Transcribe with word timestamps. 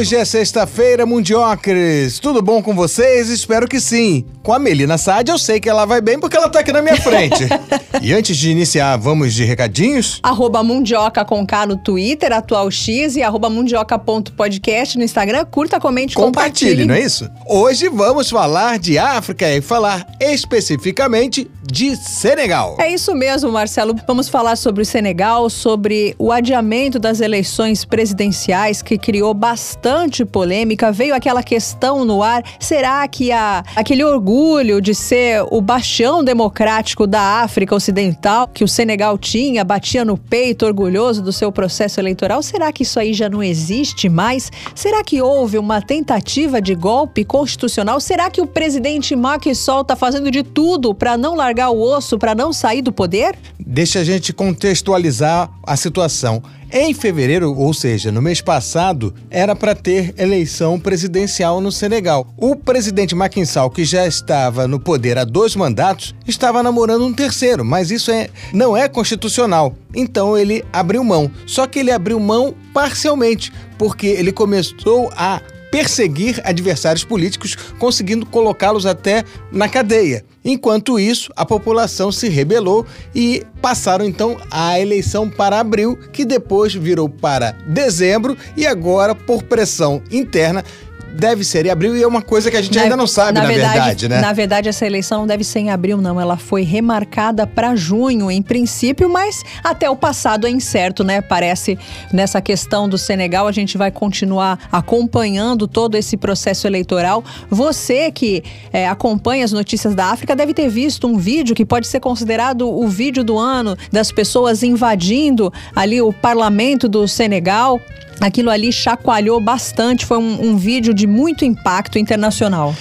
Hoje 0.00 0.16
é 0.16 0.24
sexta-feira, 0.24 1.04
Mundiocres. 1.04 2.18
Tudo 2.18 2.40
bom 2.40 2.62
com 2.62 2.74
vocês? 2.74 3.28
Espero 3.28 3.68
que 3.68 3.78
sim. 3.78 4.24
Com 4.42 4.50
a 4.50 4.58
Melina 4.58 4.96
Sade, 4.96 5.30
eu 5.30 5.36
sei 5.36 5.60
que 5.60 5.68
ela 5.68 5.84
vai 5.84 6.00
bem 6.00 6.18
porque 6.18 6.38
ela 6.38 6.48
tá 6.48 6.60
aqui 6.60 6.72
na 6.72 6.80
minha 6.80 6.96
frente. 6.96 7.46
e 8.00 8.10
antes 8.14 8.34
de 8.34 8.50
iniciar, 8.50 8.96
vamos 8.96 9.34
de 9.34 9.44
recadinhos? 9.44 10.18
Arroba 10.22 10.62
Mundioca 10.62 11.22
com 11.22 11.46
K 11.46 11.66
no 11.66 11.76
Twitter, 11.76 12.32
atual 12.32 12.70
X 12.70 13.14
e 13.16 13.22
arroba 13.22 13.50
mundioca.podcast 13.50 14.96
no 14.96 15.04
Instagram. 15.04 15.44
Curta, 15.44 15.78
comente, 15.78 16.14
compartilhe. 16.14 16.70
Compartilhe, 16.70 16.84
não 16.86 16.94
é 16.94 17.00
isso? 17.00 17.28
Hoje 17.46 17.90
vamos 17.90 18.30
falar 18.30 18.78
de 18.78 18.96
África 18.96 19.54
e 19.54 19.60
falar 19.60 20.06
especificamente 20.18 21.46
de 21.70 21.96
Senegal. 21.96 22.76
É 22.78 22.92
isso 22.92 23.14
mesmo, 23.14 23.50
Marcelo. 23.50 23.94
Vamos 24.06 24.28
falar 24.28 24.56
sobre 24.56 24.82
o 24.82 24.86
Senegal, 24.86 25.48
sobre 25.48 26.14
o 26.18 26.32
adiamento 26.32 26.98
das 26.98 27.20
eleições 27.20 27.84
presidenciais 27.84 28.82
que 28.82 28.98
criou 28.98 29.32
bastante 29.32 30.24
polêmica. 30.24 30.90
Veio 30.90 31.14
aquela 31.14 31.42
questão 31.42 32.04
no 32.04 32.22
ar: 32.22 32.42
será 32.58 33.06
que 33.06 33.30
a, 33.30 33.62
aquele 33.76 34.04
orgulho 34.04 34.80
de 34.80 34.94
ser 34.94 35.44
o 35.50 35.60
bastião 35.60 36.24
democrático 36.24 37.06
da 37.06 37.42
África 37.42 37.74
Ocidental 37.74 38.48
que 38.48 38.64
o 38.64 38.68
Senegal 38.68 39.16
tinha, 39.16 39.64
batia 39.64 40.04
no 40.04 40.16
peito, 40.16 40.66
orgulhoso 40.66 41.22
do 41.22 41.32
seu 41.32 41.52
processo 41.52 42.00
eleitoral, 42.00 42.42
será 42.42 42.72
que 42.72 42.82
isso 42.82 42.98
aí 42.98 43.12
já 43.12 43.28
não 43.28 43.42
existe 43.42 44.08
mais? 44.08 44.50
Será 44.74 45.04
que 45.04 45.22
houve 45.22 45.58
uma 45.58 45.80
tentativa 45.80 46.60
de 46.60 46.74
golpe 46.74 47.24
constitucional? 47.24 48.00
Será 48.00 48.30
que 48.30 48.40
o 48.40 48.46
presidente 48.46 49.14
Macky 49.14 49.54
Sall 49.54 49.82
está 49.82 49.94
fazendo 49.94 50.30
de 50.30 50.42
tudo 50.42 50.94
para 50.94 51.16
não 51.16 51.34
largar 51.34 51.59
largar 51.60 51.70
o 51.70 51.80
osso 51.80 52.18
para 52.18 52.34
não 52.34 52.52
sair 52.52 52.80
do 52.80 52.92
poder? 52.92 53.36
Deixa 53.58 54.00
a 54.00 54.04
gente 54.04 54.32
contextualizar 54.32 55.50
a 55.66 55.76
situação. 55.76 56.42
Em 56.72 56.94
fevereiro, 56.94 57.52
ou 57.56 57.74
seja, 57.74 58.12
no 58.12 58.22
mês 58.22 58.40
passado, 58.40 59.12
era 59.28 59.56
para 59.56 59.74
ter 59.74 60.14
eleição 60.16 60.78
presidencial 60.78 61.60
no 61.60 61.72
Senegal. 61.72 62.28
O 62.36 62.54
presidente 62.54 63.14
Macky 63.14 63.44
Sall, 63.44 63.70
que 63.70 63.84
já 63.84 64.06
estava 64.06 64.68
no 64.68 64.78
poder 64.78 65.18
há 65.18 65.24
dois 65.24 65.56
mandatos, 65.56 66.14
estava 66.26 66.62
namorando 66.62 67.04
um 67.04 67.12
terceiro, 67.12 67.64
mas 67.64 67.90
isso 67.90 68.12
é, 68.12 68.28
não 68.52 68.76
é 68.76 68.88
constitucional. 68.88 69.74
Então 69.94 70.38
ele 70.38 70.64
abriu 70.72 71.02
mão. 71.02 71.28
Só 71.44 71.66
que 71.66 71.80
ele 71.80 71.90
abriu 71.90 72.20
mão 72.20 72.54
parcialmente, 72.72 73.52
porque 73.76 74.06
ele 74.06 74.30
começou 74.30 75.10
a 75.16 75.42
perseguir 75.70 76.40
adversários 76.44 77.04
políticos, 77.04 77.56
conseguindo 77.78 78.26
colocá-los 78.26 78.86
até 78.86 79.24
na 79.52 79.68
cadeia. 79.68 80.24
Enquanto 80.44 80.98
isso, 80.98 81.30
a 81.36 81.44
população 81.44 82.10
se 82.10 82.28
rebelou 82.28 82.86
e 83.14 83.44
passaram 83.60 84.04
então 84.04 84.38
a 84.50 84.80
eleição 84.80 85.28
para 85.28 85.60
abril, 85.60 85.96
que 86.12 86.24
depois 86.24 86.74
virou 86.74 87.08
para 87.08 87.52
dezembro 87.66 88.36
e 88.56 88.66
agora, 88.66 89.14
por 89.14 89.42
pressão 89.42 90.02
interna, 90.10 90.64
deve 91.12 91.44
ser 91.44 91.66
em 91.66 91.70
abril 91.70 91.96
e 91.96 92.02
é 92.02 92.06
uma 92.06 92.22
coisa 92.22 92.50
que 92.50 92.56
a 92.56 92.62
gente 92.62 92.76
na, 92.76 92.82
ainda 92.82 92.96
não 92.96 93.06
sabe, 93.06 93.32
na, 93.32 93.42
na 93.42 93.48
verdade, 93.48 93.72
verdade, 93.72 94.08
né? 94.08 94.20
Na 94.20 94.32
verdade, 94.32 94.68
essa 94.68 94.86
eleição 94.86 95.26
deve 95.26 95.44
ser 95.44 95.60
em 95.60 95.70
abril, 95.70 95.98
não. 95.98 96.20
Ela 96.20 96.36
foi 96.36 96.62
remarcada 96.62 97.46
para 97.46 97.74
junho, 97.74 98.30
em 98.30 98.42
princípio, 98.42 99.08
mas 99.08 99.42
até 99.62 99.88
o 99.90 99.96
passado 99.96 100.46
é 100.46 100.50
incerto, 100.50 101.02
né? 101.04 101.20
Parece 101.20 101.78
nessa 102.12 102.40
questão 102.40 102.88
do 102.88 102.96
Senegal, 102.96 103.46
a 103.46 103.52
gente 103.52 103.76
vai 103.76 103.90
continuar 103.90 104.58
acompanhando 104.70 105.66
todo 105.66 105.96
esse 105.96 106.16
processo 106.16 106.66
eleitoral. 106.66 107.24
Você 107.48 108.10
que 108.10 108.42
é, 108.72 108.88
acompanha 108.88 109.44
as 109.44 109.52
notícias 109.52 109.94
da 109.94 110.06
África 110.06 110.36
deve 110.36 110.54
ter 110.54 110.68
visto 110.68 111.06
um 111.06 111.18
vídeo 111.18 111.54
que 111.54 111.64
pode 111.64 111.86
ser 111.86 112.00
considerado 112.00 112.68
o 112.68 112.88
vídeo 112.88 113.24
do 113.24 113.38
ano 113.38 113.76
das 113.92 114.12
pessoas 114.12 114.62
invadindo 114.62 115.52
ali 115.74 116.00
o 116.00 116.12
parlamento 116.12 116.88
do 116.88 117.06
Senegal. 117.06 117.80
Aquilo 118.20 118.50
ali 118.50 118.70
chacoalhou 118.70 119.40
bastante, 119.40 120.04
foi 120.04 120.18
um, 120.18 120.50
um 120.50 120.56
vídeo 120.56 120.92
de 120.92 121.06
muito 121.06 121.44
impacto 121.44 121.98
internacional. 121.98 122.74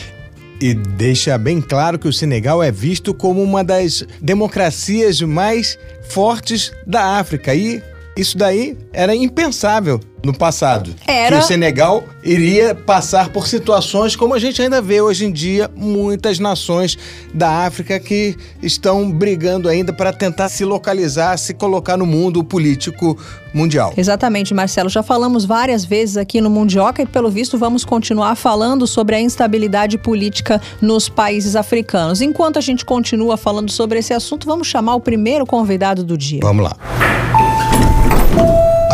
E 0.61 0.73
deixa 0.73 1.37
bem 1.37 1.61
claro 1.61 1.97
que 1.97 2.07
o 2.07 2.11
Senegal 2.11 2.61
é 2.61 2.69
visto 2.69 3.13
como 3.13 3.41
uma 3.41 3.63
das 3.63 4.05
democracias 4.21 5.21
mais 5.21 5.79
fortes 6.09 6.73
da 6.85 7.17
África. 7.17 7.55
E 7.55 7.81
isso 8.19 8.37
daí 8.37 8.77
era 8.91 9.15
impensável 9.15 9.99
no 10.23 10.33
passado. 10.33 10.93
Era... 11.07 11.37
Que 11.37 11.43
o 11.43 11.47
Senegal 11.47 12.03
iria 12.23 12.75
passar 12.75 13.29
por 13.29 13.47
situações 13.47 14.15
como 14.15 14.33
a 14.33 14.39
gente 14.39 14.61
ainda 14.61 14.81
vê 14.81 14.99
hoje 14.99 15.25
em 15.25 15.31
dia 15.31 15.69
muitas 15.73 16.39
nações 16.39 16.97
da 17.33 17.65
África 17.65 17.99
que 17.99 18.35
estão 18.61 19.09
brigando 19.09 19.69
ainda 19.69 19.93
para 19.93 20.11
tentar 20.11 20.49
se 20.49 20.65
localizar, 20.65 21.37
se 21.37 21.53
colocar 21.53 21.95
no 21.95 22.05
mundo 22.05 22.43
político 22.43 23.17
mundial. 23.53 23.93
Exatamente, 23.95 24.53
Marcelo. 24.53 24.89
Já 24.89 25.01
falamos 25.01 25.45
várias 25.45 25.85
vezes 25.85 26.17
aqui 26.17 26.41
no 26.41 26.49
Mundioca 26.49 27.01
e, 27.01 27.05
pelo 27.05 27.31
visto, 27.31 27.57
vamos 27.57 27.85
continuar 27.85 28.35
falando 28.35 28.85
sobre 28.85 29.15
a 29.15 29.21
instabilidade 29.21 29.97
política 29.97 30.61
nos 30.81 31.07
países 31.07 31.55
africanos. 31.55 32.21
Enquanto 32.21 32.59
a 32.59 32.61
gente 32.61 32.83
continua 32.83 33.37
falando 33.37 33.71
sobre 33.71 33.99
esse 33.99 34.13
assunto, 34.13 34.45
vamos 34.45 34.67
chamar 34.67 34.95
o 34.95 34.99
primeiro 34.99 35.45
convidado 35.45 36.03
do 36.03 36.17
dia. 36.17 36.41
Vamos 36.43 36.65
lá. 36.65 37.48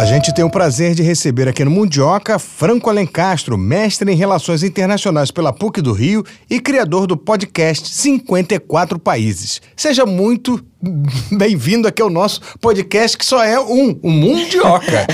A 0.05 0.07
gente 0.07 0.31
tem 0.31 0.45
o 0.45 0.49
prazer 0.51 0.93
de 0.93 1.01
receber 1.01 1.47
aqui 1.47 1.65
no 1.65 1.71
Mundioca 1.71 2.37
Franco 2.37 2.91
Alencastro, 2.91 3.57
mestre 3.57 4.11
em 4.11 4.15
Relações 4.15 4.61
Internacionais 4.61 5.31
pela 5.31 5.51
PUC 5.51 5.81
do 5.81 5.93
Rio 5.93 6.23
e 6.47 6.59
criador 6.59 7.07
do 7.07 7.17
podcast 7.17 7.89
54 7.89 8.99
Países. 8.99 9.63
Seja 9.75 10.05
muito 10.05 10.63
bem-vindo 11.35 11.87
aqui 11.87 12.03
ao 12.03 12.11
nosso 12.11 12.39
podcast, 12.61 13.17
que 13.17 13.25
só 13.25 13.43
é 13.43 13.59
um, 13.59 13.99
o 14.03 14.11
Mundioca. 14.11 15.07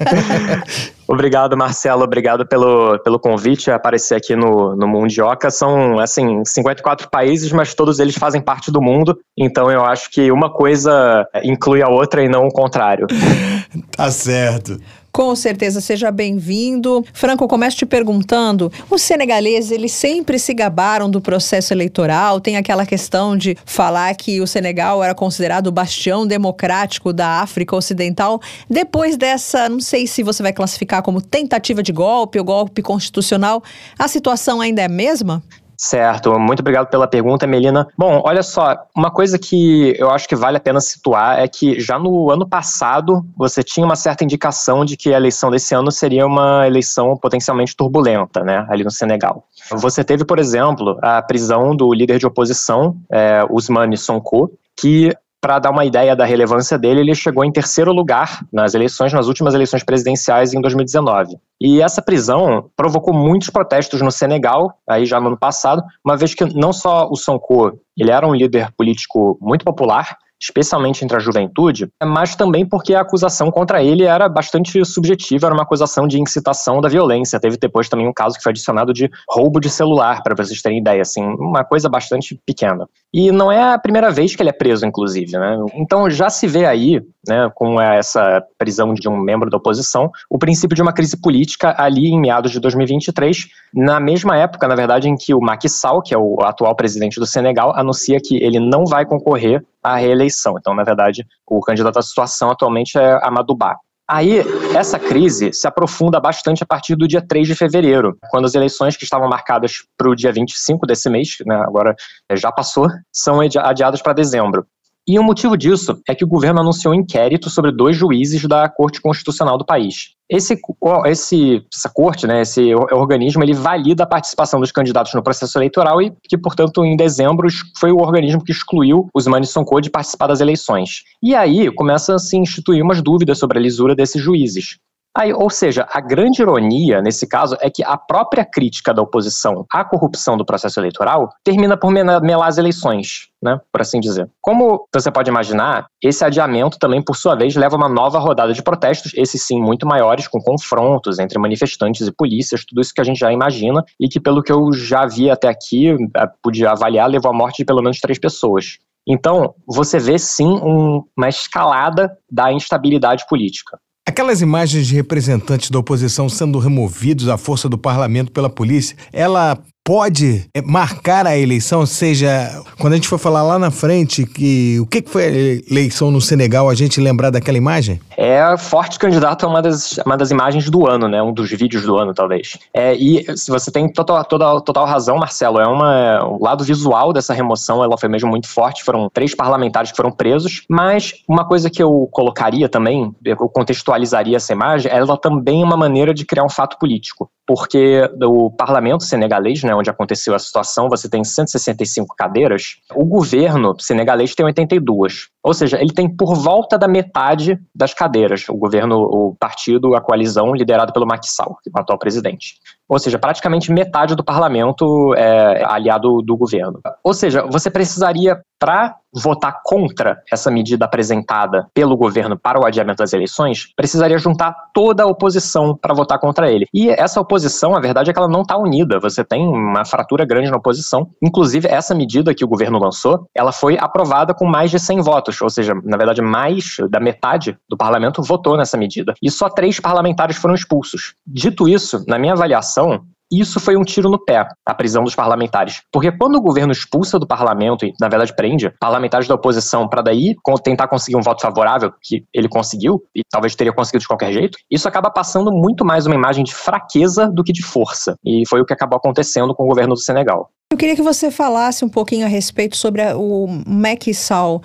Obrigado, 1.10 1.56
Marcelo. 1.56 2.04
Obrigado 2.04 2.46
pelo, 2.46 2.96
pelo 3.00 3.18
convite 3.18 3.68
a 3.68 3.74
aparecer 3.74 4.14
aqui 4.14 4.36
no, 4.36 4.76
no 4.76 4.86
Mundioca. 4.86 5.50
São, 5.50 5.98
assim, 5.98 6.40
54 6.44 7.10
países, 7.10 7.50
mas 7.50 7.74
todos 7.74 7.98
eles 7.98 8.14
fazem 8.14 8.40
parte 8.40 8.70
do 8.70 8.80
mundo. 8.80 9.18
Então 9.36 9.68
eu 9.68 9.84
acho 9.84 10.08
que 10.08 10.30
uma 10.30 10.48
coisa 10.52 11.26
inclui 11.42 11.82
a 11.82 11.88
outra 11.88 12.22
e 12.22 12.28
não 12.28 12.44
o 12.44 12.52
contrário. 12.52 13.08
tá 13.90 14.08
certo. 14.08 14.78
Com 15.12 15.34
certeza, 15.34 15.80
seja 15.80 16.10
bem-vindo. 16.12 17.04
Franco, 17.12 17.48
começo 17.48 17.76
te 17.76 17.84
perguntando: 17.84 18.72
os 18.88 19.02
senegaleses, 19.02 19.72
eles 19.72 19.92
sempre 19.92 20.38
se 20.38 20.54
gabaram 20.54 21.10
do 21.10 21.20
processo 21.20 21.74
eleitoral, 21.74 22.40
tem 22.40 22.56
aquela 22.56 22.86
questão 22.86 23.36
de 23.36 23.56
falar 23.64 24.14
que 24.14 24.40
o 24.40 24.46
Senegal 24.46 25.02
era 25.02 25.14
considerado 25.14 25.66
o 25.66 25.72
bastião 25.72 26.24
democrático 26.26 27.12
da 27.12 27.40
África 27.40 27.74
Ocidental. 27.74 28.40
Depois 28.68 29.16
dessa, 29.16 29.68
não 29.68 29.80
sei 29.80 30.06
se 30.06 30.22
você 30.22 30.44
vai 30.44 30.52
classificar 30.52 31.02
como 31.02 31.20
tentativa 31.20 31.82
de 31.82 31.92
golpe 31.92 32.38
ou 32.38 32.44
golpe 32.44 32.80
constitucional, 32.80 33.64
a 33.98 34.06
situação 34.06 34.60
ainda 34.60 34.82
é 34.82 34.84
a 34.84 34.88
mesma? 34.88 35.42
Certo, 35.82 36.38
muito 36.38 36.60
obrigado 36.60 36.88
pela 36.88 37.08
pergunta, 37.08 37.46
Melina. 37.46 37.88
Bom, 37.96 38.20
olha 38.22 38.42
só, 38.42 38.76
uma 38.94 39.10
coisa 39.10 39.38
que 39.38 39.96
eu 39.98 40.10
acho 40.10 40.28
que 40.28 40.36
vale 40.36 40.58
a 40.58 40.60
pena 40.60 40.78
situar 40.78 41.40
é 41.40 41.48
que 41.48 41.80
já 41.80 41.98
no 41.98 42.30
ano 42.30 42.46
passado 42.46 43.24
você 43.34 43.62
tinha 43.62 43.86
uma 43.86 43.96
certa 43.96 44.22
indicação 44.22 44.84
de 44.84 44.94
que 44.94 45.14
a 45.14 45.16
eleição 45.16 45.50
desse 45.50 45.74
ano 45.74 45.90
seria 45.90 46.26
uma 46.26 46.66
eleição 46.66 47.16
potencialmente 47.16 47.74
turbulenta, 47.74 48.44
né, 48.44 48.66
ali 48.68 48.84
no 48.84 48.90
Senegal. 48.90 49.46
Você 49.72 50.04
teve, 50.04 50.22
por 50.22 50.38
exemplo, 50.38 50.98
a 51.00 51.22
prisão 51.22 51.74
do 51.74 51.94
líder 51.94 52.18
de 52.18 52.26
oposição, 52.26 52.98
é, 53.10 53.42
Ousmane 53.48 53.96
Sonko, 53.96 54.52
que 54.78 55.16
para 55.40 55.58
dar 55.58 55.70
uma 55.70 55.84
ideia 55.84 56.14
da 56.14 56.24
relevância 56.24 56.78
dele, 56.78 57.00
ele 57.00 57.14
chegou 57.14 57.44
em 57.44 57.52
terceiro 57.52 57.92
lugar 57.92 58.44
nas 58.52 58.74
eleições, 58.74 59.12
nas 59.12 59.26
últimas 59.26 59.54
eleições 59.54 59.82
presidenciais 59.82 60.52
em 60.52 60.60
2019. 60.60 61.36
E 61.60 61.80
essa 61.80 62.02
prisão 62.02 62.70
provocou 62.76 63.14
muitos 63.14 63.48
protestos 63.50 64.02
no 64.02 64.10
Senegal, 64.10 64.74
aí 64.88 65.06
já 65.06 65.18
no 65.20 65.28
ano 65.28 65.38
passado, 65.38 65.82
uma 66.04 66.16
vez 66.16 66.34
que 66.34 66.44
não 66.54 66.72
só 66.72 67.08
o 67.10 67.16
Sonko, 67.16 67.78
ele 67.96 68.10
era 68.10 68.26
um 68.26 68.34
líder 68.34 68.70
político 68.76 69.38
muito 69.40 69.64
popular, 69.64 70.16
especialmente 70.40 71.04
entre 71.04 71.16
a 71.16 71.20
juventude, 71.20 71.88
mas 72.02 72.34
também 72.34 72.66
porque 72.66 72.94
a 72.94 73.00
acusação 73.00 73.50
contra 73.50 73.82
ele 73.82 74.04
era 74.04 74.28
bastante 74.28 74.82
subjetiva, 74.84 75.46
era 75.46 75.54
uma 75.54 75.62
acusação 75.62 76.06
de 76.06 76.20
incitação 76.20 76.80
da 76.80 76.88
violência. 76.88 77.38
Teve 77.38 77.56
depois 77.56 77.88
também 77.88 78.08
um 78.08 78.12
caso 78.12 78.36
que 78.36 78.42
foi 78.42 78.50
adicionado 78.50 78.92
de 78.92 79.10
roubo 79.28 79.60
de 79.60 79.68
celular, 79.68 80.22
para 80.22 80.34
vocês 80.34 80.62
terem 80.62 80.78
ideia, 80.78 81.02
assim, 81.02 81.22
uma 81.22 81.64
coisa 81.64 81.88
bastante 81.88 82.40
pequena. 82.46 82.88
E 83.12 83.30
não 83.32 83.50
é 83.50 83.74
a 83.74 83.78
primeira 83.78 84.10
vez 84.10 84.34
que 84.34 84.42
ele 84.42 84.50
é 84.50 84.52
preso, 84.52 84.86
inclusive, 84.86 85.36
né? 85.36 85.58
Então 85.74 86.08
já 86.08 86.30
se 86.30 86.46
vê 86.46 86.64
aí, 86.64 87.02
né, 87.26 87.50
com 87.54 87.80
essa 87.80 88.42
prisão 88.56 88.94
de 88.94 89.08
um 89.08 89.16
membro 89.18 89.50
da 89.50 89.56
oposição, 89.56 90.10
o 90.30 90.38
princípio 90.38 90.74
de 90.74 90.82
uma 90.82 90.92
crise 90.92 91.20
política 91.20 91.74
ali 91.76 92.06
em 92.06 92.20
meados 92.20 92.52
de 92.52 92.60
2023, 92.60 93.48
na 93.74 94.00
mesma 94.00 94.36
época, 94.36 94.66
na 94.68 94.74
verdade, 94.74 95.08
em 95.08 95.16
que 95.16 95.34
o 95.34 95.40
Macky 95.40 95.68
Sall, 95.68 96.02
que 96.02 96.14
é 96.14 96.18
o 96.18 96.38
atual 96.42 96.74
presidente 96.74 97.18
do 97.18 97.26
Senegal, 97.26 97.72
anuncia 97.76 98.18
que 98.22 98.36
ele 98.36 98.58
não 98.58 98.84
vai 98.84 99.04
concorrer 99.04 99.62
à 99.82 99.96
reeleição. 99.96 100.54
Então, 100.58 100.74
na 100.74 100.84
verdade, 100.84 101.26
o 101.46 101.60
candidato 101.60 101.98
à 101.98 102.02
situação 102.02 102.50
atualmente 102.50 102.98
é 102.98 103.18
Amadou 103.22 103.56
Ba. 103.56 103.76
Aí, 104.08 104.40
essa 104.76 104.98
crise 104.98 105.52
se 105.52 105.68
aprofunda 105.68 106.18
bastante 106.18 106.64
a 106.64 106.66
partir 106.66 106.96
do 106.96 107.06
dia 107.06 107.24
3 107.24 107.46
de 107.46 107.54
fevereiro, 107.54 108.18
quando 108.28 108.44
as 108.44 108.56
eleições 108.56 108.96
que 108.96 109.04
estavam 109.04 109.28
marcadas 109.28 109.74
para 109.96 110.10
o 110.10 110.16
dia 110.16 110.32
25 110.32 110.84
desse 110.84 111.08
mês, 111.08 111.36
né, 111.46 111.54
agora 111.54 111.94
já 112.32 112.50
passou, 112.50 112.88
são 113.12 113.38
adiadas 113.40 114.02
para 114.02 114.12
dezembro. 114.12 114.66
E 115.10 115.18
o 115.18 115.24
motivo 115.24 115.56
disso 115.56 116.00
é 116.08 116.14
que 116.14 116.24
o 116.24 116.28
governo 116.28 116.60
anunciou 116.60 116.94
um 116.94 116.96
inquérito 116.96 117.50
sobre 117.50 117.72
dois 117.72 117.96
juízes 117.96 118.46
da 118.46 118.68
Corte 118.68 119.00
Constitucional 119.00 119.58
do 119.58 119.66
país. 119.66 120.10
Esse, 120.30 120.56
esse, 121.04 121.66
essa 121.74 121.90
corte, 121.92 122.28
né, 122.28 122.42
esse 122.42 122.72
organismo, 122.92 123.42
ele 123.42 123.52
valida 123.52 124.04
a 124.04 124.06
participação 124.06 124.60
dos 124.60 124.70
candidatos 124.70 125.12
no 125.12 125.20
processo 125.20 125.58
eleitoral 125.58 126.00
e 126.00 126.12
que, 126.28 126.38
portanto, 126.38 126.84
em 126.84 126.96
dezembro 126.96 127.48
foi 127.76 127.90
o 127.90 127.96
organismo 127.96 128.44
que 128.44 128.52
excluiu 128.52 129.08
os 129.12 129.26
Code 129.66 129.86
de 129.86 129.90
participar 129.90 130.28
das 130.28 130.40
eleições. 130.40 131.02
E 131.20 131.34
aí 131.34 131.74
começa 131.74 132.14
a 132.14 132.18
se 132.20 132.36
instituir 132.36 132.80
umas 132.80 133.02
dúvidas 133.02 133.36
sobre 133.36 133.58
a 133.58 133.60
lisura 133.60 133.96
desses 133.96 134.22
juízes. 134.22 134.78
Aí, 135.16 135.32
ou 135.32 135.50
seja, 135.50 135.86
a 135.92 136.00
grande 136.00 136.40
ironia 136.40 137.02
nesse 137.02 137.26
caso 137.26 137.56
é 137.60 137.68
que 137.68 137.82
a 137.82 137.96
própria 137.96 138.44
crítica 138.44 138.94
da 138.94 139.02
oposição 139.02 139.66
à 139.72 139.84
corrupção 139.84 140.36
do 140.36 140.44
processo 140.44 140.78
eleitoral 140.78 141.28
termina 141.42 141.76
por 141.76 141.90
melar 141.90 142.46
as 142.46 142.58
eleições, 142.58 143.28
né, 143.42 143.60
por 143.72 143.80
assim 143.80 143.98
dizer. 143.98 144.30
Como 144.40 144.86
você 144.94 145.10
pode 145.10 145.28
imaginar, 145.28 145.86
esse 146.00 146.24
adiamento 146.24 146.78
também, 146.78 147.02
por 147.02 147.16
sua 147.16 147.34
vez, 147.34 147.56
leva 147.56 147.74
a 147.74 147.78
uma 147.78 147.88
nova 147.88 148.20
rodada 148.20 148.52
de 148.52 148.62
protestos, 148.62 149.12
esses 149.16 149.44
sim 149.44 149.60
muito 149.60 149.84
maiores, 149.84 150.28
com 150.28 150.40
confrontos 150.40 151.18
entre 151.18 151.40
manifestantes 151.40 152.06
e 152.06 152.12
polícias, 152.12 152.64
tudo 152.64 152.80
isso 152.80 152.94
que 152.94 153.00
a 153.00 153.04
gente 153.04 153.18
já 153.18 153.32
imagina 153.32 153.84
e 153.98 154.08
que, 154.08 154.20
pelo 154.20 154.42
que 154.42 154.52
eu 154.52 154.72
já 154.72 155.06
vi 155.06 155.28
até 155.28 155.48
aqui, 155.48 155.96
pude 156.40 156.64
avaliar, 156.64 157.10
levou 157.10 157.32
à 157.32 157.34
morte 157.34 157.58
de 157.58 157.64
pelo 157.64 157.82
menos 157.82 157.98
três 157.98 158.18
pessoas. 158.18 158.78
Então, 159.06 159.54
você 159.66 159.98
vê 159.98 160.18
sim 160.18 160.46
um, 160.46 161.02
uma 161.16 161.28
escalada 161.28 162.16
da 162.30 162.52
instabilidade 162.52 163.26
política. 163.28 163.76
Aquelas 164.10 164.42
imagens 164.42 164.88
de 164.88 164.94
representantes 164.96 165.70
da 165.70 165.78
oposição 165.78 166.28
sendo 166.28 166.58
removidos 166.58 167.28
à 167.28 167.38
força 167.38 167.68
do 167.68 167.78
parlamento 167.78 168.32
pela 168.32 168.50
polícia, 168.50 168.96
ela 169.12 169.56
pode 169.84 170.48
é, 170.54 170.62
marcar 170.62 171.26
a 171.26 171.36
eleição, 171.36 171.84
seja, 171.84 172.62
quando 172.78 172.92
a 172.92 172.96
gente 172.96 173.08
for 173.08 173.18
falar 173.18 173.42
lá 173.42 173.58
na 173.58 173.70
frente 173.70 174.24
que 174.24 174.78
o 174.80 174.86
que 174.86 175.02
foi 175.06 175.24
a 175.24 175.70
eleição 175.70 176.10
no 176.10 176.20
Senegal, 176.20 176.68
a 176.68 176.74
gente 176.74 177.00
lembrar 177.00 177.30
daquela 177.30 177.58
imagem? 177.58 178.00
É 178.16 178.56
forte 178.56 178.98
candidato 178.98 179.44
a 179.44 179.48
uma 179.48 179.62
das, 179.62 179.98
uma 180.04 180.16
das 180.16 180.30
imagens 180.30 180.68
do 180.70 180.86
ano, 180.86 181.08
né? 181.08 181.22
Um 181.22 181.32
dos 181.32 181.50
vídeos 181.50 181.84
do 181.84 181.96
ano, 181.96 182.14
talvez. 182.14 182.58
É, 182.72 182.94
e 182.94 183.24
se 183.36 183.50
você 183.50 183.70
tem 183.70 183.90
total, 183.92 184.24
total, 184.24 184.60
total 184.60 184.86
razão, 184.86 185.16
Marcelo, 185.16 185.58
é 185.58 185.66
uma, 185.66 186.24
o 186.24 186.42
lado 186.42 186.62
visual 186.62 187.12
dessa 187.12 187.32
remoção, 187.32 187.82
ela 187.82 187.98
foi 187.98 188.08
mesmo 188.08 188.28
muito 188.28 188.48
forte. 188.48 188.84
Foram 188.84 189.08
três 189.12 189.34
parlamentares 189.34 189.90
que 189.90 189.96
foram 189.96 190.12
presos, 190.12 190.62
mas 190.68 191.14
uma 191.28 191.44
coisa 191.44 191.70
que 191.70 191.82
eu 191.82 192.08
colocaria 192.12 192.68
também, 192.68 193.14
eu 193.24 193.36
contextualizaria 193.36 194.36
essa 194.36 194.52
imagem, 194.52 194.90
ela 194.92 195.16
também 195.16 195.62
é 195.62 195.64
uma 195.64 195.76
maneira 195.76 196.12
de 196.12 196.24
criar 196.24 196.44
um 196.44 196.50
fato 196.50 196.78
político 196.78 197.30
porque 197.50 198.08
o 198.22 198.48
parlamento 198.48 199.02
senegalês, 199.02 199.64
né, 199.64 199.74
onde 199.74 199.90
aconteceu 199.90 200.36
a 200.36 200.38
situação, 200.38 200.88
você 200.88 201.10
tem 201.10 201.24
165 201.24 202.14
cadeiras, 202.14 202.76
o 202.94 203.04
governo 203.04 203.74
senegalês 203.76 204.36
tem 204.36 204.46
82. 204.46 205.30
Ou 205.42 205.52
seja, 205.52 205.76
ele 205.80 205.92
tem 205.92 206.08
por 206.08 206.36
volta 206.36 206.78
da 206.78 206.86
metade 206.86 207.58
das 207.74 207.92
cadeiras, 207.92 208.48
o 208.48 208.54
governo, 208.54 209.00
o 209.00 209.34
partido, 209.34 209.96
a 209.96 210.00
coalizão 210.00 210.54
liderado 210.54 210.92
pelo 210.92 211.08
Macky 211.08 211.26
Sall, 211.26 211.56
o 211.74 211.80
atual 211.80 211.98
presidente. 211.98 212.54
Ou 212.88 213.00
seja, 213.00 213.18
praticamente 213.18 213.72
metade 213.72 214.14
do 214.14 214.22
parlamento 214.22 215.12
é 215.16 215.64
aliado 215.64 216.22
do 216.22 216.36
governo. 216.36 216.78
Ou 217.02 217.12
seja, 217.12 217.44
você 217.50 217.68
precisaria, 217.68 218.40
para 218.60 218.94
votar 219.12 219.60
contra 219.64 220.22
essa 220.30 220.50
medida 220.50 220.84
apresentada 220.84 221.68
pelo 221.74 221.96
governo 221.96 222.38
para 222.38 222.60
o 222.60 222.64
adiamento 222.64 222.98
das 222.98 223.12
eleições, 223.12 223.72
precisaria 223.74 224.18
juntar 224.18 224.54
toda 224.72 225.02
a 225.02 225.06
oposição 225.06 225.76
para 225.76 225.94
votar 225.94 226.18
contra 226.18 226.50
ele. 226.50 226.66
E 226.72 226.88
essa 226.88 227.20
oposição, 227.20 227.74
a 227.74 227.80
verdade 227.80 228.10
é 228.10 228.12
que 228.12 228.18
ela 228.18 228.28
não 228.28 228.42
está 228.42 228.56
unida. 228.56 229.00
Você 229.00 229.24
tem 229.24 229.46
uma 229.46 229.84
fratura 229.84 230.24
grande 230.24 230.50
na 230.50 230.56
oposição. 230.56 231.10
Inclusive, 231.22 231.68
essa 231.68 231.94
medida 231.94 232.34
que 232.34 232.44
o 232.44 232.48
governo 232.48 232.78
lançou, 232.78 233.26
ela 233.34 233.52
foi 233.52 233.76
aprovada 233.78 234.34
com 234.34 234.46
mais 234.46 234.70
de 234.70 234.78
100 234.78 235.00
votos, 235.00 235.40
ou 235.40 235.50
seja, 235.50 235.74
na 235.84 235.96
verdade, 235.96 236.22
mais 236.22 236.76
da 236.90 237.00
metade 237.00 237.56
do 237.68 237.76
parlamento 237.76 238.22
votou 238.22 238.56
nessa 238.56 238.76
medida. 238.76 239.14
E 239.22 239.30
só 239.30 239.48
três 239.48 239.80
parlamentares 239.80 240.36
foram 240.36 240.54
expulsos. 240.54 241.14
Dito 241.26 241.68
isso, 241.68 242.04
na 242.06 242.18
minha 242.18 242.32
avaliação, 242.32 243.04
isso 243.30 243.60
foi 243.60 243.76
um 243.76 243.82
tiro 243.82 244.10
no 244.10 244.18
pé, 244.18 244.46
a 244.66 244.74
prisão 244.74 245.04
dos 245.04 245.14
parlamentares. 245.14 245.82
Porque 245.92 246.10
quando 246.10 246.36
o 246.36 246.40
governo 246.40 246.72
expulsa 246.72 247.18
do 247.18 247.26
parlamento 247.26 247.84
e, 247.84 247.92
na 248.00 248.08
verdade, 248.08 248.34
prende 248.34 248.72
parlamentares 248.80 249.28
da 249.28 249.34
oposição 249.34 249.88
para 249.88 250.02
daí 250.02 250.34
tentar 250.64 250.88
conseguir 250.88 251.16
um 251.16 251.22
voto 251.22 251.40
favorável, 251.40 251.92
que 252.02 252.24
ele 252.34 252.48
conseguiu, 252.48 253.02
e 253.14 253.22
talvez 253.30 253.54
teria 253.54 253.72
conseguido 253.72 254.02
de 254.02 254.08
qualquer 254.08 254.32
jeito, 254.32 254.58
isso 254.70 254.88
acaba 254.88 255.10
passando 255.10 255.52
muito 255.52 255.84
mais 255.84 256.06
uma 256.06 256.14
imagem 256.14 256.44
de 256.44 256.54
fraqueza 256.54 257.28
do 257.28 257.44
que 257.44 257.52
de 257.52 257.62
força. 257.62 258.16
E 258.24 258.42
foi 258.48 258.60
o 258.60 258.64
que 258.64 258.72
acabou 258.72 258.96
acontecendo 258.96 259.54
com 259.54 259.64
o 259.64 259.68
governo 259.68 259.94
do 259.94 260.00
Senegal. 260.00 260.50
Eu 260.72 260.78
queria 260.78 260.94
que 260.94 261.02
você 261.02 261.30
falasse 261.30 261.84
um 261.84 261.88
pouquinho 261.88 262.24
a 262.26 262.28
respeito 262.28 262.76
sobre 262.76 263.02
o 263.14 263.46
Macky 263.66 264.14
Sall. 264.14 264.62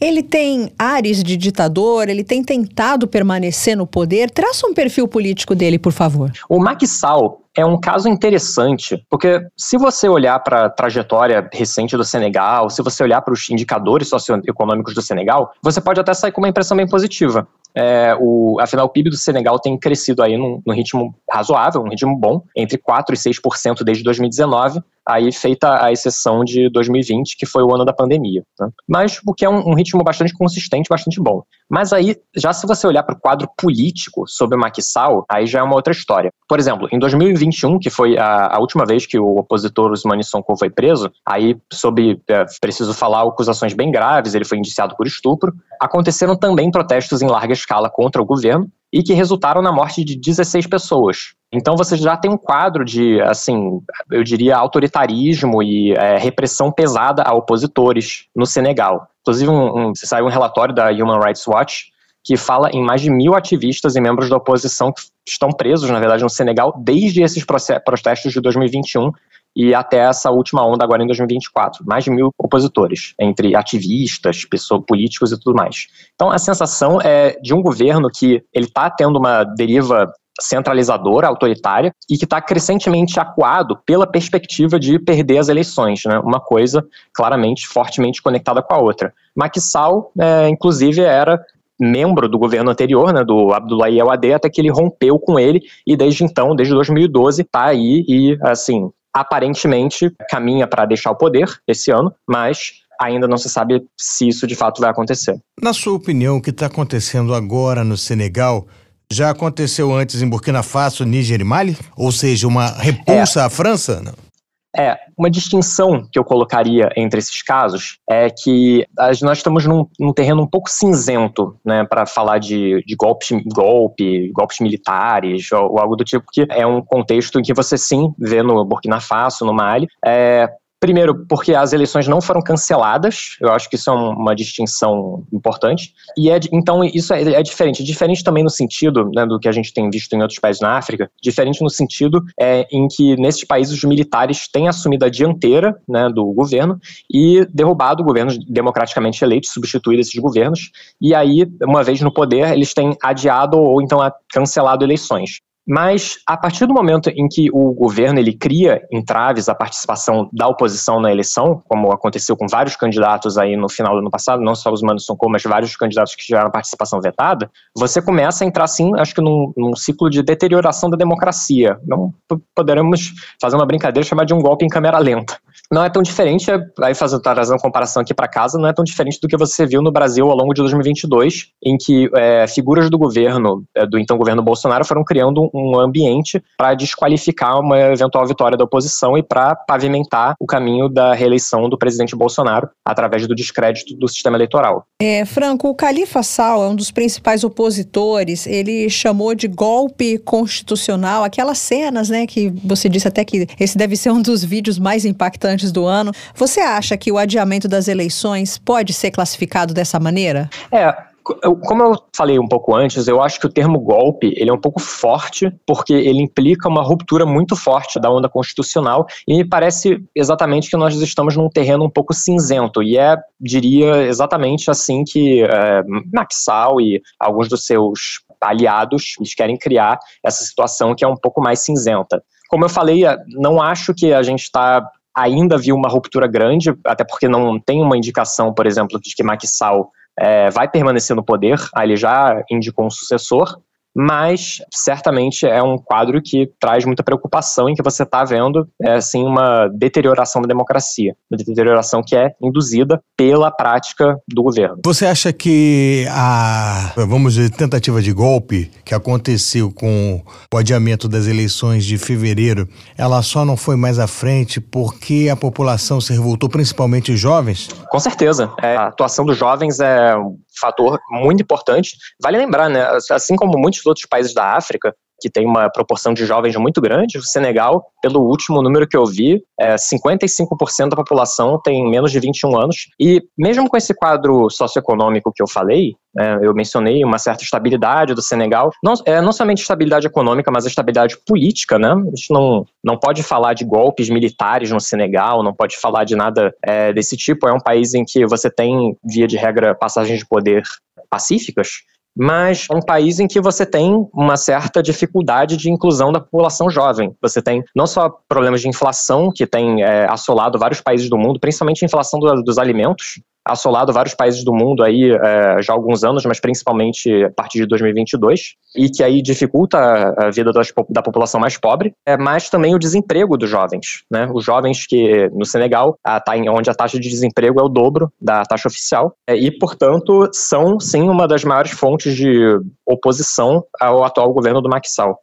Ele 0.00 0.22
tem 0.22 0.70
ares 0.78 1.24
de 1.24 1.36
ditador, 1.36 2.08
ele 2.08 2.22
tem 2.22 2.44
tentado 2.44 3.08
permanecer 3.08 3.76
no 3.76 3.84
poder. 3.84 4.30
Traça 4.30 4.66
um 4.68 4.72
perfil 4.72 5.08
político 5.08 5.56
dele, 5.56 5.76
por 5.76 5.92
favor. 5.92 6.30
O 6.48 6.60
Macky 6.60 6.86
Sall 6.86 7.42
é 7.58 7.66
um 7.66 7.76
caso 7.76 8.08
interessante, 8.08 9.04
porque 9.10 9.44
se 9.56 9.76
você 9.76 10.08
olhar 10.08 10.38
para 10.38 10.66
a 10.66 10.70
trajetória 10.70 11.50
recente 11.52 11.96
do 11.96 12.04
Senegal, 12.04 12.70
se 12.70 12.80
você 12.82 13.02
olhar 13.02 13.20
para 13.20 13.34
os 13.34 13.50
indicadores 13.50 14.08
socioeconômicos 14.08 14.94
do 14.94 15.02
Senegal, 15.02 15.50
você 15.60 15.80
pode 15.80 15.98
até 15.98 16.14
sair 16.14 16.30
com 16.30 16.40
uma 16.40 16.48
impressão 16.48 16.76
bem 16.76 16.86
positiva. 16.86 17.48
É, 17.74 18.16
o, 18.20 18.58
afinal, 18.60 18.86
o 18.86 18.88
PIB 18.88 19.10
do 19.10 19.16
Senegal 19.16 19.58
tem 19.58 19.76
crescido 19.76 20.22
aí 20.22 20.36
num, 20.36 20.62
num 20.64 20.72
ritmo 20.72 21.12
razoável, 21.28 21.82
um 21.82 21.88
ritmo 21.88 22.16
bom, 22.16 22.44
entre 22.54 22.78
4% 22.78 23.10
e 23.10 23.14
6% 23.14 23.82
desde 23.82 24.04
2019, 24.04 24.80
aí 25.08 25.32
feita 25.32 25.82
a 25.82 25.90
exceção 25.90 26.44
de 26.44 26.68
2020, 26.70 27.36
que 27.36 27.46
foi 27.46 27.62
o 27.62 27.74
ano 27.74 27.84
da 27.84 27.92
pandemia. 27.92 28.42
Né? 28.60 28.68
Mas 28.86 29.20
o 29.26 29.32
que 29.32 29.44
é 29.44 29.48
um, 29.48 29.70
um, 29.70 29.74
ritmo 29.74 30.04
bastante 30.04 30.34
consistente, 30.34 30.88
bastante 30.88 31.20
bom. 31.20 31.42
Mas 31.68 31.92
aí, 31.92 32.16
já 32.36 32.52
se 32.52 32.66
você 32.66 32.86
olhar 32.86 33.02
para 33.02 33.14
o 33.14 33.20
quadro 33.20 33.48
político 33.56 34.24
sobre 34.26 34.56
o 34.56 34.60
Macky 34.60 34.82
Sall, 34.82 35.24
aí 35.30 35.46
já 35.46 35.60
é 35.60 35.62
uma 35.62 35.74
outra 35.74 35.92
história. 35.92 36.30
Por 36.48 36.58
exemplo, 36.58 36.88
em 36.92 36.98
2021, 36.98 37.78
que 37.78 37.90
foi 37.90 38.18
a, 38.18 38.56
a 38.56 38.58
última 38.58 38.84
vez 38.86 39.06
que 39.06 39.18
o 39.18 39.38
opositor 39.38 39.92
Usmane 39.92 40.24
Sonko 40.24 40.56
foi 40.58 40.70
preso, 40.70 41.10
aí 41.26 41.56
sob, 41.72 42.20
é, 42.28 42.44
preciso 42.60 42.92
falar, 42.94 43.22
acusações 43.22 43.74
bem 43.74 43.90
graves, 43.90 44.34
ele 44.34 44.44
foi 44.44 44.58
indiciado 44.58 44.96
por 44.96 45.06
estupro, 45.06 45.52
aconteceram 45.80 46.36
também 46.36 46.70
protestos 46.70 47.22
em 47.22 47.26
larga 47.26 47.52
escala 47.52 47.90
contra 47.90 48.20
o 48.20 48.24
governo, 48.24 48.68
e 48.92 49.02
que 49.02 49.12
resultaram 49.12 49.60
na 49.60 49.72
morte 49.72 50.04
de 50.04 50.16
16 50.16 50.66
pessoas. 50.66 51.34
Então 51.52 51.76
você 51.76 51.96
já 51.96 52.16
tem 52.16 52.30
um 52.30 52.36
quadro 52.36 52.84
de, 52.84 53.20
assim, 53.22 53.80
eu 54.10 54.22
diria, 54.22 54.56
autoritarismo 54.56 55.62
e 55.62 55.92
é, 55.92 56.18
repressão 56.18 56.70
pesada 56.70 57.22
a 57.22 57.34
opositores 57.34 58.26
no 58.34 58.46
Senegal. 58.46 59.08
Inclusive, 59.22 59.50
um, 59.50 59.88
um, 59.88 59.92
saiu 59.94 60.26
um 60.26 60.30
relatório 60.30 60.74
da 60.74 60.90
Human 60.90 61.20
Rights 61.20 61.46
Watch 61.46 61.92
que 62.24 62.36
fala 62.36 62.70
em 62.72 62.84
mais 62.84 63.00
de 63.00 63.10
mil 63.10 63.34
ativistas 63.34 63.96
e 63.96 64.00
membros 64.00 64.28
da 64.28 64.36
oposição 64.36 64.92
que 64.92 65.00
estão 65.26 65.48
presos, 65.50 65.88
na 65.88 65.98
verdade, 65.98 66.22
no 66.22 66.28
Senegal, 66.28 66.74
desde 66.78 67.22
esses 67.22 67.44
protestos 67.44 68.32
de 68.32 68.40
2021 68.40 69.10
e 69.54 69.74
até 69.74 69.98
essa 69.98 70.30
última 70.30 70.64
onda 70.64 70.84
agora 70.84 71.02
em 71.02 71.06
2024. 71.06 71.84
Mais 71.86 72.04
de 72.04 72.10
mil 72.10 72.30
opositores, 72.38 73.14
entre 73.20 73.56
ativistas, 73.56 74.44
pessoas, 74.44 74.82
políticos 74.86 75.32
e 75.32 75.40
tudo 75.40 75.56
mais. 75.56 75.86
Então, 76.14 76.30
a 76.30 76.38
sensação 76.38 77.00
é 77.02 77.38
de 77.42 77.54
um 77.54 77.62
governo 77.62 78.08
que 78.08 78.42
ele 78.52 78.66
está 78.66 78.90
tendo 78.90 79.18
uma 79.18 79.44
deriva 79.44 80.12
centralizadora, 80.40 81.26
autoritária, 81.26 81.92
e 82.08 82.16
que 82.16 82.24
está 82.24 82.40
crescentemente 82.40 83.18
acuado 83.18 83.76
pela 83.84 84.06
perspectiva 84.06 84.78
de 84.78 84.98
perder 84.98 85.38
as 85.38 85.48
eleições, 85.48 86.02
né? 86.06 86.18
uma 86.20 86.40
coisa 86.40 86.86
claramente, 87.12 87.66
fortemente 87.66 88.22
conectada 88.22 88.62
com 88.62 88.74
a 88.74 88.78
outra. 88.78 89.12
Sall, 89.58 90.12
é, 90.18 90.48
inclusive, 90.48 91.02
era 91.02 91.40
membro 91.80 92.28
do 92.28 92.38
governo 92.38 92.70
anterior, 92.70 93.12
né, 93.12 93.22
do 93.24 93.52
Abdoulaye 93.52 94.00
El 94.00 94.10
até 94.10 94.50
que 94.50 94.60
ele 94.60 94.70
rompeu 94.70 95.18
com 95.18 95.38
ele 95.38 95.60
e 95.86 95.96
desde 95.96 96.24
então, 96.24 96.54
desde 96.54 96.74
2012, 96.74 97.42
está 97.42 97.66
aí 97.66 98.04
e, 98.08 98.38
assim, 98.42 98.90
aparentemente 99.14 100.12
caminha 100.30 100.66
para 100.66 100.86
deixar 100.86 101.10
o 101.10 101.16
poder 101.16 101.48
esse 101.66 101.90
ano, 101.90 102.12
mas 102.26 102.72
ainda 103.00 103.28
não 103.28 103.38
se 103.38 103.48
sabe 103.48 103.84
se 103.96 104.28
isso 104.28 104.46
de 104.46 104.54
fato 104.54 104.80
vai 104.80 104.90
acontecer. 104.90 105.38
Na 105.62 105.72
sua 105.72 105.94
opinião, 105.94 106.36
o 106.36 106.42
que 106.42 106.50
está 106.50 106.66
acontecendo 106.66 107.34
agora 107.34 107.84
no 107.84 107.96
Senegal 107.96 108.66
já 109.10 109.30
aconteceu 109.30 109.94
antes 109.94 110.20
em 110.20 110.28
Burkina 110.28 110.62
Faso, 110.62 111.04
Níger 111.04 111.40
e 111.40 111.44
Mali? 111.44 111.76
Ou 111.96 112.12
seja, 112.12 112.46
uma 112.46 112.66
repulsa 112.66 113.40
é. 113.40 113.44
à 113.44 113.50
França? 113.50 114.00
Não. 114.02 114.27
É, 114.76 114.98
uma 115.16 115.30
distinção 115.30 116.06
que 116.12 116.18
eu 116.18 116.24
colocaria 116.24 116.90
entre 116.96 117.18
esses 117.18 117.42
casos 117.42 117.98
é 118.08 118.28
que 118.28 118.86
nós 119.22 119.38
estamos 119.38 119.64
num, 119.66 119.86
num 119.98 120.12
terreno 120.12 120.42
um 120.42 120.46
pouco 120.46 120.68
cinzento, 120.68 121.58
né, 121.64 121.84
para 121.88 122.04
falar 122.04 122.38
de, 122.38 122.82
de 122.86 122.94
golpes, 122.94 123.30
golpe, 123.52 124.30
golpes 124.32 124.60
militares 124.60 125.50
ou, 125.52 125.72
ou, 125.72 125.78
algo 125.80 125.96
do 125.96 126.04
tipo, 126.04 126.24
que 126.30 126.46
é 126.50 126.66
um 126.66 126.82
contexto 126.82 127.38
em 127.38 127.42
que 127.42 127.54
você 127.54 127.78
sim 127.78 128.12
vê 128.18 128.42
no 128.42 128.64
Burkina 128.64 129.00
Faso, 129.00 129.44
no 129.44 129.54
Mali, 129.54 129.88
é, 130.04 130.48
Primeiro, 130.80 131.26
porque 131.26 131.54
as 131.54 131.72
eleições 131.72 132.06
não 132.06 132.20
foram 132.20 132.40
canceladas, 132.40 133.36
eu 133.40 133.50
acho 133.50 133.68
que 133.68 133.74
isso 133.74 133.90
é 133.90 133.92
uma 133.92 134.34
distinção 134.34 135.24
importante. 135.32 135.92
E 136.16 136.30
é, 136.30 136.38
então, 136.52 136.84
isso 136.84 137.12
é, 137.12 137.22
é 137.32 137.42
diferente. 137.42 137.82
Diferente 137.82 138.22
também 138.22 138.44
no 138.44 138.50
sentido 138.50 139.10
né, 139.12 139.26
do 139.26 139.40
que 139.40 139.48
a 139.48 139.52
gente 139.52 139.74
tem 139.74 139.90
visto 139.90 140.12
em 140.12 140.22
outros 140.22 140.38
países 140.38 140.62
na 140.62 140.78
África, 140.78 141.10
diferente 141.20 141.62
no 141.62 141.68
sentido 141.68 142.22
é, 142.40 142.66
em 142.70 142.86
que 142.86 143.16
nesses 143.16 143.42
países 143.42 143.76
os 143.76 143.82
militares 143.82 144.46
têm 144.46 144.68
assumido 144.68 145.04
a 145.04 145.08
dianteira 145.08 145.76
né, 145.88 146.08
do 146.08 146.24
governo 146.32 146.78
e 147.12 147.44
derrubado 147.52 148.04
governos 148.04 148.38
democraticamente 148.46 149.24
eleitos, 149.24 149.50
substituído 149.50 150.00
esses 150.00 150.20
governos. 150.20 150.70
E 151.00 151.12
aí, 151.12 151.44
uma 151.60 151.82
vez 151.82 152.00
no 152.00 152.12
poder, 152.12 152.52
eles 152.52 152.72
têm 152.72 152.96
adiado 153.02 153.58
ou 153.58 153.82
então 153.82 153.98
cancelado 154.32 154.84
eleições. 154.84 155.40
Mas 155.68 156.18
a 156.26 156.34
partir 156.34 156.64
do 156.64 156.72
momento 156.72 157.10
em 157.10 157.28
que 157.28 157.50
o 157.52 157.74
governo 157.74 158.18
ele 158.18 158.32
cria 158.32 158.80
entraves 158.90 159.50
à 159.50 159.54
participação 159.54 160.30
da 160.32 160.48
oposição 160.48 160.98
na 160.98 161.12
eleição, 161.12 161.62
como 161.68 161.92
aconteceu 161.92 162.34
com 162.36 162.46
vários 162.48 162.74
candidatos 162.74 163.36
aí 163.36 163.54
no 163.54 163.68
final 163.68 163.92
do 163.92 163.98
ano 163.98 164.10
passado, 164.10 164.42
não 164.42 164.54
só 164.54 164.72
os 164.72 164.80
Manos 164.80 165.04
Sonko, 165.04 165.28
mas 165.28 165.42
vários 165.42 165.76
candidatos 165.76 166.14
que 166.14 166.24
tiveram 166.24 166.50
participação 166.50 167.00
vetada, 167.00 167.50
você 167.76 168.00
começa 168.00 168.44
a 168.44 168.46
entrar, 168.46 168.66
sim, 168.66 168.92
acho 168.98 169.14
que 169.14 169.20
num, 169.20 169.52
num 169.56 169.76
ciclo 169.76 170.08
de 170.08 170.22
deterioração 170.22 170.88
da 170.88 170.96
democracia. 170.96 171.78
Não 171.86 172.14
poderemos 172.54 173.12
fazer 173.40 173.56
uma 173.56 173.66
brincadeira 173.66 174.08
chamar 174.08 174.24
de 174.24 174.32
um 174.32 174.40
golpe 174.40 174.64
em 174.64 174.68
câmera 174.68 174.98
lenta 174.98 175.38
não 175.70 175.84
é 175.84 175.90
tão 175.90 176.02
diferente, 176.02 176.50
aí 176.82 176.94
fazendo 176.94 177.20
trazendo 177.20 177.56
uma 177.56 177.60
comparação 177.62 178.00
aqui 178.00 178.14
para 178.14 178.26
casa, 178.26 178.58
não 178.58 178.68
é 178.68 178.72
tão 178.72 178.84
diferente 178.84 179.18
do 179.20 179.28
que 179.28 179.36
você 179.36 179.66
viu 179.66 179.82
no 179.82 179.92
Brasil 179.92 180.28
ao 180.28 180.36
longo 180.36 180.54
de 180.54 180.62
2022, 180.62 181.48
em 181.62 181.76
que 181.76 182.08
é, 182.14 182.46
figuras 182.46 182.88
do 182.88 182.96
governo, 182.96 183.64
é, 183.74 183.86
do 183.86 183.98
então 183.98 184.16
governo 184.16 184.42
Bolsonaro, 184.42 184.84
foram 184.84 185.04
criando 185.04 185.50
um 185.54 185.57
ambiente 185.78 186.42
para 186.56 186.74
desqualificar 186.74 187.60
uma 187.60 187.78
eventual 187.78 188.26
vitória 188.26 188.56
da 188.56 188.64
oposição 188.64 189.16
e 189.16 189.22
para 189.22 189.54
pavimentar 189.54 190.34
o 190.40 190.46
caminho 190.46 190.88
da 190.88 191.14
reeleição 191.14 191.68
do 191.68 191.78
presidente 191.78 192.16
Bolsonaro 192.16 192.68
através 192.84 193.26
do 193.26 193.34
descrédito 193.34 193.94
do 193.96 194.08
sistema 194.08 194.36
eleitoral. 194.36 194.86
É, 195.00 195.24
Franco, 195.24 195.68
o 195.68 195.74
Califa 195.74 196.22
Sal 196.22 196.64
é 196.64 196.68
um 196.68 196.74
dos 196.74 196.90
principais 196.90 197.44
opositores, 197.44 198.46
ele 198.46 198.88
chamou 198.88 199.34
de 199.34 199.48
golpe 199.48 200.18
constitucional 200.18 201.24
aquelas 201.24 201.58
cenas, 201.58 202.08
né, 202.08 202.26
que 202.26 202.50
você 202.64 202.88
disse 202.88 203.06
até 203.06 203.24
que 203.24 203.46
esse 203.60 203.76
deve 203.76 203.96
ser 203.96 204.10
um 204.10 204.22
dos 204.22 204.42
vídeos 204.42 204.78
mais 204.78 205.04
impactantes 205.04 205.58
antes 205.58 205.72
do 205.72 205.86
ano. 205.86 206.12
Você 206.34 206.60
acha 206.60 206.96
que 206.96 207.10
o 207.10 207.18
adiamento 207.18 207.66
das 207.66 207.88
eleições 207.88 208.58
pode 208.58 208.92
ser 208.92 209.10
classificado 209.10 209.74
dessa 209.74 209.98
maneira? 209.98 210.48
É, 210.70 210.94
como 211.22 211.82
eu 211.82 211.92
falei 212.16 212.38
um 212.38 212.48
pouco 212.48 212.74
antes, 212.74 213.06
eu 213.06 213.22
acho 213.22 213.38
que 213.38 213.46
o 213.46 213.52
termo 213.52 213.78
golpe 213.78 214.32
ele 214.36 214.50
é 214.50 214.52
um 214.52 214.60
pouco 214.60 214.80
forte, 214.80 215.52
porque 215.66 215.92
ele 215.92 216.22
implica 216.22 216.68
uma 216.68 216.82
ruptura 216.82 217.26
muito 217.26 217.54
forte 217.54 218.00
da 218.00 218.10
onda 218.10 218.28
constitucional, 218.28 219.06
e 219.26 219.36
me 219.36 219.44
parece 219.44 220.02
exatamente 220.14 220.70
que 220.70 220.76
nós 220.76 220.94
estamos 220.94 221.36
num 221.36 221.48
terreno 221.48 221.84
um 221.84 221.90
pouco 221.90 222.14
cinzento, 222.14 222.82
e 222.82 222.96
é, 222.96 223.16
diria, 223.40 224.06
exatamente 224.06 224.70
assim 224.70 225.04
que 225.04 225.42
é, 225.42 225.82
Maxal 226.12 226.80
e 226.80 227.00
alguns 227.20 227.48
dos 227.48 227.64
seus 227.66 228.20
aliados 228.40 229.14
eles 229.18 229.34
querem 229.34 229.56
criar 229.56 229.98
essa 230.24 230.44
situação 230.44 230.94
que 230.94 231.04
é 231.04 231.08
um 231.08 231.16
pouco 231.16 231.40
mais 231.40 231.64
cinzenta. 231.64 232.22
Como 232.48 232.64
eu 232.64 232.68
falei, 232.68 233.02
não 233.28 233.60
acho 233.60 233.92
que 233.92 234.12
a 234.12 234.22
gente 234.22 234.42
está 234.42 234.88
ainda 235.14 235.58
viu 235.58 235.74
uma 235.74 235.88
ruptura 235.88 236.28
grande, 236.28 236.72
até 236.84 237.04
porque 237.04 237.28
não 237.28 237.58
tem 237.58 237.82
uma 237.82 237.96
indicação, 237.96 238.54
por 238.54 238.66
exemplo, 238.66 239.00
de 239.00 239.14
que 239.14 239.46
Sall 239.46 239.90
é, 240.20 240.50
vai 240.50 240.68
permanecer 240.68 241.14
no 241.14 241.24
poder, 241.24 241.58
aí 241.74 241.88
ele 241.88 241.96
já 241.96 242.42
indicou 242.50 242.86
um 242.86 242.90
sucessor, 242.90 243.60
mas 243.98 244.58
certamente 244.72 245.44
é 245.44 245.60
um 245.60 245.76
quadro 245.76 246.22
que 246.22 246.48
traz 246.60 246.84
muita 246.84 247.02
preocupação 247.02 247.68
em 247.68 247.74
que 247.74 247.82
você 247.82 248.04
está 248.04 248.22
vendo 248.22 248.68
é, 248.80 248.92
assim 248.92 249.24
uma 249.24 249.68
deterioração 249.76 250.40
da 250.40 250.46
democracia, 250.46 251.16
uma 251.28 251.36
deterioração 251.36 252.00
que 252.06 252.14
é 252.14 252.30
induzida 252.40 253.02
pela 253.16 253.50
prática 253.50 254.16
do 254.28 254.40
governo. 254.40 254.78
Você 254.84 255.04
acha 255.04 255.32
que 255.32 256.06
a, 256.10 256.92
vamos 256.96 257.34
dizer, 257.34 257.50
tentativa 257.50 258.00
de 258.00 258.12
golpe 258.12 258.70
que 258.84 258.94
aconteceu 258.94 259.72
com 259.72 260.22
o 260.54 260.56
adiamento 260.56 261.08
das 261.08 261.26
eleições 261.26 261.84
de 261.84 261.98
fevereiro, 261.98 262.68
ela 262.96 263.20
só 263.20 263.44
não 263.44 263.56
foi 263.56 263.74
mais 263.74 263.98
à 263.98 264.06
frente 264.06 264.60
porque 264.60 265.28
a 265.28 265.34
população 265.34 266.00
se 266.00 266.12
revoltou, 266.12 266.48
principalmente 266.48 267.10
os 267.10 267.18
jovens? 267.18 267.68
Com 267.90 267.98
certeza. 267.98 268.52
É, 268.62 268.76
a 268.76 268.86
atuação 268.86 269.24
dos 269.24 269.36
jovens 269.36 269.80
é 269.80 270.14
fator 270.58 270.98
muito 271.10 271.42
importante. 271.42 271.96
Vale 272.22 272.38
lembrar, 272.38 272.68
né, 272.68 272.86
assim 273.10 273.36
como 273.36 273.58
muitos 273.58 273.84
outros 273.86 274.06
países 274.06 274.34
da 274.34 274.56
África, 274.56 274.94
que 275.20 275.28
tem 275.28 275.44
uma 275.44 275.68
proporção 275.70 276.14
de 276.14 276.24
jovens 276.24 276.54
muito 276.56 276.80
grande. 276.80 277.18
O 277.18 277.22
Senegal, 277.22 277.84
pelo 278.00 278.20
último 278.20 278.62
número 278.62 278.86
que 278.86 278.96
eu 278.96 279.04
vi, 279.04 279.42
é 279.58 279.74
55% 279.74 280.90
da 280.90 280.96
população 280.96 281.60
tem 281.60 281.90
menos 281.90 282.12
de 282.12 282.20
21 282.20 282.56
anos. 282.56 282.86
E 283.00 283.22
mesmo 283.36 283.68
com 283.68 283.76
esse 283.76 283.94
quadro 283.94 284.48
socioeconômico 284.48 285.32
que 285.34 285.42
eu 285.42 285.48
falei, 285.48 285.94
é, 286.18 286.38
eu 286.46 286.54
mencionei 286.54 287.04
uma 287.04 287.18
certa 287.18 287.42
estabilidade 287.42 288.14
do 288.14 288.22
Senegal, 288.22 288.70
não, 288.82 288.94
é, 289.04 289.20
não 289.20 289.32
somente 289.32 289.62
estabilidade 289.62 290.06
econômica, 290.06 290.50
mas 290.50 290.66
estabilidade 290.66 291.16
política, 291.26 291.78
né? 291.78 291.92
A 291.92 292.16
gente 292.16 292.32
não, 292.32 292.64
não 292.84 292.98
pode 292.98 293.22
falar 293.22 293.54
de 293.54 293.64
golpes 293.64 294.08
militares 294.08 294.70
no 294.70 294.80
Senegal, 294.80 295.42
não 295.42 295.54
pode 295.54 295.76
falar 295.76 296.04
de 296.04 296.16
nada 296.16 296.54
é, 296.64 296.92
desse 296.92 297.16
tipo. 297.16 297.46
É 297.46 297.52
um 297.52 297.60
país 297.60 297.94
em 297.94 298.04
que 298.04 298.26
você 298.26 298.50
tem, 298.50 298.96
via 299.04 299.26
de 299.26 299.36
regra, 299.36 299.74
passagens 299.74 300.18
de 300.18 300.26
poder 300.26 300.62
pacíficas, 301.10 301.68
mas 302.16 302.66
é 302.68 302.74
um 302.74 302.80
país 302.80 303.20
em 303.20 303.28
que 303.28 303.40
você 303.40 303.64
tem 303.64 303.94
uma 304.12 304.36
certa 304.36 304.82
dificuldade 304.82 305.56
de 305.56 305.70
inclusão 305.70 306.10
da 306.10 306.18
população 306.18 306.68
jovem. 306.68 307.14
Você 307.22 307.40
tem 307.40 307.62
não 307.76 307.86
só 307.86 308.12
problemas 308.28 308.60
de 308.60 308.68
inflação, 308.68 309.30
que 309.32 309.46
tem 309.46 309.84
é, 309.84 310.04
assolado 310.10 310.58
vários 310.58 310.80
países 310.80 311.08
do 311.08 311.16
mundo, 311.16 311.38
principalmente 311.38 311.84
a 311.84 311.86
inflação 311.86 312.18
do, 312.18 312.42
dos 312.42 312.58
alimentos, 312.58 313.20
assolado 313.48 313.92
vários 313.92 314.14
países 314.14 314.44
do 314.44 314.52
mundo 314.52 314.82
aí 314.82 315.10
é, 315.10 315.62
já 315.62 315.72
há 315.72 315.76
alguns 315.76 316.04
anos, 316.04 316.24
mas 316.24 316.40
principalmente 316.40 317.24
a 317.24 317.30
partir 317.30 317.58
de 317.58 317.66
2022, 317.66 318.54
e 318.76 318.88
que 318.88 319.02
aí 319.02 319.22
dificulta 319.22 319.78
a 320.16 320.30
vida 320.30 320.52
das, 320.52 320.72
da 320.90 321.02
população 321.02 321.40
mais 321.40 321.56
pobre, 321.56 321.94
é, 322.06 322.16
mas 322.16 322.48
também 322.50 322.74
o 322.74 322.78
desemprego 322.78 323.36
dos 323.36 323.48
jovens. 323.48 324.04
Né? 324.10 324.28
Os 324.32 324.44
jovens 324.44 324.86
que 324.86 325.28
no 325.30 325.44
Senegal, 325.44 325.96
a, 326.04 326.20
tá 326.20 326.36
em, 326.36 326.48
onde 326.48 326.70
a 326.70 326.74
taxa 326.74 326.98
de 326.98 327.08
desemprego 327.08 327.60
é 327.60 327.62
o 327.62 327.68
dobro 327.68 328.12
da 328.20 328.44
taxa 328.44 328.68
oficial, 328.68 329.14
é, 329.26 329.34
e 329.34 329.50
portanto 329.50 330.28
são 330.32 330.78
sim 330.78 331.08
uma 331.08 331.26
das 331.26 331.44
maiores 331.44 331.72
fontes 331.72 332.14
de 332.14 332.58
oposição 332.86 333.64
ao 333.80 334.04
atual 334.04 334.32
governo 334.32 334.60
do 334.60 334.68
Macky 334.68 334.90
Sall. 334.90 335.18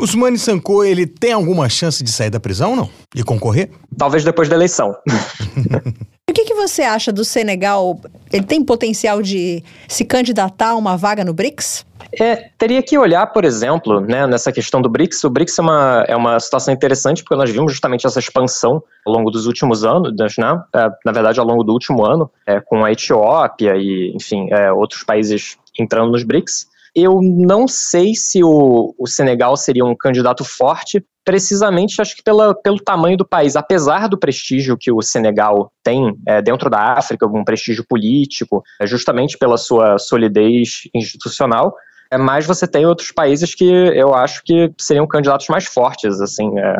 Usmane 0.00 0.38
Sanko, 0.38 0.82
ele 0.82 1.06
tem 1.06 1.32
alguma 1.32 1.68
chance 1.68 2.02
de 2.02 2.10
sair 2.10 2.28
da 2.28 2.40
prisão, 2.40 2.74
não? 2.74 2.90
E 3.14 3.22
concorrer? 3.22 3.70
Talvez 3.96 4.24
depois 4.24 4.48
da 4.48 4.56
eleição. 4.56 4.94
o 6.30 6.32
que, 6.34 6.44
que 6.46 6.54
você 6.54 6.82
acha 6.82 7.12
do 7.12 7.24
Senegal? 7.24 8.00
Ele 8.32 8.44
tem 8.44 8.64
potencial 8.64 9.20
de 9.20 9.62
se 9.86 10.04
candidatar 10.04 10.70
a 10.70 10.74
uma 10.74 10.96
vaga 10.96 11.24
no 11.24 11.34
BRICS? 11.34 11.86
É, 12.18 12.50
teria 12.56 12.82
que 12.82 12.96
olhar, 12.96 13.26
por 13.26 13.44
exemplo, 13.44 14.00
né, 14.00 14.26
nessa 14.26 14.50
questão 14.50 14.80
do 14.80 14.88
BRICS. 14.88 15.22
O 15.24 15.30
BRICS 15.30 15.58
é 15.58 15.62
uma, 15.62 16.04
é 16.08 16.16
uma 16.16 16.40
situação 16.40 16.72
interessante 16.72 17.22
porque 17.22 17.36
nós 17.36 17.50
vimos 17.50 17.72
justamente 17.72 18.06
essa 18.06 18.18
expansão 18.18 18.82
ao 19.06 19.12
longo 19.12 19.30
dos 19.30 19.46
últimos 19.46 19.84
anos, 19.84 20.12
né, 20.16 20.62
é, 20.74 20.88
na 21.04 21.12
verdade, 21.12 21.38
ao 21.38 21.46
longo 21.46 21.62
do 21.62 21.72
último 21.72 22.04
ano, 22.04 22.30
é, 22.46 22.60
com 22.60 22.84
a 22.84 22.90
Etiópia 22.90 23.76
e, 23.76 24.12
enfim, 24.14 24.48
é, 24.50 24.72
outros 24.72 25.04
países 25.04 25.58
entrando 25.78 26.10
nos 26.10 26.24
BRICS. 26.24 26.68
Eu 26.94 27.20
não 27.22 27.66
sei 27.66 28.14
se 28.14 28.42
o, 28.44 28.94
o 28.98 29.06
Senegal 29.06 29.56
seria 29.56 29.84
um 29.84 29.96
candidato 29.96 30.44
forte, 30.44 31.04
precisamente 31.24 32.00
acho 32.00 32.16
que 32.16 32.22
pela, 32.22 32.54
pelo 32.54 32.78
tamanho 32.78 33.16
do 33.16 33.26
país. 33.26 33.56
Apesar 33.56 34.08
do 34.08 34.18
prestígio 34.18 34.76
que 34.78 34.92
o 34.92 35.02
Senegal 35.02 35.72
tem 35.82 36.14
é, 36.26 36.40
dentro 36.42 36.70
da 36.70 36.92
África, 36.92 37.24
algum 37.24 37.42
prestígio 37.42 37.84
político, 37.88 38.62
é, 38.80 38.86
justamente 38.86 39.38
pela 39.38 39.56
sua 39.56 39.98
solidez 39.98 40.82
institucional, 40.94 41.74
é, 42.10 42.18
mas 42.18 42.46
você 42.46 42.66
tem 42.68 42.86
outros 42.86 43.10
países 43.10 43.54
que 43.54 43.64
eu 43.64 44.14
acho 44.14 44.42
que 44.44 44.70
seriam 44.78 45.06
candidatos 45.06 45.48
mais 45.48 45.64
fortes, 45.64 46.20
assim, 46.20 46.58
é, 46.58 46.76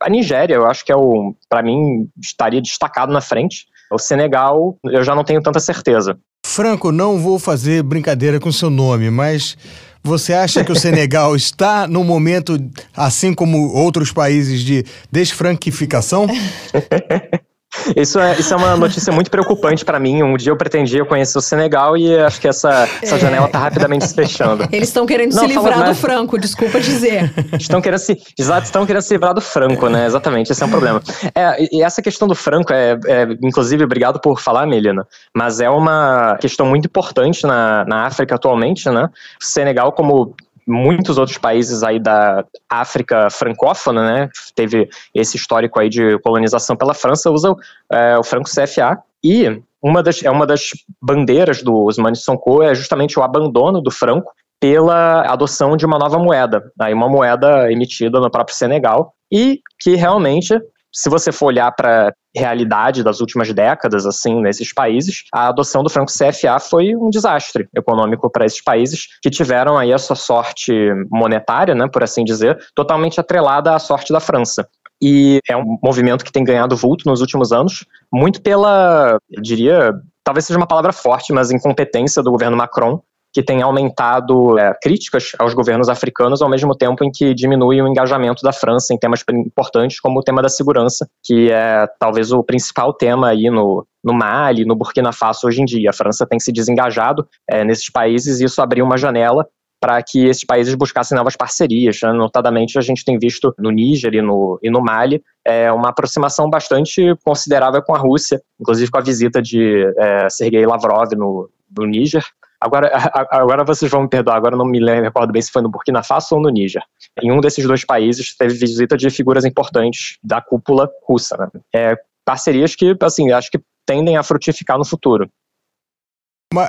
a 0.00 0.08
Nigéria, 0.08 0.54
eu 0.54 0.66
acho 0.66 0.84
que 0.84 0.92
é 0.92 0.96
o, 0.96 1.34
para 1.48 1.62
mim, 1.62 2.08
estaria 2.20 2.62
destacado 2.62 3.12
na 3.12 3.20
frente. 3.20 3.66
O 3.90 3.98
Senegal, 3.98 4.76
eu 4.84 5.02
já 5.02 5.14
não 5.14 5.24
tenho 5.24 5.42
tanta 5.42 5.58
certeza. 5.58 6.18
Franco, 6.46 6.90
não 6.92 7.18
vou 7.18 7.38
fazer 7.38 7.82
brincadeira 7.82 8.40
com 8.40 8.50
seu 8.50 8.70
nome, 8.70 9.10
mas 9.10 9.56
você 10.02 10.32
acha 10.32 10.64
que 10.64 10.72
o 10.72 10.76
Senegal 10.78 11.36
está 11.36 11.86
no 11.86 12.02
momento, 12.04 12.58
assim 12.96 13.34
como 13.34 13.72
outros 13.72 14.12
países, 14.12 14.62
de 14.62 14.84
desfranquificação? 15.10 16.26
Isso 17.96 18.18
é, 18.18 18.38
isso 18.38 18.52
é 18.52 18.56
uma 18.56 18.76
notícia 18.76 19.12
muito 19.12 19.30
preocupante 19.30 19.84
para 19.84 19.98
mim. 19.98 20.22
Um 20.22 20.36
dia 20.36 20.52
eu 20.52 20.56
pretendia 20.56 21.04
conhecer 21.04 21.38
o 21.38 21.40
Senegal 21.40 21.96
e 21.96 22.16
acho 22.18 22.40
que 22.40 22.48
essa, 22.48 22.88
essa 23.02 23.16
é. 23.16 23.18
janela 23.18 23.48
tá 23.48 23.58
rapidamente 23.58 24.06
se 24.06 24.14
fechando. 24.14 24.68
Eles 24.72 24.88
estão 24.88 25.06
querendo 25.06 25.34
Não, 25.34 25.42
se 25.42 25.46
livrar 25.46 25.88
do 25.88 25.94
Franco, 25.94 26.38
desculpa 26.38 26.80
dizer. 26.80 27.32
Estão 27.58 27.80
querendo 27.80 27.98
se, 27.98 28.16
exato, 28.38 28.64
estão 28.64 28.86
querendo 28.86 29.02
se 29.02 29.14
livrar 29.14 29.34
do 29.34 29.40
Franco, 29.40 29.88
né? 29.88 30.06
Exatamente, 30.06 30.52
esse 30.52 30.62
é 30.62 30.66
um 30.66 30.70
problema. 30.70 31.02
É, 31.34 31.68
e 31.72 31.82
essa 31.82 32.00
questão 32.00 32.26
do 32.26 32.34
Franco 32.34 32.72
é, 32.72 32.98
é 33.06 33.26
inclusive, 33.42 33.84
obrigado 33.84 34.20
por 34.20 34.40
falar, 34.40 34.66
Melina, 34.66 35.06
mas 35.34 35.60
é 35.60 35.68
uma 35.68 36.36
questão 36.40 36.66
muito 36.66 36.86
importante 36.86 37.46
na, 37.46 37.84
na 37.84 38.06
África 38.06 38.34
atualmente, 38.34 38.88
né? 38.88 39.08
O 39.40 39.44
Senegal, 39.44 39.92
como 39.92 40.34
muitos 40.68 41.16
outros 41.16 41.38
países 41.38 41.82
aí 41.82 41.98
da 41.98 42.44
África 42.68 43.30
francófona, 43.30 44.02
né, 44.02 44.28
teve 44.54 44.88
esse 45.14 45.36
histórico 45.36 45.80
aí 45.80 45.88
de 45.88 46.18
colonização 46.18 46.76
pela 46.76 46.94
França, 46.94 47.30
usam 47.30 47.56
é, 47.90 48.18
o 48.18 48.22
franco 48.22 48.48
CFA 48.48 48.98
e 49.24 49.60
uma 49.82 50.02
das, 50.02 50.22
é 50.22 50.30
uma 50.30 50.46
das 50.46 50.70
bandeiras 51.00 51.62
do 51.62 51.74
Ousmane 51.74 52.16
Sonko 52.16 52.62
é 52.62 52.74
justamente 52.74 53.18
o 53.18 53.22
abandono 53.22 53.80
do 53.80 53.90
franco 53.90 54.32
pela 54.60 55.22
adoção 55.22 55.76
de 55.76 55.86
uma 55.86 55.98
nova 55.98 56.18
moeda, 56.18 56.70
aí 56.80 56.92
uma 56.92 57.08
moeda 57.08 57.70
emitida 57.72 58.20
no 58.20 58.30
próprio 58.30 58.56
Senegal 58.56 59.14
e 59.32 59.60
que 59.78 59.94
realmente 59.94 60.58
se 60.92 61.08
você 61.10 61.30
for 61.30 61.46
olhar 61.46 61.70
para 61.72 62.12
realidade 62.34 63.02
das 63.02 63.20
últimas 63.20 63.52
décadas, 63.52 64.06
assim, 64.06 64.40
nesses 64.40 64.72
países, 64.72 65.24
a 65.32 65.48
adoção 65.48 65.82
do 65.82 65.90
franco 65.90 66.12
CFA 66.12 66.58
foi 66.58 66.94
um 66.96 67.10
desastre 67.10 67.68
econômico 67.76 68.30
para 68.30 68.44
esses 68.44 68.62
países 68.62 69.06
que 69.22 69.30
tiveram 69.30 69.76
aí 69.76 69.92
a 69.92 69.98
sua 69.98 70.16
sorte 70.16 70.72
monetária, 71.10 71.74
né, 71.74 71.88
por 71.92 72.02
assim 72.02 72.24
dizer, 72.24 72.58
totalmente 72.74 73.20
atrelada 73.20 73.74
à 73.74 73.78
sorte 73.78 74.12
da 74.12 74.20
França. 74.20 74.68
E 75.00 75.38
é 75.48 75.56
um 75.56 75.78
movimento 75.82 76.24
que 76.24 76.32
tem 76.32 76.44
ganhado 76.44 76.76
vulto 76.76 77.08
nos 77.08 77.20
últimos 77.20 77.52
anos, 77.52 77.84
muito 78.12 78.42
pela, 78.42 79.18
eu 79.30 79.42
diria, 79.42 79.92
talvez 80.24 80.44
seja 80.44 80.58
uma 80.58 80.66
palavra 80.66 80.92
forte, 80.92 81.32
mas 81.32 81.50
incompetência 81.50 82.22
do 82.22 82.32
governo 82.32 82.56
Macron 82.56 83.00
que 83.32 83.42
tem 83.42 83.62
aumentado 83.62 84.58
é, 84.58 84.72
críticas 84.80 85.32
aos 85.38 85.54
governos 85.54 85.88
africanos, 85.88 86.40
ao 86.40 86.48
mesmo 86.48 86.74
tempo 86.74 87.04
em 87.04 87.10
que 87.10 87.34
diminui 87.34 87.80
o 87.80 87.88
engajamento 87.88 88.42
da 88.42 88.52
França 88.52 88.94
em 88.94 88.98
temas 88.98 89.22
importantes, 89.30 90.00
como 90.00 90.20
o 90.20 90.22
tema 90.22 90.42
da 90.42 90.48
segurança, 90.48 91.08
que 91.22 91.50
é 91.50 91.86
talvez 91.98 92.32
o 92.32 92.42
principal 92.42 92.92
tema 92.92 93.28
aí 93.28 93.50
no, 93.50 93.86
no 94.02 94.14
Mali, 94.14 94.64
no 94.64 94.74
Burkina 94.74 95.12
Faso 95.12 95.46
hoje 95.46 95.60
em 95.60 95.64
dia. 95.64 95.90
A 95.90 95.92
França 95.92 96.26
tem 96.26 96.38
se 96.38 96.52
desengajado 96.52 97.26
é, 97.48 97.64
nesses 97.64 97.90
países 97.90 98.40
e 98.40 98.44
isso 98.44 98.62
abriu 98.62 98.84
uma 98.84 98.96
janela 98.96 99.46
para 99.80 100.02
que 100.02 100.26
esses 100.26 100.44
países 100.44 100.74
buscassem 100.74 101.16
novas 101.16 101.36
parcerias. 101.36 102.00
Né? 102.02 102.12
Notadamente, 102.12 102.78
a 102.78 102.80
gente 102.80 103.04
tem 103.04 103.18
visto 103.18 103.54
no 103.58 103.70
Níger 103.70 104.14
e 104.14 104.22
no, 104.22 104.58
e 104.62 104.70
no 104.70 104.80
Mali 104.80 105.22
é, 105.44 105.70
uma 105.70 105.90
aproximação 105.90 106.50
bastante 106.50 107.14
considerável 107.24 107.82
com 107.82 107.94
a 107.94 107.98
Rússia, 107.98 108.40
inclusive 108.60 108.90
com 108.90 108.98
a 108.98 109.02
visita 109.02 109.40
de 109.40 109.84
é, 109.96 110.28
Sergei 110.28 110.66
Lavrov 110.66 111.12
no, 111.14 111.48
no 111.76 111.86
Níger, 111.86 112.24
Agora, 112.60 112.90
agora 113.30 113.64
vocês 113.64 113.90
vão 113.90 114.02
me 114.02 114.08
perdoar, 114.08 114.36
agora 114.36 114.56
não 114.56 114.64
me 114.64 114.80
recordo 115.00 115.32
bem 115.32 115.40
se 115.40 115.50
foi 115.50 115.62
no 115.62 115.70
Burkina 115.70 116.02
Faso 116.02 116.34
ou 116.34 116.42
no 116.42 116.48
Níger. 116.48 116.82
Em 117.22 117.30
um 117.30 117.40
desses 117.40 117.64
dois 117.64 117.84
países 117.84 118.36
teve 118.36 118.54
visita 118.54 118.96
de 118.96 119.08
figuras 119.10 119.44
importantes 119.44 120.18
da 120.22 120.40
cúpula 120.40 120.90
russa. 121.06 121.36
Né? 121.36 121.60
É, 121.74 121.96
parcerias 122.24 122.74
que, 122.74 122.96
assim, 123.00 123.30
acho 123.30 123.50
que 123.50 123.60
tendem 123.86 124.16
a 124.16 124.22
frutificar 124.22 124.76
no 124.76 124.84
futuro. 124.84 125.30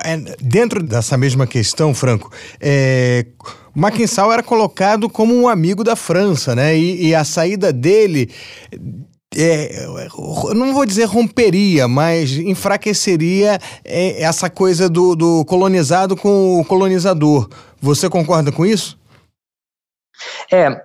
É, 0.03 0.17
dentro 0.41 0.83
dessa 0.83 1.17
mesma 1.17 1.47
questão, 1.47 1.93
Franco, 1.95 2.31
é, 2.59 3.25
era 4.31 4.43
colocado 4.43 5.09
como 5.09 5.33
um 5.33 5.47
amigo 5.47 5.83
da 5.83 5.95
França, 5.95 6.53
né? 6.53 6.77
E, 6.77 7.07
e 7.07 7.15
a 7.15 7.23
saída 7.23 7.71
dele 7.71 8.29
é, 9.35 9.87
não 10.55 10.73
vou 10.73 10.85
dizer 10.85 11.05
romperia, 11.05 11.87
mas 11.87 12.31
enfraqueceria 12.31 13.59
é, 13.85 14.21
essa 14.23 14.49
coisa 14.49 14.89
do, 14.89 15.15
do 15.15 15.45
colonizado 15.45 16.15
com 16.15 16.59
o 16.59 16.65
colonizador. 16.65 17.47
Você 17.79 18.09
concorda 18.09 18.51
com 18.51 18.65
isso? 18.65 18.98
É, 20.51 20.81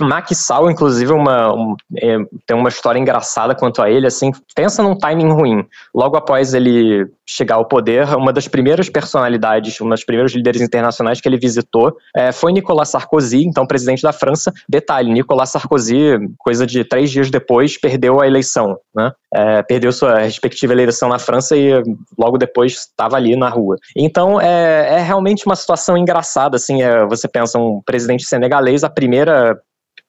Maquissal, 0.00 0.70
inclusive, 0.70 1.12
uma, 1.12 1.52
um, 1.54 1.76
é, 1.96 2.16
tem 2.46 2.56
uma 2.56 2.68
história 2.68 2.98
engraçada 2.98 3.54
quanto 3.54 3.82
a 3.82 3.90
ele, 3.90 4.06
assim, 4.06 4.32
pensa 4.54 4.82
num 4.82 4.96
timing 4.96 5.32
ruim. 5.32 5.66
Logo 5.94 6.16
após 6.16 6.54
ele 6.54 7.08
chegar 7.26 7.56
ao 7.56 7.64
poder, 7.64 8.06
uma 8.16 8.32
das 8.32 8.46
primeiras 8.46 8.88
personalidades, 8.88 9.80
um 9.80 9.88
dos 9.88 10.04
primeiros 10.04 10.34
líderes 10.34 10.60
internacionais 10.60 11.20
que 11.20 11.28
ele 11.28 11.38
visitou 11.38 11.96
é, 12.14 12.32
foi 12.32 12.52
Nicolas 12.52 12.90
Sarkozy, 12.90 13.44
então 13.44 13.66
presidente 13.66 14.02
da 14.02 14.12
França. 14.12 14.52
Detalhe, 14.68 15.10
Nicolas 15.10 15.50
Sarkozy, 15.50 16.18
coisa 16.38 16.66
de 16.66 16.84
três 16.84 17.10
dias 17.10 17.30
depois, 17.30 17.78
perdeu 17.78 18.20
a 18.20 18.26
eleição, 18.26 18.78
né? 18.94 19.12
É, 19.32 19.62
perdeu 19.62 19.90
sua 19.90 20.20
respectiva 20.20 20.72
eleição 20.72 21.08
na 21.08 21.18
França 21.18 21.56
e 21.56 21.82
logo 22.16 22.38
depois 22.38 22.72
estava 22.72 23.16
ali 23.16 23.34
na 23.34 23.48
rua. 23.48 23.76
Então, 23.96 24.40
é, 24.40 24.94
é 24.94 25.02
realmente 25.02 25.44
uma 25.46 25.56
situação 25.56 25.96
engraçada, 25.96 26.56
assim, 26.56 26.82
é, 26.82 27.04
você 27.04 27.26
pensa 27.26 27.58
um 27.58 27.80
presidente 27.84 28.24
senegalês, 28.24 28.73
a 28.82 28.90
primeira 28.90 29.60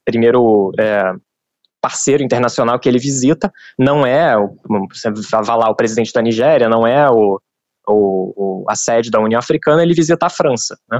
primeiro 0.06 0.72
é, 0.80 1.14
parceiro 1.82 2.24
internacional 2.24 2.80
que 2.80 2.90
ele 2.90 2.98
visita 2.98 3.52
não 3.78 4.06
é, 4.06 4.36
você 4.90 5.12
vai 5.44 5.58
lá, 5.58 5.70
o 5.70 5.76
presidente 5.76 6.12
da 6.12 6.22
Nigéria, 6.22 6.68
não 6.68 6.88
é 6.88 7.10
o, 7.10 7.40
o, 7.88 8.64
o 8.64 8.66
a 8.68 8.76
sede 8.76 9.12
da 9.12 9.20
União 9.20 9.38
Africana, 9.38 9.84
ele 9.84 9.94
visita 9.94 10.26
a 10.26 10.30
França, 10.30 10.78
né? 10.90 11.00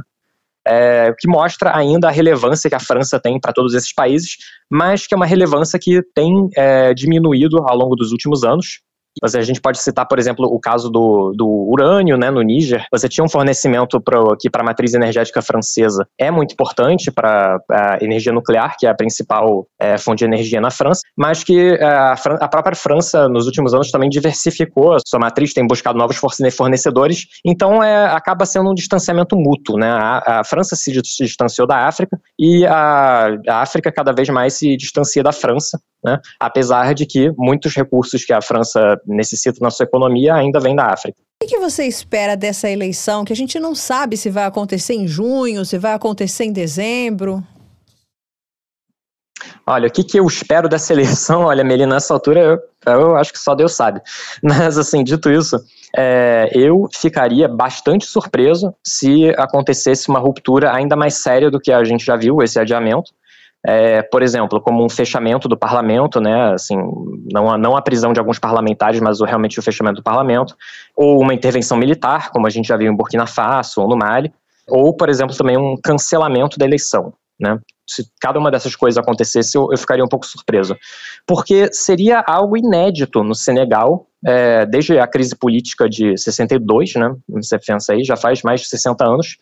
É, 0.68 1.10
o 1.12 1.16
que 1.16 1.28
mostra 1.28 1.78
ainda 1.78 2.08
a 2.08 2.12
relevância 2.12 2.68
que 2.68 2.76
a 2.76 2.80
França 2.80 3.20
tem 3.20 3.40
para 3.40 3.54
todos 3.54 3.76
esses 3.76 3.94
países, 3.94 4.38
mas 4.68 5.06
que 5.06 5.14
é 5.14 5.18
uma 5.18 5.26
relevância 5.26 5.78
que 5.78 6.02
tem 6.14 6.50
é, 6.56 6.92
diminuído 6.92 7.60
ao 7.68 7.78
longo 7.78 7.96
dos 7.96 8.12
últimos 8.12 8.44
anos. 8.44 8.82
Mas 9.22 9.36
a 9.36 9.42
gente 9.42 9.62
pode 9.62 9.80
citar, 9.80 10.08
por 10.08 10.20
exemplo, 10.20 10.46
o 10.46 10.60
caso 10.60 10.90
do, 10.90 11.34
do 11.36 11.48
urânio, 11.48 12.18
né, 12.18 12.30
no 12.30 12.42
Níger. 12.42 12.86
Você 12.92 13.08
tinha 13.08 13.24
um 13.24 13.30
fornecimento 13.30 14.00
pro, 14.02 14.36
que 14.38 14.50
para 14.50 14.62
a 14.62 14.66
matriz 14.66 14.94
energética 14.94 15.42
francesa 15.42 16.08
é 16.20 16.30
muito 16.30 16.54
importante 16.54 17.12
para 17.12 17.60
a 17.72 17.98
energia 18.02 18.32
nuclear, 18.32 18.76
que 18.78 18.86
é 18.86 18.90
a 18.90 18.96
principal 18.96 19.68
é, 19.80 19.98
fonte 19.98 20.20
de 20.20 20.26
energia 20.26 20.60
na 20.60 20.72
França, 20.72 21.02
mas 21.18 21.44
que 21.44 21.74
é, 21.74 21.84
a, 21.84 22.14
a, 22.14 22.48
própria 22.48 22.76
França, 22.76 23.28
nos 23.30 23.46
últimos 23.46 23.74
anos, 23.74 23.92
também 23.92 24.10
diversificou 24.10 24.94
a 24.94 24.98
sua 25.06 25.20
matriz, 25.20 25.54
tem 25.54 25.66
buscado 25.66 25.98
novos 25.98 26.18
fornecedores, 26.18 27.26
então 27.46 27.84
é, 27.84 28.06
acaba 28.08 28.46
sendo 28.46 28.72
um 28.72 28.74
distanciamento 28.74 29.36
mútuo. 29.36 29.78
Né? 29.78 29.90
A, 29.90 30.40
a 30.40 30.44
França 30.44 30.76
se 30.76 30.92
distanciou 30.92 31.68
da 31.68 31.88
África 31.88 32.20
e 32.40 32.66
a, 32.66 33.30
a 33.48 33.62
África 33.62 33.92
cada 33.92 34.12
vez 34.12 34.30
mais 34.30 34.54
se 34.54 34.76
distancia 34.76 35.24
da 35.24 35.32
França, 35.32 35.80
né? 36.06 36.20
apesar 36.40 36.94
de 36.94 37.06
que 37.06 37.32
muitos 37.36 37.74
recursos 37.74 38.24
que 38.24 38.32
a 38.32 38.42
França 38.42 38.80
necessita 39.08 39.58
na 39.60 39.72
sua 39.72 39.86
economia 39.86 40.36
ainda 40.36 40.60
vem 40.60 40.76
da 40.76 40.86
África. 40.86 41.18
O 41.44 41.48
que 41.48 41.58
você 41.58 41.86
espera 41.86 42.38
dessa 42.38 42.70
eleição, 42.70 43.26
que 43.26 43.34
a 43.34 43.36
gente 43.36 43.60
não 43.60 43.74
sabe 43.74 44.16
se 44.16 44.30
vai 44.30 44.46
acontecer 44.46 44.94
em 44.94 45.08
junho, 45.08 45.66
se 45.66 45.78
vai 45.80 45.94
acontecer 45.94 46.44
em 46.44 46.54
dezembro? 46.54 47.44
Olha, 49.66 49.88
o 49.88 49.92
que, 49.92 50.04
que 50.04 50.20
eu 50.20 50.28
espero 50.28 50.70
dessa 50.70 50.94
eleição? 50.94 51.46
Olha, 51.46 51.64
Melina, 51.64 51.96
nessa 51.96 52.14
altura 52.14 52.40
eu, 52.40 52.60
eu 52.94 53.16
acho 53.18 53.34
que 53.34 53.40
só 53.40 53.56
Deus 53.56 53.74
sabe. 53.74 54.00
Mas, 54.42 54.78
assim, 54.78 55.04
dito 55.04 55.30
isso, 55.32 55.58
é, 55.98 56.50
eu 56.54 56.88
ficaria 56.94 57.48
bastante 57.48 58.06
surpreso 58.06 58.74
se 58.84 59.30
acontecesse 59.38 60.08
uma 60.08 60.20
ruptura 60.20 60.72
ainda 60.74 60.96
mais 60.96 61.16
séria 61.16 61.50
do 61.50 61.60
que 61.60 61.72
a 61.72 61.84
gente 61.84 62.06
já 62.06 62.16
viu, 62.16 62.42
esse 62.44 62.60
adiamento 62.60 63.12
é, 63.68 64.02
por 64.04 64.22
exemplo, 64.22 64.62
como 64.62 64.84
um 64.86 64.90
fechamento 64.90 65.48
do 65.48 65.58
parlamento, 65.58 66.20
né, 66.20 66.54
assim, 66.54 66.78
não 67.32 67.50
a, 67.50 67.58
não 67.58 67.76
a 67.76 67.82
prisão 67.82 68.14
de 68.14 68.20
alguns 68.20 68.38
parlamentares, 68.38 69.00
mas 69.00 69.22
o, 69.22 69.26
realmente 69.26 69.60
o 69.60 69.64
fechamento 69.64 69.98
do 69.98 70.04
parlamento, 70.04 70.56
ou 70.96 71.22
uma 71.22 71.34
intervenção 71.34 71.78
militar, 71.78 72.30
como 72.30 72.46
a 72.46 72.50
gente 72.50 72.68
já 72.68 72.78
viu 72.78 72.92
em 72.92 72.96
Burkina 72.96 73.26
Faso 73.26 73.82
ou 73.82 73.88
no 73.88 73.98
Mali, 73.98 74.32
ou, 74.68 74.96
por 74.96 75.10
exemplo, 75.10 75.36
também 75.36 75.58
um 75.58 75.76
cancelamento 75.82 76.58
da 76.58 76.66
eleição. 76.66 77.14
Né? 77.40 77.58
Se 77.88 78.04
cada 78.20 78.40
uma 78.40 78.50
dessas 78.50 78.76
coisas 78.76 78.98
acontecesse, 78.98 79.58
eu, 79.58 79.68
eu 79.72 79.78
ficaria 79.78 80.04
um 80.04 80.08
pouco 80.08 80.26
surpreso. 80.26 80.76
Porque 81.28 81.72
seria 81.72 82.24
algo 82.26 82.58
inédito 82.58 83.24
no 83.24 83.36
Senegal, 83.36 84.08
é, 84.26 84.66
desde 84.66 84.98
a 84.98 85.08
crise 85.08 85.36
política 85.36 85.88
de 85.88 86.18
62, 86.18 86.96
né? 86.96 87.14
Você 87.30 87.60
pensa 87.60 87.94
aí, 87.94 88.04
já 88.04 88.16
faz 88.16 88.42
mais 88.42 88.62
de 88.62 88.68
60 88.68 89.06
anos, 89.06 89.38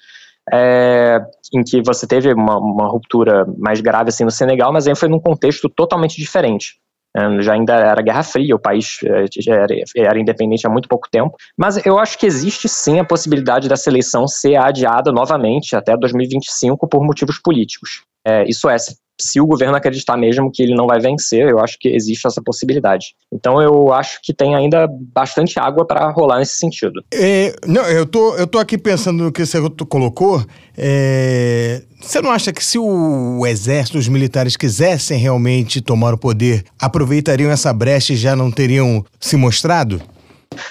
é, 0.51 1.19
em 1.53 1.63
que 1.63 1.81
você 1.81 2.05
teve 2.05 2.33
uma, 2.33 2.57
uma, 2.57 2.87
ruptura 2.87 3.45
mais 3.57 3.79
grave 3.79 4.09
assim 4.09 4.23
no 4.23 4.31
Senegal, 4.31 4.73
mas 4.73 4.87
aí 4.87 4.95
foi 4.95 5.07
num 5.07 5.19
contexto 5.19 5.69
totalmente 5.69 6.17
diferente. 6.17 6.75
É, 7.15 7.41
já 7.41 7.53
ainda 7.53 7.75
era 7.75 8.01
Guerra 8.01 8.23
Fria, 8.23 8.55
o 8.55 8.59
país 8.59 8.97
é, 9.03 9.51
era, 9.51 9.75
era, 9.95 10.19
independente 10.19 10.65
há 10.65 10.69
muito 10.69 10.89
pouco 10.89 11.07
tempo, 11.11 11.35
mas 11.55 11.85
eu 11.85 11.99
acho 11.99 12.17
que 12.17 12.25
existe 12.25 12.67
sim 12.67 12.99
a 12.99 13.05
possibilidade 13.05 13.69
da 13.69 13.75
seleção 13.75 14.27
ser 14.27 14.55
adiada 14.55 15.11
novamente 15.11 15.75
até 15.75 15.95
2025 15.95 16.87
por 16.87 17.03
motivos 17.03 17.39
políticos. 17.39 18.03
É, 18.25 18.43
isso 18.49 18.67
é, 18.67 18.75
se 19.19 19.39
o 19.39 19.45
governo 19.45 19.75
acreditar 19.75 20.17
mesmo 20.17 20.51
que 20.51 20.63
ele 20.63 20.75
não 20.75 20.87
vai 20.87 20.99
vencer, 20.99 21.47
eu 21.47 21.59
acho 21.59 21.77
que 21.79 21.89
existe 21.89 22.25
essa 22.27 22.41
possibilidade. 22.41 23.15
Então 23.31 23.61
eu 23.61 23.91
acho 23.93 24.19
que 24.21 24.33
tem 24.33 24.55
ainda 24.55 24.87
bastante 25.13 25.59
água 25.59 25.85
para 25.85 26.09
rolar 26.11 26.39
nesse 26.39 26.57
sentido. 26.57 27.03
É, 27.13 27.55
não, 27.65 27.83
eu 27.83 28.05
tô, 28.05 28.35
eu 28.35 28.47
tô 28.47 28.57
aqui 28.57 28.77
pensando 28.77 29.23
no 29.23 29.31
que 29.31 29.45
você 29.45 29.57
colocou. 29.87 30.43
É, 30.77 31.83
você 32.01 32.21
não 32.21 32.31
acha 32.31 32.51
que 32.51 32.63
se 32.63 32.77
o 32.77 33.45
exército, 33.45 33.97
os 33.97 34.07
militares 34.07 34.57
quisessem 34.57 35.17
realmente 35.17 35.81
tomar 35.81 36.13
o 36.13 36.17
poder, 36.17 36.63
aproveitariam 36.79 37.51
essa 37.51 37.71
brecha 37.71 38.13
e 38.13 38.17
já 38.17 38.35
não 38.35 38.51
teriam 38.51 39.05
se 39.19 39.37
mostrado? 39.37 40.01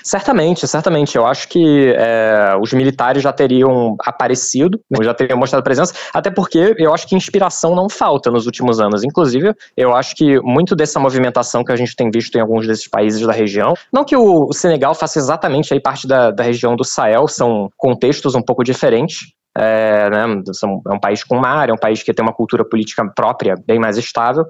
Certamente, 0.02 0.66
certamente. 0.66 1.16
Eu 1.16 1.26
acho 1.26 1.48
que 1.48 1.92
é, 1.96 2.56
os 2.60 2.72
militares 2.72 3.22
já 3.22 3.32
teriam 3.32 3.96
aparecido, 4.00 4.80
já 5.02 5.14
teriam 5.14 5.38
mostrado 5.38 5.62
presença, 5.62 5.94
até 6.12 6.30
porque 6.30 6.74
eu 6.78 6.92
acho 6.92 7.06
que 7.06 7.14
inspiração 7.14 7.74
não 7.74 7.88
falta 7.88 8.30
nos 8.30 8.46
últimos 8.46 8.80
anos. 8.80 9.04
Inclusive, 9.04 9.54
eu 9.76 9.94
acho 9.94 10.14
que 10.14 10.40
muito 10.40 10.74
dessa 10.74 10.98
movimentação 10.98 11.64
que 11.64 11.72
a 11.72 11.76
gente 11.76 11.94
tem 11.96 12.10
visto 12.10 12.36
em 12.36 12.40
alguns 12.40 12.66
desses 12.66 12.88
países 12.88 13.24
da 13.26 13.32
região, 13.32 13.74
não 13.92 14.04
que 14.04 14.16
o, 14.16 14.52
Senegal 14.52 14.94
faça 14.94 15.18
exatamente 15.18 15.72
aí 15.72 15.80
parte 15.80 16.06
da, 16.06 16.30
da 16.30 16.42
região 16.42 16.76
do 16.76 16.84
Sahel, 16.84 17.26
são 17.26 17.70
contextos 17.76 18.34
um 18.34 18.42
pouco 18.42 18.62
diferentes, 18.62 19.32
é, 19.56 20.08
né, 20.10 20.42
é 20.88 20.94
um 20.94 20.98
país 20.98 21.22
com 21.22 21.36
mar, 21.36 21.68
é 21.68 21.72
um 21.72 21.78
país 21.78 22.02
que 22.02 22.12
tem 22.12 22.24
uma 22.24 22.32
cultura 22.32 22.64
política 22.64 23.06
própria 23.14 23.54
bem 23.66 23.78
mais 23.78 23.98
estável. 23.98 24.44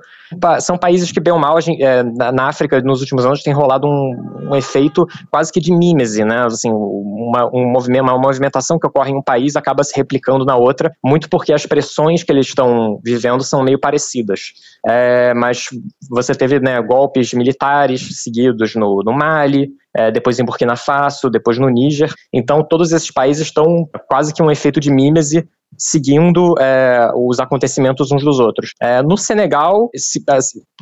São 0.61 0.79
países 0.79 1.11
que, 1.11 1.21
bem 1.21 1.33
ou 1.33 1.39
mal, 1.39 1.61
gente, 1.61 1.83
é, 1.83 2.03
na 2.03 2.49
África, 2.49 2.81
nos 2.81 3.01
últimos 3.01 3.27
anos, 3.27 3.43
tem 3.43 3.53
rolado 3.53 3.87
um, 3.87 4.51
um 4.51 4.57
efeito 4.57 5.07
quase 5.31 5.53
que 5.53 5.61
de 5.61 5.73
mímese, 5.73 6.25
né? 6.25 6.45
Assim, 6.47 6.71
uma, 6.71 7.51
um 7.53 7.71
movimento, 7.71 8.05
uma 8.05 8.19
movimentação 8.19 8.79
que 8.79 8.87
ocorre 8.87 9.11
em 9.11 9.17
um 9.17 9.23
país 9.23 9.57
acaba 9.57 9.83
se 9.83 9.97
replicando 9.97 10.45
na 10.45 10.57
outra, 10.57 10.93
muito 11.05 11.29
porque 11.29 11.53
as 11.53 11.67
pressões 11.67 12.23
que 12.23 12.33
eles 12.33 12.47
estão 12.47 13.01
vivendo 13.05 13.43
são 13.43 13.63
meio 13.63 13.81
parecidas. 13.81 14.53
É, 14.87 15.35
mas 15.35 15.69
você 16.11 16.35
teve 16.35 16.61
né, 16.61 16.81
golpes 16.81 17.33
militares 17.33 18.23
seguidos 18.23 18.75
no, 18.75 19.03
no 19.05 19.13
Mali, 19.13 19.71
é, 19.97 20.11
depois 20.11 20.39
em 20.39 20.45
Burkina 20.45 20.77
Faso, 20.77 21.31
depois 21.31 21.59
no 21.59 21.69
Níger. 21.69 22.13
Então, 22.33 22.63
todos 22.63 22.93
esses 22.93 23.11
países 23.11 23.47
estão 23.47 23.89
quase 24.09 24.33
que 24.33 24.43
um 24.43 24.51
efeito 24.51 24.81
de 24.81 24.91
mímese 24.91 25.49
seguindo 25.79 26.55
é, 26.59 27.11
os 27.15 27.41
acontecimentos 27.41 28.13
uns 28.13 28.23
dos 28.23 28.39
outros. 28.39 28.73
É, 28.81 29.03
no 29.03 29.17
Senegal, 29.17 29.89
se, 29.97 30.23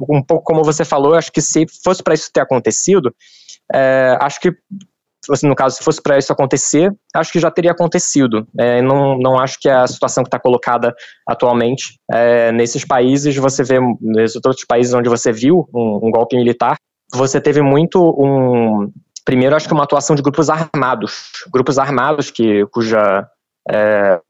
um 0.08 0.22
pouco 0.22 0.44
como 0.44 0.64
você 0.64 0.84
falou, 0.84 1.14
acho 1.14 1.30
que 1.32 1.40
se 1.40 1.64
fosse 1.84 2.02
para 2.02 2.14
isso 2.14 2.30
ter 2.32 2.40
acontecido, 2.40 3.14
é, 3.72 4.16
acho 4.20 4.40
que 4.40 4.52
assim, 5.30 5.46
no 5.46 5.54
caso, 5.54 5.76
se 5.76 5.84
fosse 5.84 6.00
para 6.02 6.18
isso 6.18 6.32
acontecer, 6.32 6.90
acho 7.14 7.30
que 7.30 7.38
já 7.38 7.50
teria 7.50 7.72
acontecido. 7.72 8.46
É, 8.58 8.80
não, 8.80 9.18
não 9.18 9.38
acho 9.38 9.58
que 9.60 9.68
a 9.68 9.86
situação 9.86 10.24
que 10.24 10.28
está 10.28 10.40
colocada 10.40 10.94
atualmente 11.28 11.98
é, 12.10 12.50
nesses 12.52 12.84
países, 12.84 13.36
você 13.36 13.62
vê, 13.62 13.78
nesses 14.00 14.36
outros 14.36 14.64
países 14.64 14.94
onde 14.94 15.08
você 15.08 15.30
viu 15.30 15.68
um, 15.74 16.06
um 16.06 16.10
golpe 16.10 16.36
militar, 16.36 16.76
você 17.12 17.40
teve 17.40 17.62
muito 17.62 18.00
um. 18.18 18.92
Primeiro, 19.24 19.54
acho 19.54 19.68
que 19.68 19.74
uma 19.74 19.84
atuação 19.84 20.16
de 20.16 20.22
grupos 20.22 20.48
armados. 20.48 21.30
Grupos 21.52 21.78
armados 21.78 22.30
que, 22.30 22.66
cuja 22.66 23.26
é, 23.70 24.20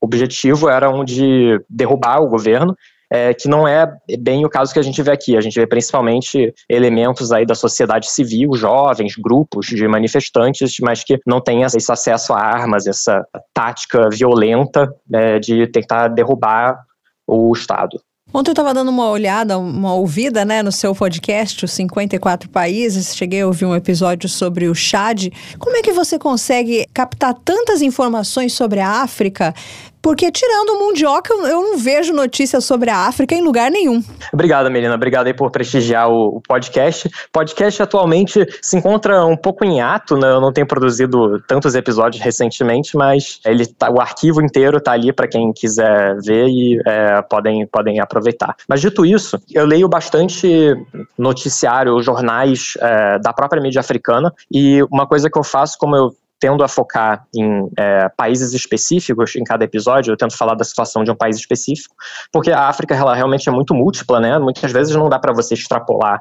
objetivo 0.00 0.68
era 0.68 0.90
um 0.90 1.04
de 1.04 1.60
derrubar 1.68 2.20
o 2.20 2.28
governo, 2.28 2.76
é, 3.12 3.34
que 3.34 3.48
não 3.48 3.66
é 3.66 3.92
bem 4.18 4.44
o 4.44 4.48
caso 4.50 4.72
que 4.72 4.78
a 4.78 4.82
gente 4.82 5.02
vê 5.02 5.10
aqui. 5.10 5.36
A 5.36 5.40
gente 5.40 5.58
vê 5.58 5.66
principalmente 5.66 6.52
elementos 6.68 7.32
aí 7.32 7.46
da 7.46 7.54
sociedade 7.54 8.10
civil, 8.10 8.54
jovens, 8.54 9.14
grupos 9.16 9.66
de 9.66 9.86
manifestantes, 9.88 10.76
mas 10.80 11.02
que 11.02 11.18
não 11.26 11.40
têm 11.40 11.62
esse 11.62 11.90
acesso 11.90 12.32
a 12.32 12.40
armas, 12.40 12.86
essa 12.86 13.24
tática 13.54 14.08
violenta 14.10 14.92
é, 15.12 15.38
de 15.38 15.66
tentar 15.68 16.08
derrubar 16.08 16.78
o 17.26 17.52
Estado. 17.52 18.00
Ontem 18.32 18.50
eu 18.50 18.52
estava 18.52 18.72
dando 18.72 18.90
uma 18.90 19.08
olhada, 19.08 19.58
uma 19.58 19.92
ouvida, 19.94 20.44
né, 20.44 20.62
no 20.62 20.70
seu 20.70 20.94
podcast, 20.94 21.64
os 21.64 21.72
54 21.72 22.48
países. 22.48 23.16
Cheguei 23.16 23.40
a 23.42 23.46
ouvir 23.46 23.64
um 23.64 23.74
episódio 23.74 24.28
sobre 24.28 24.68
o 24.68 24.74
Chad. 24.74 25.28
Como 25.58 25.76
é 25.76 25.82
que 25.82 25.92
você 25.92 26.16
consegue 26.18 26.86
captar 26.94 27.34
tantas 27.34 27.82
informações 27.82 28.52
sobre 28.52 28.78
a 28.78 29.02
África 29.02 29.52
porque 30.02 30.30
tirando 30.30 30.70
o 30.70 30.78
Mundioca, 30.78 31.32
eu 31.32 31.62
não 31.62 31.78
vejo 31.78 32.12
notícias 32.12 32.64
sobre 32.64 32.90
a 32.90 33.06
África 33.06 33.34
em 33.34 33.42
lugar 33.42 33.70
nenhum. 33.70 34.02
Obrigado, 34.32 34.70
Melina. 34.70 34.94
Obrigado 34.94 35.26
aí 35.26 35.34
por 35.34 35.50
prestigiar 35.50 36.10
o, 36.10 36.36
o 36.36 36.40
podcast. 36.40 37.10
Podcast 37.32 37.82
atualmente 37.82 38.46
se 38.62 38.76
encontra 38.76 39.24
um 39.24 39.36
pouco 39.36 39.64
em 39.64 39.80
ato, 39.80 40.16
né? 40.16 40.30
Eu 40.30 40.40
não 40.40 40.52
tenho 40.52 40.66
produzido 40.66 41.40
tantos 41.46 41.74
episódios 41.74 42.22
recentemente, 42.22 42.96
mas 42.96 43.40
ele 43.44 43.66
tá, 43.66 43.90
o 43.90 44.00
arquivo 44.00 44.42
inteiro 44.42 44.78
está 44.78 44.92
ali 44.92 45.12
para 45.12 45.28
quem 45.28 45.52
quiser 45.52 46.16
ver 46.20 46.48
e 46.48 46.80
é, 46.86 47.22
podem, 47.22 47.66
podem 47.66 48.00
aproveitar. 48.00 48.56
Mas 48.68 48.80
dito 48.80 49.04
isso, 49.04 49.38
eu 49.52 49.66
leio 49.66 49.88
bastante 49.88 50.74
noticiário, 51.18 52.02
jornais 52.02 52.74
é, 52.80 53.18
da 53.18 53.32
própria 53.32 53.62
mídia 53.62 53.80
africana 53.80 54.32
e 54.50 54.82
uma 54.90 55.06
coisa 55.06 55.30
que 55.30 55.38
eu 55.38 55.44
faço, 55.44 55.76
como 55.78 55.96
eu 55.96 56.14
tendo 56.40 56.64
a 56.64 56.68
focar 56.68 57.26
em 57.34 57.70
é, 57.78 58.08
países 58.16 58.54
específicos 58.54 59.36
em 59.36 59.44
cada 59.44 59.64
episódio, 59.64 60.10
eu 60.10 60.16
tento 60.16 60.36
falar 60.36 60.54
da 60.54 60.64
situação 60.64 61.04
de 61.04 61.10
um 61.10 61.14
país 61.14 61.36
específico, 61.36 61.94
porque 62.32 62.50
a 62.50 62.66
África 62.66 62.94
ela 62.94 63.14
realmente 63.14 63.48
é 63.48 63.52
muito 63.52 63.74
múltipla, 63.74 64.18
né? 64.18 64.38
Muitas 64.38 64.72
vezes 64.72 64.96
não 64.96 65.08
dá 65.08 65.18
para 65.18 65.34
você 65.34 65.54
extrapolar 65.54 66.20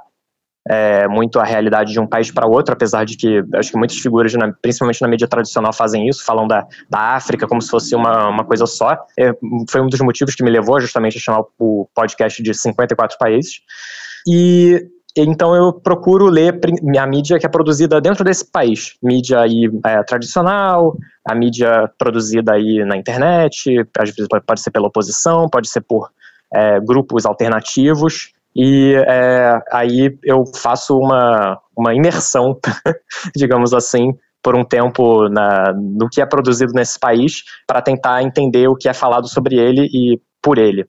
é, 0.69 1.07
muito 1.07 1.39
a 1.39 1.43
realidade 1.43 1.93
de 1.93 1.99
um 1.99 2.05
país 2.05 2.29
para 2.31 2.45
outro, 2.45 2.73
apesar 2.73 3.05
de 3.05 3.15
que 3.15 3.41
acho 3.55 3.71
que 3.71 3.77
muitas 3.77 3.97
figuras, 3.97 4.33
na, 4.33 4.51
principalmente 4.61 5.01
na 5.01 5.07
mídia 5.07 5.27
tradicional, 5.27 5.73
fazem 5.73 6.07
isso, 6.07 6.23
falam 6.23 6.47
da, 6.47 6.67
da 6.89 7.15
África 7.15 7.47
como 7.47 7.61
se 7.61 7.69
fosse 7.69 7.95
uma, 7.95 8.27
uma 8.27 8.43
coisa 8.43 8.65
só. 8.65 8.97
É, 9.17 9.31
foi 9.69 9.81
um 9.81 9.87
dos 9.87 10.01
motivos 10.01 10.35
que 10.35 10.43
me 10.43 10.51
levou 10.51 10.79
justamente 10.79 11.17
a 11.17 11.21
chamar 11.21 11.43
o 11.57 11.89
podcast 11.95 12.43
de 12.43 12.53
54 12.53 13.17
países. 13.17 13.61
E 14.27 14.85
então 15.21 15.55
eu 15.55 15.73
procuro 15.73 16.27
ler 16.27 16.59
a 16.99 17.07
mídia 17.07 17.39
que 17.39 17.45
é 17.45 17.49
produzida 17.49 17.99
dentro 17.99 18.23
desse 18.23 18.49
país, 18.49 18.95
mídia 19.01 19.41
aí 19.41 19.69
é, 19.85 20.03
tradicional, 20.03 20.95
a 21.25 21.35
mídia 21.35 21.89
produzida 21.97 22.53
aí 22.53 22.83
na 22.85 22.95
internet, 22.95 23.85
às 23.97 24.09
vezes 24.09 24.27
pode 24.45 24.61
ser 24.61 24.71
pela 24.71 24.87
oposição, 24.87 25.49
pode 25.49 25.69
ser 25.69 25.81
por 25.81 26.09
é, 26.53 26.79
grupos 26.79 27.25
alternativos, 27.25 28.33
e 28.55 28.93
é, 29.07 29.59
aí 29.71 30.17
eu 30.23 30.45
faço 30.45 30.97
uma, 30.97 31.59
uma 31.75 31.93
imersão, 31.93 32.59
digamos 33.35 33.73
assim, 33.73 34.13
por 34.41 34.55
um 34.55 34.63
tempo 34.63 35.27
na, 35.29 35.73
no 35.73 36.09
que 36.09 36.21
é 36.21 36.25
produzido 36.25 36.73
nesse 36.73 36.99
país, 36.99 37.43
para 37.67 37.81
tentar 37.81 38.23
entender 38.23 38.67
o 38.67 38.75
que 38.75 38.89
é 38.89 38.93
falado 38.93 39.27
sobre 39.27 39.55
ele 39.55 39.87
e 39.93 40.19
por 40.41 40.57
ele. 40.57 40.85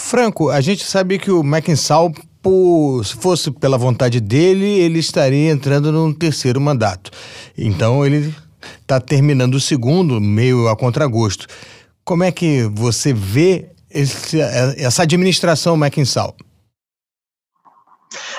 Franco, 0.00 0.50
a 0.50 0.60
gente 0.60 0.84
sabe 0.84 1.18
que 1.18 1.30
o 1.30 1.42
Mackinsale 1.42 2.14
por, 2.42 3.04
se 3.04 3.16
fosse 3.16 3.50
pela 3.50 3.78
vontade 3.78 4.20
dele, 4.20 4.66
ele 4.66 4.98
estaria 4.98 5.50
entrando 5.50 5.92
num 5.92 6.12
terceiro 6.12 6.60
mandato. 6.60 7.10
Então 7.56 8.04
ele 8.04 8.34
está 8.80 9.00
terminando 9.00 9.54
o 9.54 9.60
segundo, 9.60 10.20
meio 10.20 10.68
a 10.68 10.76
contragosto. 10.76 11.46
Como 12.04 12.24
é 12.24 12.32
que 12.32 12.64
você 12.72 13.12
vê 13.12 13.70
esse, 13.90 14.40
essa 14.40 15.02
administração 15.02 15.76
McKinsey? 15.76 16.34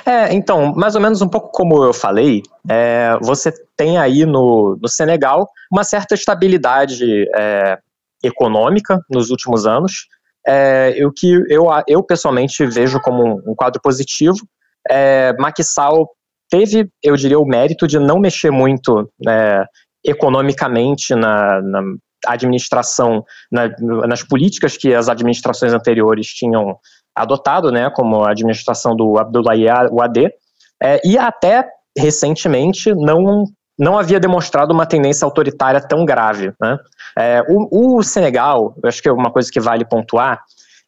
É, 0.06 0.34
então, 0.34 0.74
mais 0.76 0.96
ou 0.96 1.02
menos 1.02 1.22
um 1.22 1.30
pouco 1.30 1.50
como 1.52 1.84
eu 1.84 1.94
falei, 1.94 2.42
é, 2.68 3.18
você 3.22 3.54
tem 3.78 3.98
aí 3.98 4.26
no, 4.26 4.78
no 4.82 4.90
Senegal 4.90 5.48
uma 5.72 5.84
certa 5.84 6.16
estabilidade 6.16 7.30
é, 7.36 7.78
econômica 8.24 9.00
nos 9.10 9.30
últimos 9.30 9.66
anos, 9.66 10.08
é, 10.48 11.06
o 11.06 11.12
que 11.12 11.32
eu, 11.50 11.66
eu 11.88 12.04
pessoalmente 12.04 12.66
vejo 12.66 13.00
como 13.00 13.42
um, 13.46 13.56
quadro 13.56 13.82
positivo. 13.82 14.38
É, 14.90 15.34
teve, 16.50 16.90
eu 17.04 17.16
diria, 17.16 17.40
o 17.40 17.46
mérito 17.46 17.88
de 17.88 18.00
não 18.00 18.20
mexer 18.20 18.52
muito 18.52 19.10
é, 19.28 19.64
economicamente 20.04 21.16
na, 21.16 21.62
na 21.62 21.82
administração, 22.28 23.24
na, 23.52 23.70
nas 24.08 24.24
políticas 24.24 24.78
que 24.78 24.94
as 24.94 25.10
administrações 25.10 25.74
anteriores 25.74 26.28
tinham 26.28 26.78
adotado, 27.16 27.72
né, 27.72 27.90
como 27.90 28.24
a 28.24 28.32
administração 28.32 28.96
do 28.96 29.18
Abdoulaye 29.18 29.68
Wade, 29.92 30.32
é, 30.82 31.02
e 31.06 31.18
até 31.18 31.68
recentemente 31.98 32.94
não 32.94 33.46
não 33.80 33.98
havia 33.98 34.20
demonstrado 34.20 34.72
uma 34.72 34.86
tendência 34.86 35.26
autoritária 35.26 35.82
tão 35.82 36.06
grave. 36.06 36.54
Né? 36.62 36.78
É, 37.18 37.44
o, 37.48 37.98
o, 37.98 38.04
Senegal, 38.04 38.76
eu 38.82 38.88
acho 38.88 39.02
que 39.02 39.10
é 39.10 39.12
uma 39.12 39.32
coisa 39.32 39.52
que 39.52 39.60
vale 39.60 39.86
pontuar, 39.86 40.42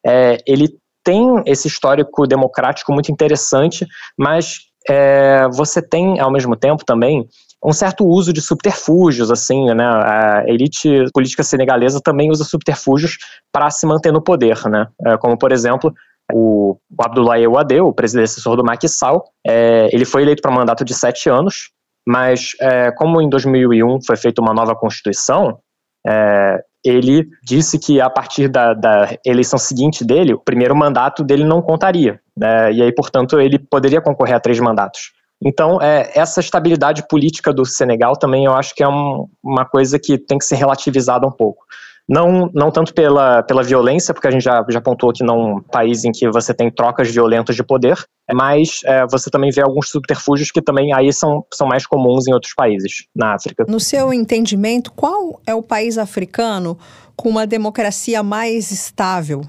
é, 0.06 0.38
ele 0.48 0.70
tem 1.04 1.44
esse 1.46 1.68
histórico 1.68 2.26
democrático 2.26 2.94
muito 2.94 3.12
interessante, 3.12 3.86
mas 4.18 4.60
é, 4.90 5.48
você 5.52 5.82
tem, 5.82 6.20
ao 6.20 6.32
mesmo 6.32 6.56
tempo, 6.56 6.86
também 6.86 7.28
um 7.64 7.72
certo 7.72 8.06
uso 8.06 8.34
de 8.34 8.42
subterfúgios, 8.42 9.32
assim, 9.32 9.66
né? 9.74 9.86
A 9.86 10.44
elite 10.48 11.06
política 11.14 11.44
senegalesa 11.44 12.02
também 12.04 12.30
usa 12.30 12.44
subterfúgios 12.44 13.18
para 13.52 13.70
se 13.70 13.86
manter 13.86 14.12
no 14.12 14.22
poder, 14.22 14.62
né? 14.68 14.88
É, 15.08 15.18
como, 15.18 15.38
por 15.38 15.52
exemplo, 15.52 15.94
o, 16.32 16.78
Abdoulaye 17.00 17.48
Wade, 17.48 17.80
o 17.80 17.94
presidente 17.94 18.42
do 18.44 18.64
Macky 18.64 18.90
Sall, 18.90 19.24
é, 19.46 19.88
ele 19.94 20.04
foi 20.04 20.24
eleito 20.24 20.42
para 20.42 20.52
um 20.52 20.56
mandato 20.56 20.84
de 20.84 20.94
sete 20.94 21.30
anos, 21.30 21.72
mas, 22.06 22.52
é, 22.60 22.92
como 22.92 23.22
em 23.22 23.30
2001 23.30 24.00
foi 24.06 24.18
feita 24.18 24.42
uma 24.42 24.54
nova 24.54 24.76
Constituição, 24.76 25.58
é, 26.06 26.64
ele 26.84 27.28
disse 27.44 27.80
que 27.80 28.02
a 28.02 28.10
partir 28.10 28.50
da, 28.50 28.74
da, 28.74 29.18
eleição 29.26 29.58
seguinte 29.58 30.04
dele, 30.04 30.34
o 30.34 30.40
primeiro 30.40 30.76
mandato 30.76 31.24
dele 31.24 31.44
não 31.44 31.62
contaria. 31.62 32.20
Né, 32.36 32.74
e 32.74 32.82
aí, 32.82 32.92
portanto, 32.94 33.40
ele 33.40 33.58
poderia 33.58 34.02
concorrer 34.02 34.36
a 34.36 34.40
três 34.40 34.60
mandatos. 34.60 35.12
Então, 35.46 35.82
é, 35.82 36.12
essa 36.16 36.40
estabilidade 36.40 37.06
política 37.08 37.54
do 37.54 37.66
Senegal 37.66 38.18
também 38.18 38.46
eu 38.46 38.54
acho 38.54 38.74
que 38.74 38.84
é 38.84 38.88
um, 38.88 39.28
uma 39.44 39.66
coisa 39.66 40.00
que 40.00 40.18
tem 40.18 40.38
que 40.38 40.46
ser 40.46 40.56
relativizada 40.56 41.28
um 41.28 41.32
pouco. 41.32 41.66
Não, 42.08 42.50
não 42.54 42.70
tanto 42.70 42.94
pela, 42.94 43.42
pela 43.44 43.64
violência, 43.64 44.14
porque 44.14 44.28
a 44.28 44.32
gente 44.32 44.44
já, 44.44 44.64
já 44.70 44.80
apontou 44.80 45.14
que 45.14 45.24
não 45.24 45.36
é 45.36 45.54
um 45.56 45.62
país 45.62 46.04
em 46.04 46.12
que 46.12 46.30
você 46.30 46.54
tem 46.54 46.70
trocas 46.70 47.10
violentas 47.10 47.56
de 47.56 47.64
poder, 47.64 47.98
mas 48.34 48.82
é, 48.86 49.06
você 49.08 49.30
também 49.30 49.52
vê 49.52 49.62
alguns 49.62 49.90
subterfúgios 49.90 50.52
que 50.52 50.62
também 50.62 50.94
aí 50.94 51.14
são, 51.14 51.46
são 51.54 51.66
mais 51.68 51.86
comuns 51.86 52.28
em 52.28 52.34
outros 52.34 52.54
países 52.54 53.06
na 53.16 53.34
África. 53.36 53.66
No 53.68 53.80
seu 53.80 54.14
entendimento, 54.14 54.92
qual 54.92 55.40
é 55.48 55.56
o 55.56 55.64
país 55.64 55.98
africano 55.98 56.78
com 57.16 57.30
uma 57.30 57.48
democracia 57.48 58.22
mais 58.22 58.72
estável? 58.72 59.42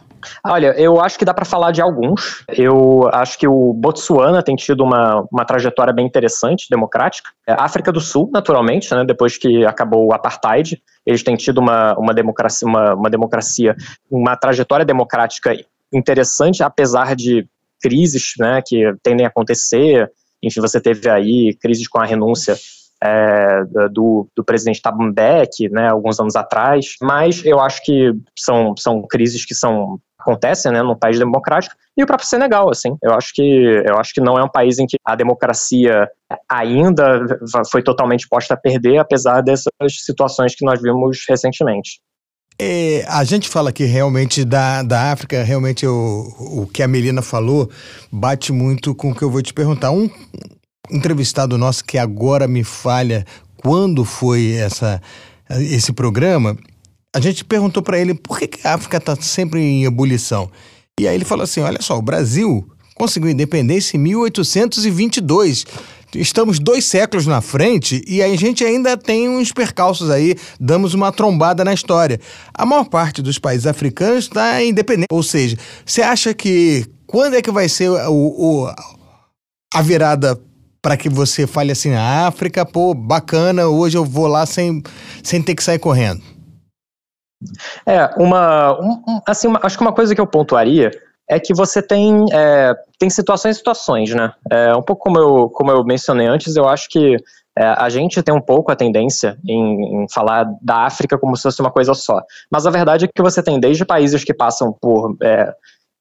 Olha, 0.44 0.68
eu 0.78 1.00
acho 1.00 1.18
que 1.18 1.24
dá 1.24 1.34
para 1.34 1.44
falar 1.44 1.70
de 1.70 1.80
alguns. 1.80 2.44
Eu 2.48 3.08
acho 3.12 3.38
que 3.38 3.46
o 3.46 3.72
Botsuana 3.72 4.42
tem 4.42 4.56
tido 4.56 4.82
uma, 4.82 5.26
uma 5.30 5.44
trajetória 5.44 5.92
bem 5.92 6.06
interessante, 6.06 6.66
democrática. 6.70 7.30
A 7.46 7.52
é, 7.52 7.56
África 7.58 7.92
do 7.92 8.00
Sul, 8.00 8.30
naturalmente, 8.32 8.92
né, 8.94 9.04
depois 9.04 9.36
que 9.36 9.64
acabou 9.64 10.06
o 10.06 10.12
apartheid, 10.12 10.82
eles 11.06 11.22
têm 11.22 11.36
tido 11.36 11.58
uma, 11.58 11.94
uma, 11.98 12.14
democracia, 12.14 12.66
uma, 12.66 12.94
uma 12.94 13.10
democracia, 13.10 13.76
uma 14.10 14.36
trajetória 14.36 14.84
democrática 14.84 15.54
interessante, 15.92 16.62
apesar 16.62 17.14
de 17.14 17.46
crises 17.80 18.32
né, 18.38 18.62
que 18.66 18.94
tendem 19.02 19.26
a 19.26 19.28
acontecer. 19.28 20.10
Enfim, 20.42 20.60
você 20.60 20.80
teve 20.80 21.08
aí 21.08 21.56
crises 21.60 21.86
com 21.86 22.00
a 22.00 22.06
renúncia 22.06 22.56
é, 23.02 23.64
do, 23.90 24.26
do, 24.34 24.42
presidente 24.42 24.80
Thabo 24.80 25.02
Mbeki, 25.02 25.68
né, 25.68 25.88
alguns 25.88 26.18
anos 26.18 26.34
atrás, 26.34 26.96
mas 27.02 27.44
eu 27.44 27.60
acho 27.60 27.82
que 27.84 28.12
são, 28.38 28.74
são 28.78 29.02
crises 29.02 29.44
que 29.44 29.54
são 29.54 30.00
acontecem, 30.24 30.72
né, 30.72 30.82
num 30.82 30.96
país 30.96 31.18
democrático, 31.18 31.74
e 31.96 32.02
o 32.02 32.06
próprio 32.06 32.28
Senegal, 32.28 32.70
assim, 32.70 32.96
eu 33.02 33.12
acho 33.14 33.32
que 33.34 33.42
eu 33.86 33.98
acho 33.98 34.12
que 34.12 34.20
não 34.20 34.38
é 34.38 34.42
um 34.42 34.48
país 34.48 34.78
em 34.78 34.86
que 34.86 34.96
a 35.04 35.14
democracia 35.14 36.08
ainda 36.50 37.20
foi 37.70 37.82
totalmente 37.82 38.26
posta 38.28 38.54
a 38.54 38.56
perder, 38.56 38.98
apesar 38.98 39.42
dessas 39.42 39.70
situações 40.04 40.54
que 40.56 40.64
nós 40.64 40.80
vimos 40.82 41.24
recentemente. 41.28 42.00
É, 42.58 43.04
a 43.08 43.24
gente 43.24 43.48
fala 43.48 43.70
aqui 43.70 43.84
realmente 43.84 44.44
da, 44.44 44.82
da 44.82 45.12
África, 45.12 45.42
realmente 45.42 45.86
o, 45.86 46.34
o 46.38 46.66
que 46.72 46.82
a 46.82 46.88
Melina 46.88 47.20
falou 47.20 47.68
bate 48.10 48.52
muito 48.52 48.94
com 48.94 49.10
o 49.10 49.14
que 49.14 49.22
eu 49.22 49.30
vou 49.30 49.42
te 49.42 49.52
perguntar. 49.52 49.90
Um 49.90 50.08
entrevistado 50.90 51.58
nosso 51.58 51.84
que 51.84 51.98
agora 51.98 52.46
me 52.46 52.62
falha 52.62 53.24
quando 53.56 54.04
foi 54.04 54.52
essa, 54.52 55.00
esse 55.50 55.92
programa, 55.92 56.56
a 57.14 57.20
gente 57.20 57.44
perguntou 57.44 57.80
para 57.80 57.98
ele 57.98 58.12
por 58.12 58.40
que, 58.40 58.48
que 58.48 58.66
a 58.66 58.74
África 58.74 58.96
está 58.96 59.14
sempre 59.14 59.60
em 59.60 59.84
ebulição. 59.84 60.50
E 60.98 61.06
aí 61.06 61.14
ele 61.14 61.24
falou 61.24 61.44
assim: 61.44 61.60
olha 61.60 61.80
só, 61.80 61.96
o 61.96 62.02
Brasil 62.02 62.68
conseguiu 62.96 63.30
independência 63.30 63.96
em 63.96 64.00
1822. 64.00 65.64
Estamos 66.16 66.58
dois 66.58 66.84
séculos 66.84 67.26
na 67.26 67.40
frente 67.40 68.04
e 68.06 68.22
a 68.22 68.36
gente 68.36 68.64
ainda 68.64 68.96
tem 68.96 69.28
uns 69.28 69.50
percalços 69.50 70.10
aí, 70.10 70.36
damos 70.60 70.94
uma 70.94 71.10
trombada 71.10 71.64
na 71.64 71.74
história. 71.74 72.20
A 72.52 72.64
maior 72.64 72.84
parte 72.84 73.20
dos 73.20 73.38
países 73.38 73.66
africanos 73.66 74.24
está 74.24 74.62
independente. 74.62 75.08
Ou 75.10 75.24
seja, 75.24 75.56
você 75.84 76.02
acha 76.02 76.32
que 76.32 76.86
quando 77.06 77.34
é 77.34 77.42
que 77.42 77.50
vai 77.50 77.68
ser 77.68 77.90
o, 77.90 78.12
o 78.12 78.74
a 79.72 79.82
virada 79.82 80.40
para 80.80 80.96
que 80.96 81.08
você 81.08 81.46
fale 81.48 81.72
assim, 81.72 81.92
a 81.94 82.28
África, 82.28 82.64
pô, 82.64 82.94
bacana, 82.94 83.66
hoje 83.66 83.96
eu 83.96 84.04
vou 84.04 84.28
lá 84.28 84.46
sem, 84.46 84.82
sem 85.22 85.42
ter 85.42 85.56
que 85.56 85.64
sair 85.64 85.80
correndo? 85.80 86.22
É, 87.86 88.10
uma, 88.16 88.78
um, 88.80 89.20
assim, 89.26 89.46
uma, 89.48 89.60
acho 89.62 89.76
que 89.76 89.82
uma 89.82 89.92
coisa 89.92 90.14
que 90.14 90.20
eu 90.20 90.26
pontuaria 90.26 90.90
é 91.28 91.40
que 91.40 91.54
você 91.54 91.82
tem, 91.82 92.26
é, 92.32 92.74
tem 92.98 93.08
situações 93.08 93.56
e 93.56 93.58
situações, 93.58 94.14
né? 94.14 94.32
É, 94.50 94.74
um 94.74 94.82
pouco 94.82 95.04
como 95.04 95.18
eu, 95.18 95.48
como 95.50 95.70
eu 95.70 95.84
mencionei 95.84 96.26
antes, 96.26 96.54
eu 96.56 96.68
acho 96.68 96.88
que 96.88 97.16
é, 97.56 97.64
a 97.64 97.88
gente 97.88 98.22
tem 98.22 98.34
um 98.34 98.40
pouco 98.40 98.72
a 98.72 98.76
tendência 98.76 99.38
em, 99.46 100.02
em, 100.02 100.06
falar 100.12 100.44
da 100.60 100.84
África 100.84 101.16
como 101.16 101.36
se 101.36 101.42
fosse 101.44 101.60
uma 101.60 101.70
coisa 101.70 101.94
só. 101.94 102.20
Mas 102.50 102.66
a 102.66 102.70
verdade 102.70 103.04
é 103.04 103.08
que 103.08 103.22
você 103.22 103.42
tem 103.42 103.60
desde 103.60 103.84
países 103.84 104.24
que 104.24 104.34
passam 104.34 104.72
por 104.72 105.16
é, 105.22 105.52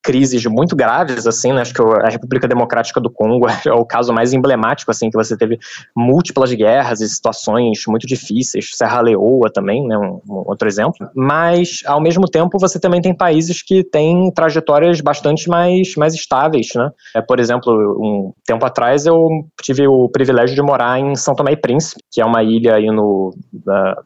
crises 0.03 0.45
muito 0.45 0.75
graves, 0.75 1.25
assim, 1.25 1.53
né? 1.53 1.61
Acho 1.61 1.73
que 1.73 1.81
a 1.81 2.09
República 2.09 2.47
Democrática 2.47 2.99
do 2.99 3.09
Congo 3.09 3.47
é 3.65 3.71
o 3.71 3.85
caso 3.85 4.13
mais 4.13 4.33
emblemático, 4.33 4.91
assim, 4.91 5.09
que 5.09 5.17
você 5.17 5.37
teve 5.37 5.57
múltiplas 5.95 6.53
guerras 6.53 6.99
e 6.99 7.07
situações 7.07 7.83
muito 7.87 8.05
difíceis. 8.05 8.71
Serra 8.73 9.01
Leoa 9.01 9.49
também, 9.51 9.87
né? 9.87 9.97
Um, 9.97 10.21
um, 10.29 10.43
outro 10.45 10.67
exemplo. 10.67 11.09
Mas, 11.15 11.81
ao 11.85 12.01
mesmo 12.01 12.27
tempo, 12.27 12.59
você 12.59 12.79
também 12.79 13.01
tem 13.01 13.15
países 13.15 13.61
que 13.61 13.83
têm 13.83 14.29
trajetórias 14.31 14.99
bastante 14.99 15.47
mais, 15.47 15.95
mais 15.95 16.13
estáveis, 16.13 16.69
né? 16.75 16.91
É, 17.15 17.21
por 17.21 17.39
exemplo, 17.39 17.71
um 17.73 18.33
tempo 18.45 18.65
atrás 18.65 19.05
eu 19.05 19.29
tive 19.61 19.87
o 19.87 20.09
privilégio 20.09 20.55
de 20.55 20.61
morar 20.61 20.99
em 20.99 21.15
São 21.15 21.33
Tomé 21.33 21.53
e 21.53 21.57
Príncipe, 21.57 22.01
que 22.11 22.19
é 22.19 22.25
uma 22.25 22.43
ilha 22.43 22.75
aí 22.75 22.87
no, 22.87 23.33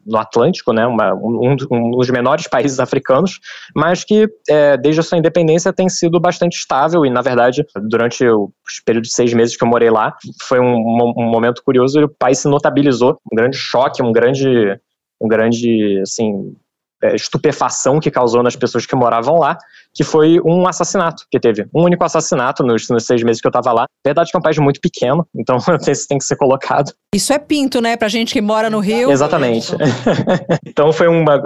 no 0.06 0.18
Atlântico, 0.18 0.72
né? 0.72 0.86
Uma, 0.86 1.12
um, 1.14 1.56
um, 1.70 1.90
dos 1.90 2.10
menores 2.10 2.46
países 2.46 2.78
africanos, 2.78 3.40
mas 3.74 4.04
que, 4.04 4.28
é, 4.48 4.76
desde 4.76 5.00
a 5.00 5.02
sua 5.02 5.18
independência, 5.18 5.72
tem 5.72 5.87
tem 5.88 5.90
sido 5.90 6.20
bastante 6.20 6.58
estável 6.58 7.04
e, 7.04 7.10
na 7.10 7.22
verdade, 7.22 7.64
durante 7.88 8.26
o 8.28 8.52
período 8.84 9.04
de 9.04 9.12
seis 9.12 9.32
meses 9.32 9.56
que 9.56 9.64
eu 9.64 9.68
morei 9.68 9.90
lá, 9.90 10.14
foi 10.42 10.60
um, 10.60 10.74
um 11.16 11.30
momento 11.30 11.62
curioso 11.64 11.98
e 12.00 12.04
o 12.04 12.08
país 12.08 12.38
se 12.38 12.48
notabilizou. 12.48 13.18
Um 13.32 13.34
grande 13.34 13.56
choque, 13.56 14.02
um 14.02 14.12
grande, 14.12 14.78
um 15.20 15.26
grande, 15.26 16.00
assim, 16.02 16.54
é, 17.02 17.14
estupefação 17.14 18.00
que 18.00 18.10
causou 18.10 18.42
nas 18.42 18.56
pessoas 18.56 18.84
que 18.86 18.96
moravam 18.96 19.38
lá, 19.38 19.56
que 19.94 20.04
foi 20.04 20.40
um 20.44 20.66
assassinato 20.66 21.24
que 21.30 21.40
teve. 21.40 21.66
Um 21.74 21.82
único 21.84 22.04
assassinato 22.04 22.62
nos, 22.62 22.88
nos 22.88 23.04
seis 23.04 23.22
meses 23.22 23.40
que 23.40 23.46
eu 23.46 23.50
estava 23.50 23.72
lá. 23.72 23.86
Verdade 24.04 24.30
que 24.30 24.36
é 24.36 24.38
um 24.38 24.42
país 24.42 24.58
muito 24.58 24.80
pequeno, 24.80 25.26
então 25.34 25.58
isso 25.88 26.06
tem 26.08 26.18
que 26.18 26.24
ser 26.24 26.36
colocado. 26.36 26.92
Isso 27.14 27.32
é 27.32 27.38
pinto, 27.38 27.80
né? 27.80 27.96
Pra 27.96 28.06
gente 28.06 28.32
que 28.32 28.40
mora 28.40 28.68
no 28.68 28.80
Rio. 28.80 29.10
Exatamente. 29.10 29.72
então 30.66 30.92
foi 30.92 31.08
uma. 31.08 31.40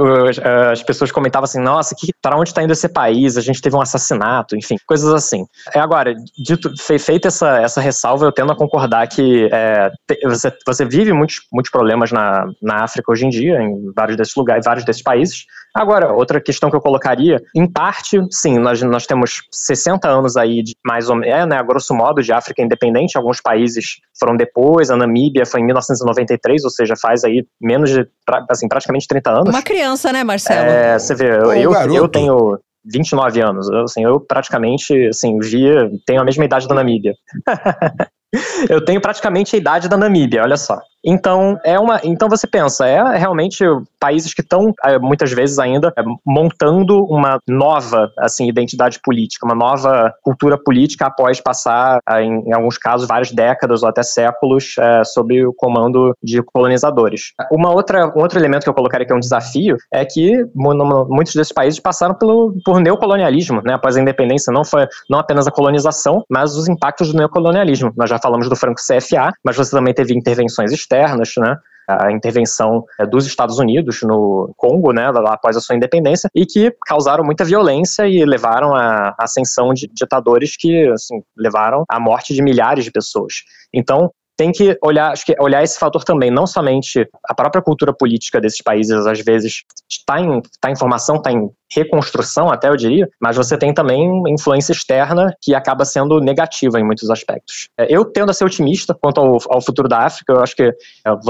As 0.72 0.82
pessoas 0.82 1.12
comentavam 1.12 1.44
assim: 1.44 1.60
nossa, 1.60 1.94
que, 1.94 2.08
para 2.20 2.36
onde 2.36 2.50
está 2.50 2.62
indo 2.62 2.72
esse 2.72 2.88
país? 2.88 3.36
A 3.36 3.40
gente 3.40 3.62
teve 3.62 3.76
um 3.76 3.80
assassinato, 3.80 4.56
enfim, 4.56 4.76
coisas 4.86 5.12
assim. 5.12 5.44
É, 5.74 5.78
agora, 5.78 6.14
dito, 6.36 6.70
feita 6.98 7.28
essa, 7.28 7.58
essa 7.60 7.80
ressalva, 7.80 8.24
eu 8.24 8.32
tendo 8.32 8.52
a 8.52 8.56
concordar 8.56 9.06
que 9.06 9.48
é, 9.52 9.90
você, 10.24 10.52
você 10.66 10.84
vive 10.84 11.12
muitos, 11.12 11.36
muitos 11.52 11.70
problemas 11.70 12.10
na, 12.10 12.44
na 12.60 12.82
África 12.82 13.12
hoje 13.12 13.26
em 13.26 13.30
dia, 13.30 13.62
em 13.62 13.92
vários 13.94 14.16
desses 14.16 14.34
lugares, 14.34 14.64
vários 14.64 14.84
desses 14.84 15.02
países. 15.02 15.41
Agora, 15.74 16.12
outra 16.12 16.40
questão 16.40 16.68
que 16.68 16.76
eu 16.76 16.80
colocaria, 16.80 17.40
em 17.56 17.70
parte, 17.70 18.18
sim, 18.30 18.58
nós, 18.58 18.82
nós 18.82 19.06
temos 19.06 19.40
60 19.50 20.06
anos 20.06 20.36
aí 20.36 20.62
de 20.62 20.74
mais 20.84 21.08
ou 21.08 21.16
menos, 21.16 21.34
é, 21.34 21.46
né, 21.46 21.56
a 21.56 21.62
grosso 21.62 21.94
modo, 21.94 22.22
de 22.22 22.32
África 22.32 22.62
independente. 22.62 23.16
Alguns 23.16 23.40
países 23.40 23.96
foram 24.18 24.36
depois, 24.36 24.90
a 24.90 24.96
Namíbia 24.96 25.46
foi 25.46 25.60
em 25.60 25.64
1993, 25.64 26.64
ou 26.64 26.70
seja, 26.70 26.94
faz 27.00 27.24
aí 27.24 27.46
menos 27.60 27.90
de, 27.90 28.06
assim, 28.50 28.68
praticamente 28.68 29.06
30 29.06 29.30
anos. 29.30 29.48
Uma 29.48 29.62
criança, 29.62 30.12
né, 30.12 30.22
Marcelo? 30.22 30.68
É, 30.68 30.98
você 30.98 31.14
vê, 31.14 31.30
eu, 31.30 31.52
eu, 31.54 31.94
eu 31.94 32.08
tenho 32.08 32.58
29 32.84 33.40
anos, 33.40 33.70
eu, 33.70 33.82
assim, 33.84 34.04
eu 34.04 34.20
praticamente, 34.20 35.08
assim, 35.08 35.38
via, 35.38 35.90
tenho 36.06 36.20
a 36.20 36.24
mesma 36.24 36.44
idade 36.44 36.68
da 36.68 36.74
Namíbia. 36.74 37.14
eu 38.68 38.84
tenho 38.84 39.00
praticamente 39.00 39.56
a 39.56 39.58
idade 39.58 39.88
da 39.88 39.96
Namíbia, 39.96 40.42
olha 40.42 40.56
só. 40.56 40.78
Então, 41.04 41.58
é 41.64 41.78
uma, 41.78 42.00
então 42.04 42.28
você 42.28 42.46
pensa, 42.46 42.86
é 42.86 43.16
realmente 43.16 43.64
países 43.98 44.34
que 44.34 44.40
estão 44.40 44.72
é, 44.84 44.98
muitas 44.98 45.32
vezes 45.32 45.58
ainda 45.58 45.92
é, 45.96 46.02
montando 46.24 47.04
uma 47.04 47.38
nova 47.48 48.10
assim 48.18 48.48
identidade 48.48 49.00
política, 49.02 49.46
uma 49.46 49.54
nova 49.54 50.12
cultura 50.22 50.58
política 50.58 51.06
após 51.06 51.40
passar 51.40 52.00
é, 52.08 52.22
em, 52.22 52.52
alguns 52.52 52.78
casos 52.78 53.06
várias 53.06 53.30
décadas 53.30 53.82
ou 53.82 53.88
até 53.88 54.02
séculos 54.02 54.74
é, 54.78 55.04
sob 55.04 55.46
o 55.46 55.52
comando 55.52 56.16
de 56.22 56.42
colonizadores. 56.42 57.32
Uma 57.50 57.70
outra 57.70 58.06
um 58.06 58.20
outro 58.20 58.38
elemento 58.38 58.64
que 58.64 58.68
eu 58.68 58.74
colocaria 58.74 59.06
que 59.06 59.12
é 59.12 59.16
um 59.16 59.20
desafio 59.20 59.76
é 59.92 60.04
que 60.04 60.44
muitos 60.54 61.34
desses 61.34 61.52
países 61.52 61.78
passaram 61.78 62.14
pelo, 62.14 62.54
por 62.64 62.80
neocolonialismo, 62.80 63.60
né? 63.64 63.74
Após 63.74 63.96
a 63.96 64.00
independência 64.00 64.52
não 64.52 64.64
foi 64.64 64.86
não 65.08 65.18
apenas 65.18 65.46
a 65.46 65.50
colonização, 65.50 66.24
mas 66.28 66.56
os 66.56 66.68
impactos 66.68 67.12
do 67.12 67.18
neocolonialismo. 67.18 67.92
Nós 67.96 68.10
já 68.10 68.18
falamos 68.18 68.48
do 68.48 68.56
Franco 68.56 68.80
CFA, 68.80 69.32
mas 69.44 69.56
você 69.56 69.70
também 69.70 69.94
teve 69.94 70.14
intervenções 70.14 70.72
externas, 70.92 71.32
né? 71.38 71.56
a 71.88 72.12
intervenção 72.12 72.84
é, 72.98 73.04
dos 73.04 73.26
Estados 73.26 73.58
Unidos 73.58 74.02
no 74.02 74.52
Congo, 74.56 74.92
né, 74.92 75.10
após 75.26 75.56
a 75.56 75.60
sua 75.60 75.74
independência, 75.74 76.30
e 76.32 76.46
que 76.46 76.72
causaram 76.86 77.24
muita 77.24 77.44
violência 77.44 78.06
e 78.06 78.24
levaram 78.24 78.74
à 78.74 79.14
ascensão 79.18 79.74
de 79.74 79.90
ditadores 79.92 80.56
que 80.56 80.86
assim, 80.88 81.22
levaram 81.36 81.84
à 81.88 81.98
morte 81.98 82.34
de 82.34 82.40
milhares 82.40 82.84
de 82.84 82.90
pessoas. 82.92 83.42
Então, 83.74 84.10
tem 84.36 84.50
que 84.50 84.78
olhar, 84.82 85.12
acho 85.12 85.26
que 85.26 85.34
olhar 85.40 85.62
esse 85.62 85.78
fator 85.78 86.04
também, 86.04 86.30
não 86.30 86.46
somente 86.46 87.06
a 87.28 87.34
própria 87.34 87.62
cultura 87.62 87.92
política 87.92 88.40
desses 88.40 88.62
países, 88.62 89.06
às 89.06 89.20
vezes 89.20 89.62
está 89.90 90.20
em, 90.20 90.40
tá 90.60 90.70
em 90.70 90.76
formação, 90.76 91.16
está 91.16 91.30
em 91.30 91.50
reconstrução, 91.74 92.50
até 92.50 92.68
eu 92.68 92.76
diria, 92.76 93.08
mas 93.20 93.36
você 93.36 93.56
tem 93.56 93.72
também 93.72 94.22
influência 94.28 94.72
externa 94.72 95.34
que 95.40 95.54
acaba 95.54 95.84
sendo 95.84 96.20
negativa 96.20 96.78
em 96.78 96.84
muitos 96.84 97.10
aspectos. 97.10 97.68
É, 97.78 97.86
eu 97.94 98.04
tendo 98.04 98.30
a 98.30 98.34
ser 98.34 98.44
otimista 98.44 98.94
quanto 98.94 99.20
ao, 99.20 99.38
ao 99.48 99.60
futuro 99.60 99.88
da 99.88 99.98
África, 99.98 100.32
eu 100.32 100.40
acho 100.40 100.54
que 100.54 100.62
é, 100.62 100.74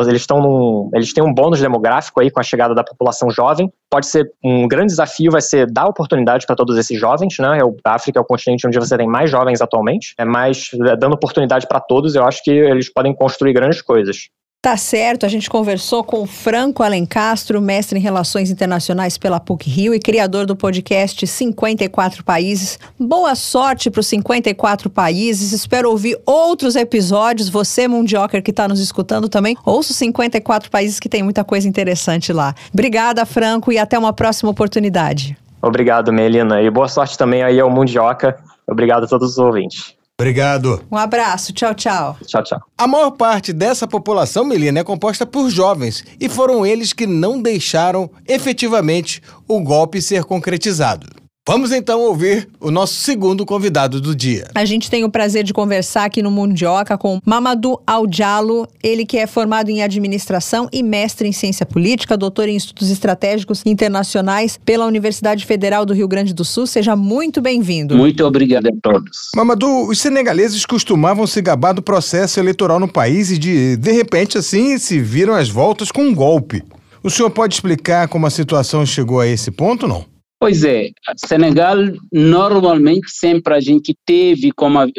eles 0.08 0.22
estão 0.22 0.40
num, 0.40 0.90
eles 0.94 1.12
têm 1.12 1.24
um 1.24 1.32
bônus 1.32 1.60
demográfico 1.60 2.20
aí 2.20 2.30
com 2.30 2.40
a 2.40 2.42
chegada 2.42 2.74
da 2.74 2.84
população 2.84 3.30
jovem. 3.30 3.72
Pode 3.90 4.06
ser 4.06 4.30
um 4.42 4.66
grande 4.66 4.88
desafio, 4.88 5.30
vai 5.30 5.40
ser 5.40 5.70
dar 5.70 5.86
oportunidade 5.86 6.46
para 6.46 6.56
todos 6.56 6.76
esses 6.78 6.98
jovens, 6.98 7.38
né? 7.38 7.58
A 7.84 7.94
África 7.94 8.18
é 8.18 8.22
o 8.22 8.24
continente 8.24 8.66
onde 8.66 8.78
você 8.78 8.96
tem 8.96 9.06
mais 9.06 9.30
jovens 9.30 9.60
atualmente, 9.60 10.14
é 10.18 10.24
mais 10.24 10.70
dando 10.98 11.14
oportunidade 11.14 11.66
para 11.68 11.80
todos. 11.80 12.14
Eu 12.14 12.24
acho 12.24 12.42
que 12.42 12.50
eles 12.50 12.90
podem 12.92 13.14
construir 13.14 13.52
grandes 13.52 13.82
coisas. 13.82 14.28
Tá 14.64 14.76
certo, 14.76 15.26
a 15.26 15.28
gente 15.28 15.50
conversou 15.50 16.04
com 16.04 16.24
Franco 16.24 16.84
Alencastro, 16.84 17.60
mestre 17.60 17.98
em 17.98 18.00
Relações 18.00 18.48
Internacionais 18.48 19.18
pela 19.18 19.40
PUC-Rio 19.40 19.92
e 19.92 19.98
criador 19.98 20.46
do 20.46 20.54
podcast 20.54 21.26
54 21.26 22.22
Países. 22.22 22.78
Boa 22.96 23.34
sorte 23.34 23.90
para 23.90 23.98
os 23.98 24.06
54 24.06 24.88
países, 24.88 25.50
espero 25.50 25.90
ouvir 25.90 26.16
outros 26.24 26.76
episódios. 26.76 27.48
Você, 27.48 27.88
Mundioker, 27.88 28.40
que 28.40 28.52
está 28.52 28.68
nos 28.68 28.78
escutando 28.78 29.28
também, 29.28 29.56
ouça 29.66 29.90
os 29.90 29.96
54 29.96 30.70
países 30.70 31.00
que 31.00 31.08
tem 31.08 31.24
muita 31.24 31.42
coisa 31.42 31.66
interessante 31.66 32.32
lá. 32.32 32.54
Obrigada, 32.72 33.26
Franco, 33.26 33.72
e 33.72 33.78
até 33.78 33.98
uma 33.98 34.12
próxima 34.12 34.52
oportunidade. 34.52 35.36
Obrigado, 35.60 36.12
Melina. 36.12 36.62
E 36.62 36.70
boa 36.70 36.86
sorte 36.86 37.18
também 37.18 37.42
aí 37.42 37.58
ao 37.58 37.68
Mundioca. 37.68 38.38
Obrigado 38.64 39.02
a 39.02 39.08
todos 39.08 39.32
os 39.32 39.38
ouvintes. 39.38 40.00
Obrigado. 40.20 40.84
Um 40.90 40.96
abraço. 40.96 41.52
Tchau, 41.52 41.74
tchau. 41.74 42.16
Tchau, 42.24 42.44
tchau. 42.44 42.60
A 42.78 42.86
maior 42.86 43.10
parte 43.10 43.52
dessa 43.52 43.88
população, 43.88 44.44
Melina, 44.44 44.80
é 44.80 44.84
composta 44.84 45.26
por 45.26 45.50
jovens 45.50 46.04
e 46.20 46.28
foram 46.28 46.64
eles 46.64 46.92
que 46.92 47.06
não 47.06 47.40
deixaram 47.42 48.08
efetivamente 48.28 49.20
o 49.48 49.60
golpe 49.60 50.00
ser 50.00 50.24
concretizado. 50.24 51.21
Vamos 51.44 51.72
então 51.72 52.00
ouvir 52.02 52.48
o 52.60 52.70
nosso 52.70 52.94
segundo 52.94 53.44
convidado 53.44 54.00
do 54.00 54.14
dia. 54.14 54.46
A 54.54 54.64
gente 54.64 54.88
tem 54.88 55.02
o 55.02 55.10
prazer 55.10 55.42
de 55.42 55.52
conversar 55.52 56.04
aqui 56.04 56.22
no 56.22 56.30
Mundioca 56.30 56.96
com 56.96 57.18
Mamadou 57.26 57.82
Aljalo, 57.84 58.68
ele 58.80 59.04
que 59.04 59.18
é 59.18 59.26
formado 59.26 59.68
em 59.68 59.82
administração 59.82 60.68
e 60.72 60.84
mestre 60.84 61.26
em 61.26 61.32
ciência 61.32 61.66
política, 61.66 62.16
doutor 62.16 62.48
em 62.48 62.54
estudos 62.54 62.90
estratégicos 62.92 63.60
internacionais 63.66 64.56
pela 64.64 64.86
Universidade 64.86 65.44
Federal 65.44 65.84
do 65.84 65.92
Rio 65.92 66.06
Grande 66.06 66.32
do 66.32 66.44
Sul. 66.44 66.64
Seja 66.64 66.94
muito 66.94 67.42
bem-vindo. 67.42 67.96
Muito 67.96 68.24
obrigado 68.24 68.68
a 68.68 68.72
todos. 68.80 69.30
Mamadou, 69.34 69.88
os 69.88 69.98
senegaleses 69.98 70.64
costumavam 70.64 71.26
se 71.26 71.42
gabar 71.42 71.72
do 71.72 71.82
processo 71.82 72.38
eleitoral 72.38 72.78
no 72.78 72.86
país 72.86 73.32
e 73.32 73.38
de, 73.38 73.76
de 73.76 73.90
repente 73.90 74.38
assim 74.38 74.78
se 74.78 75.00
viram 75.00 75.34
as 75.34 75.48
voltas 75.48 75.90
com 75.90 76.02
um 76.02 76.14
golpe. 76.14 76.62
O 77.02 77.10
senhor 77.10 77.30
pode 77.30 77.54
explicar 77.54 78.06
como 78.06 78.28
a 78.28 78.30
situação 78.30 78.86
chegou 78.86 79.18
a 79.18 79.26
esse 79.26 79.50
ponto, 79.50 79.88
não? 79.88 80.11
Pois 80.42 80.64
é, 80.64 80.90
Senegal 81.24 81.76
normalmente 82.12 83.12
sempre 83.12 83.54
a 83.54 83.60
gente 83.60 83.96
teve 84.04 84.50
como 84.50 84.84
uh, 84.84 84.90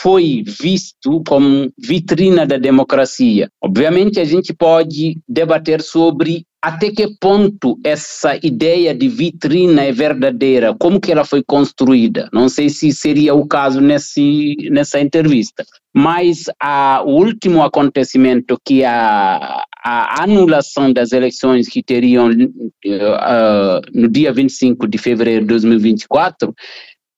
foi 0.00 0.44
visto 0.46 1.24
como 1.26 1.72
vitrina 1.76 2.46
da 2.46 2.56
democracia. 2.56 3.50
Obviamente 3.60 4.20
a 4.20 4.24
gente 4.24 4.54
pode 4.54 5.18
debater 5.28 5.82
sobre 5.82 6.46
até 6.62 6.90
que 6.90 7.06
ponto 7.20 7.78
essa 7.84 8.36
ideia 8.42 8.94
de 8.94 9.08
vitrina 9.08 9.82
é 9.82 9.92
verdadeira, 9.92 10.74
como 10.78 11.00
que 11.00 11.12
ela 11.12 11.24
foi 11.24 11.42
construída. 11.42 12.28
Não 12.32 12.48
sei 12.48 12.68
se 12.68 12.92
seria 12.92 13.34
o 13.34 13.46
caso 13.46 13.80
nesse, 13.80 14.56
nessa 14.70 15.00
entrevista. 15.00 15.64
Mas 15.94 16.44
a, 16.60 17.02
o 17.04 17.10
último 17.10 17.62
acontecimento, 17.62 18.58
que 18.64 18.84
a, 18.84 19.62
a 19.84 20.22
anulação 20.22 20.92
das 20.92 21.12
eleições 21.12 21.68
que 21.68 21.82
teriam 21.82 22.28
uh, 22.28 23.80
no 23.94 24.08
dia 24.08 24.32
25 24.32 24.88
de 24.88 24.98
fevereiro 24.98 25.42
de 25.42 25.48
2024, 25.48 26.52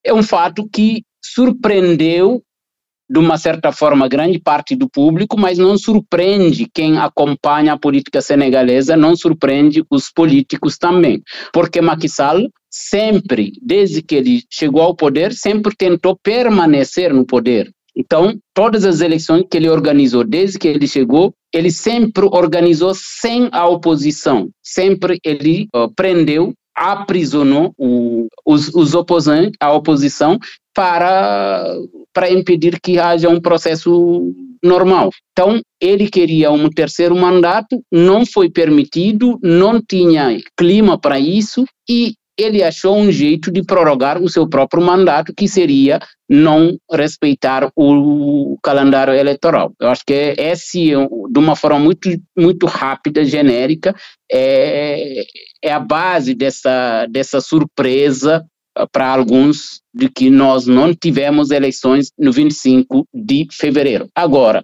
é 0.04 0.12
um 0.12 0.22
fato 0.22 0.68
que 0.72 1.02
surpreendeu 1.24 2.42
de 3.08 3.18
uma 3.18 3.38
certa 3.38 3.72
forma, 3.72 4.08
grande 4.08 4.38
parte 4.38 4.76
do 4.76 4.88
público, 4.88 5.38
mas 5.38 5.56
não 5.56 5.78
surpreende 5.78 6.68
quem 6.72 6.98
acompanha 6.98 7.72
a 7.72 7.78
política 7.78 8.20
senegalesa, 8.20 8.96
não 8.96 9.16
surpreende 9.16 9.82
os 9.90 10.10
políticos 10.10 10.76
também. 10.76 11.22
Porque 11.52 11.80
Macky 11.80 12.08
Sall 12.08 12.50
sempre, 12.70 13.52
desde 13.62 14.02
que 14.02 14.14
ele 14.14 14.42
chegou 14.50 14.82
ao 14.82 14.94
poder, 14.94 15.32
sempre 15.32 15.74
tentou 15.76 16.18
permanecer 16.22 17.12
no 17.14 17.24
poder. 17.24 17.70
Então, 17.96 18.38
todas 18.54 18.84
as 18.84 19.00
eleições 19.00 19.44
que 19.50 19.56
ele 19.56 19.68
organizou 19.68 20.22
desde 20.22 20.58
que 20.58 20.68
ele 20.68 20.86
chegou, 20.86 21.34
ele 21.52 21.70
sempre 21.70 22.26
organizou 22.26 22.92
sem 22.94 23.48
a 23.50 23.66
oposição. 23.66 24.50
Sempre 24.62 25.18
ele 25.24 25.66
uh, 25.74 25.92
prendeu, 25.96 26.52
aprisionou 26.76 27.74
o, 27.76 28.28
os, 28.46 28.68
os 28.68 28.94
opposentes, 28.94 29.54
a 29.60 29.72
oposição, 29.72 30.38
para, 30.78 31.74
para 32.14 32.30
impedir 32.30 32.78
que 32.80 33.00
haja 33.00 33.28
um 33.28 33.40
processo 33.40 34.32
normal. 34.62 35.10
Então, 35.32 35.60
ele 35.82 36.08
queria 36.08 36.52
um 36.52 36.70
terceiro 36.70 37.16
mandato, 37.16 37.82
não 37.90 38.24
foi 38.24 38.48
permitido, 38.48 39.40
não 39.42 39.82
tinha 39.82 40.38
clima 40.56 40.96
para 40.96 41.18
isso 41.18 41.64
e 41.90 42.14
ele 42.38 42.62
achou 42.62 42.96
um 42.96 43.10
jeito 43.10 43.50
de 43.50 43.64
prorrogar 43.64 44.22
o 44.22 44.28
seu 44.28 44.48
próprio 44.48 44.80
mandato, 44.80 45.34
que 45.36 45.48
seria 45.48 45.98
não 46.30 46.76
respeitar 46.88 47.68
o 47.74 48.56
calendário 48.62 49.12
eleitoral. 49.12 49.72
Eu 49.80 49.88
acho 49.88 50.02
que 50.06 50.36
esse, 50.38 50.90
de 50.90 51.38
uma 51.40 51.56
forma 51.56 51.80
muito, 51.80 52.08
muito 52.38 52.66
rápida, 52.66 53.24
genérica, 53.24 53.92
é, 54.30 55.24
é 55.60 55.72
a 55.72 55.80
base 55.80 56.36
dessa, 56.36 57.04
dessa 57.06 57.40
surpresa 57.40 58.46
para 58.86 59.08
alguns 59.08 59.80
de 59.94 60.08
que 60.08 60.30
nós 60.30 60.66
não 60.66 60.94
tivemos 60.94 61.50
eleições 61.50 62.10
no 62.18 62.32
25 62.32 63.06
de 63.12 63.46
fevereiro. 63.50 64.08
Agora, 64.14 64.62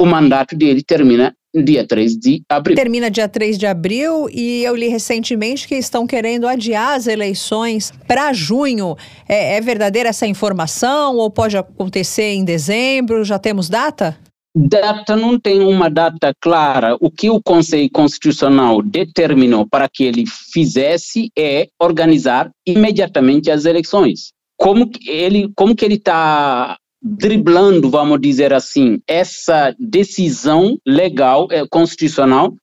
o 0.00 0.04
mandato 0.04 0.56
dele 0.56 0.82
termina 0.82 1.34
dia 1.62 1.86
3 1.86 2.16
de 2.16 2.42
abril. 2.48 2.74
Termina 2.74 3.10
dia 3.10 3.28
3 3.28 3.56
de 3.56 3.66
abril 3.66 4.28
e 4.30 4.64
eu 4.64 4.74
li 4.74 4.88
recentemente 4.88 5.68
que 5.68 5.76
estão 5.76 6.06
querendo 6.06 6.48
adiar 6.48 6.96
as 6.96 7.06
eleições 7.06 7.92
para 8.08 8.32
junho. 8.32 8.96
É, 9.28 9.56
é 9.56 9.60
verdadeira 9.60 10.08
essa 10.08 10.26
informação 10.26 11.16
ou 11.16 11.30
pode 11.30 11.56
acontecer 11.56 12.32
em 12.32 12.44
dezembro? 12.44 13.24
Já 13.24 13.38
temos 13.38 13.68
data? 13.68 14.18
Data 14.56 15.16
não 15.16 15.38
tem 15.38 15.60
uma 15.60 15.90
data 15.90 16.32
clara. 16.40 16.96
O 17.00 17.10
que 17.10 17.28
o 17.28 17.42
Conselho 17.42 17.90
Constitucional 17.90 18.80
determinou 18.82 19.66
para 19.68 19.88
que 19.88 20.04
ele 20.04 20.24
fizesse 20.26 21.30
é 21.36 21.66
organizar 21.80 22.50
imediatamente 22.64 23.50
as 23.50 23.64
eleições. 23.64 24.32
Como 24.56 24.88
que 24.88 25.10
ele, 25.10 25.50
como 25.56 25.74
que 25.74 25.84
ele 25.84 25.96
está 25.96 26.76
driblando, 27.02 27.90
vamos 27.90 28.20
dizer 28.20 28.54
assim, 28.54 29.00
essa 29.06 29.74
decisão 29.78 30.78
legal, 30.86 31.48
eh, 31.50 31.66
constitucional 31.68 32.54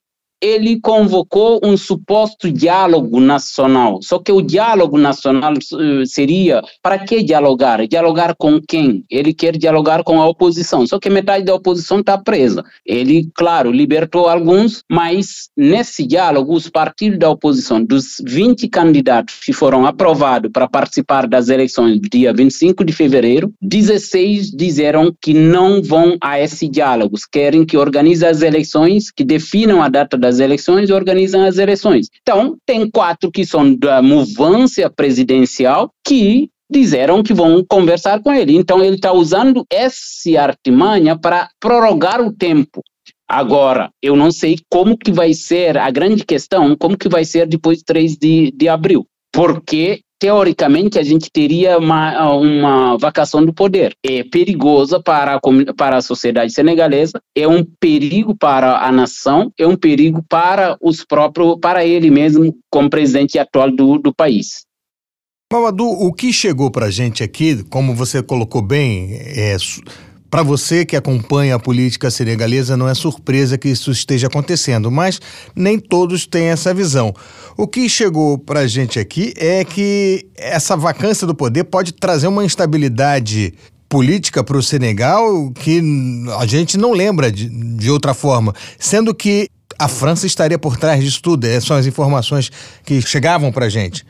ele 0.42 0.80
convocou 0.80 1.60
um 1.62 1.76
suposto 1.76 2.50
diálogo 2.50 3.20
nacional. 3.20 4.00
Só 4.02 4.18
que 4.18 4.32
o 4.32 4.42
diálogo 4.42 4.98
nacional 4.98 5.52
uh, 5.52 6.04
seria 6.04 6.60
para 6.82 6.98
que 6.98 7.22
dialogar? 7.22 7.86
Dialogar 7.86 8.34
com 8.36 8.60
quem? 8.60 9.04
Ele 9.08 9.32
quer 9.32 9.56
dialogar 9.56 10.02
com 10.02 10.20
a 10.20 10.26
oposição. 10.26 10.84
Só 10.86 10.98
que 10.98 11.08
metade 11.08 11.44
da 11.44 11.54
oposição 11.54 12.00
está 12.00 12.18
presa. 12.18 12.64
Ele, 12.84 13.30
claro, 13.34 13.70
libertou 13.70 14.28
alguns, 14.28 14.82
mas 14.90 15.48
nesse 15.56 16.04
diálogo, 16.04 16.54
os 16.54 16.68
partidos 16.68 17.20
da 17.20 17.30
oposição, 17.30 17.82
dos 17.82 18.16
20 18.26 18.68
candidatos 18.68 19.36
que 19.44 19.52
foram 19.52 19.86
aprovados 19.86 20.50
para 20.52 20.68
participar 20.68 21.28
das 21.28 21.48
eleições 21.48 22.00
dia 22.10 22.32
25 22.32 22.84
de 22.84 22.92
fevereiro, 22.92 23.52
16 23.60 24.50
disseram 24.50 25.14
que 25.20 25.32
não 25.32 25.82
vão 25.82 26.16
a 26.20 26.40
esse 26.40 26.68
diálogo, 26.68 27.16
querem 27.30 27.64
que 27.64 27.76
organize 27.76 28.24
as 28.24 28.42
eleições, 28.42 29.10
que 29.10 29.24
definam 29.24 29.82
a 29.82 29.88
data 29.88 30.18
das 30.18 30.31
eleições 30.40 30.90
organizam 30.90 31.44
as 31.44 31.58
eleições. 31.58 32.08
Então, 32.20 32.56
tem 32.66 32.90
quatro 32.90 33.30
que 33.30 33.44
são 33.44 33.74
da 33.74 34.02
movência 34.02 34.90
presidencial 34.90 35.90
que 36.06 36.48
disseram 36.70 37.22
que 37.22 37.34
vão 37.34 37.64
conversar 37.68 38.22
com 38.22 38.32
ele. 38.32 38.56
Então, 38.56 38.82
ele 38.82 38.96
está 38.96 39.12
usando 39.12 39.64
essa 39.70 40.40
artimanha 40.40 41.18
para 41.18 41.48
prorrogar 41.60 42.20
o 42.20 42.32
tempo. 42.32 42.82
Agora, 43.28 43.90
eu 44.02 44.14
não 44.14 44.30
sei 44.30 44.58
como 44.70 44.96
que 44.96 45.10
vai 45.10 45.32
ser, 45.32 45.78
a 45.78 45.90
grande 45.90 46.24
questão, 46.24 46.76
como 46.76 46.98
que 46.98 47.08
vai 47.08 47.24
ser 47.24 47.46
depois 47.46 47.78
de 47.78 47.84
3 47.84 48.16
de, 48.16 48.52
de 48.52 48.68
abril. 48.68 49.06
Porque 49.32 50.00
teoricamente, 50.22 51.00
a 51.00 51.02
gente 51.02 51.28
teria 51.32 51.76
uma, 51.78 52.32
uma 52.34 52.96
vacação 52.96 53.44
do 53.44 53.52
poder. 53.52 53.92
É 54.04 54.22
perigosa 54.22 55.02
para 55.02 55.34
a, 55.34 55.40
para 55.76 55.96
a 55.96 56.00
sociedade 56.00 56.52
senegalesa, 56.52 57.20
é 57.34 57.48
um 57.48 57.64
perigo 57.64 58.32
para 58.36 58.86
a 58.86 58.92
nação, 58.92 59.52
é 59.58 59.66
um 59.66 59.74
perigo 59.74 60.24
para 60.28 60.78
os 60.80 61.04
próprios, 61.04 61.58
para 61.60 61.84
ele 61.84 62.08
mesmo, 62.08 62.56
como 62.70 62.88
presidente 62.88 63.36
atual 63.36 63.68
do, 63.72 63.98
do 63.98 64.14
país. 64.14 64.64
Mamadou, 65.52 65.90
o 65.90 66.12
que 66.12 66.32
chegou 66.32 66.70
para 66.70 66.86
a 66.86 66.90
gente 66.90 67.24
aqui, 67.24 67.64
como 67.64 67.92
você 67.92 68.22
colocou 68.22 68.62
bem, 68.62 69.14
é 69.14 69.56
para 70.32 70.42
você 70.42 70.86
que 70.86 70.96
acompanha 70.96 71.56
a 71.56 71.58
política 71.58 72.10
senegalesa, 72.10 72.74
não 72.74 72.88
é 72.88 72.94
surpresa 72.94 73.58
que 73.58 73.68
isso 73.68 73.90
esteja 73.90 74.28
acontecendo, 74.28 74.90
mas 74.90 75.20
nem 75.54 75.78
todos 75.78 76.26
têm 76.26 76.46
essa 76.46 76.72
visão. 76.72 77.12
O 77.54 77.68
que 77.68 77.86
chegou 77.86 78.38
para 78.38 78.60
a 78.60 78.66
gente 78.66 78.98
aqui 78.98 79.34
é 79.36 79.62
que 79.62 80.24
essa 80.34 80.74
vacância 80.74 81.26
do 81.26 81.34
poder 81.34 81.64
pode 81.64 81.92
trazer 81.92 82.28
uma 82.28 82.46
instabilidade 82.46 83.52
política 83.90 84.42
para 84.42 84.56
o 84.56 84.62
Senegal 84.62 85.50
que 85.50 85.82
a 86.38 86.46
gente 86.46 86.78
não 86.78 86.92
lembra 86.92 87.30
de, 87.30 87.50
de 87.76 87.90
outra 87.90 88.14
forma, 88.14 88.54
sendo 88.78 89.14
que 89.14 89.50
a 89.78 89.86
França 89.86 90.26
estaria 90.26 90.58
por 90.58 90.78
trás 90.78 91.04
disso 91.04 91.20
tudo. 91.20 91.44
Essas 91.44 91.64
são 91.64 91.76
as 91.76 91.84
informações 91.84 92.50
que 92.86 93.02
chegavam 93.02 93.52
para 93.52 93.66
a 93.66 93.68
gente. 93.68 94.02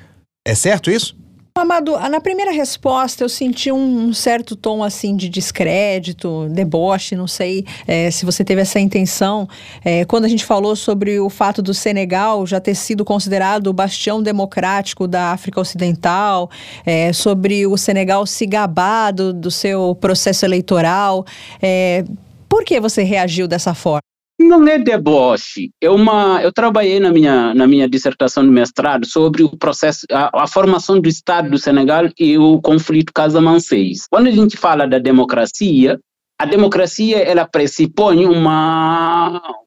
É 0.47 0.55
certo 0.55 0.89
isso? 0.89 1.17
Amado, 1.55 1.99
na 2.09 2.19
primeira 2.19 2.51
resposta 2.51 3.23
eu 3.23 3.29
senti 3.29 3.71
um 3.71 4.11
certo 4.15 4.57
tom 4.57 4.83
assim 4.83 5.15
de 5.15 5.29
descrédito, 5.29 6.49
deboche, 6.49 7.15
não 7.15 7.27
sei 7.27 7.67
é, 7.87 8.11
se 8.11 8.25
você 8.25 8.43
teve 8.43 8.62
essa 8.62 8.81
intenção. 8.81 9.47
É, 9.85 10.07
quando 10.07 10.25
a 10.25 10.29
gente 10.29 10.47
falou 10.47 10.75
sobre 10.75 11.21
o 11.21 11.29
fato 11.29 11.61
do 11.61 11.75
Senegal 11.75 12.47
já 12.47 12.59
ter 12.59 12.75
sido 12.75 13.05
considerado 13.05 13.67
o 13.67 13.73
bastião 13.73 14.23
democrático 14.23 15.07
da 15.07 15.31
África 15.33 15.61
Ocidental, 15.61 16.50
é, 16.87 17.13
sobre 17.13 17.67
o 17.67 17.77
Senegal 17.77 18.25
se 18.25 18.46
gabar 18.46 19.13
do, 19.13 19.31
do 19.31 19.50
seu 19.50 19.94
processo 19.94 20.46
eleitoral, 20.46 21.27
é, 21.61 22.03
por 22.48 22.65
que 22.65 22.81
você 22.81 23.03
reagiu 23.03 23.46
dessa 23.46 23.75
forma? 23.75 24.12
Não 24.43 24.67
é 24.67 24.79
deboche. 24.79 25.71
É 25.81 25.88
uma, 25.90 26.43
eu 26.43 26.53
trabalhei 26.53 26.99
na 26.99 27.11
minha, 27.11 27.55
na 27.55 27.67
minha 27.67 27.88
dissertação 27.88 28.45
de 28.45 28.51
mestrado 28.51 29.07
sobre 29.07 29.43
o 29.43 29.57
processo, 29.57 30.07
a, 30.11 30.43
a 30.43 30.47
formação 30.47 31.01
do 31.01 31.09
Estado 31.09 31.51
do 31.51 31.59
Senegal 31.59 32.09
e 32.19 32.37
o 32.37 32.61
conflito 32.61 33.13
casamancês. 33.15 34.07
Quando 34.11 34.27
a 34.27 34.31
gente 34.31 34.57
fala 34.57 34.87
da 34.87 34.99
democracia, 34.99 35.99
a 36.43 36.45
democracia 36.45 37.19
ela 37.19 37.47
pressupõe 37.47 38.27
um 38.27 38.45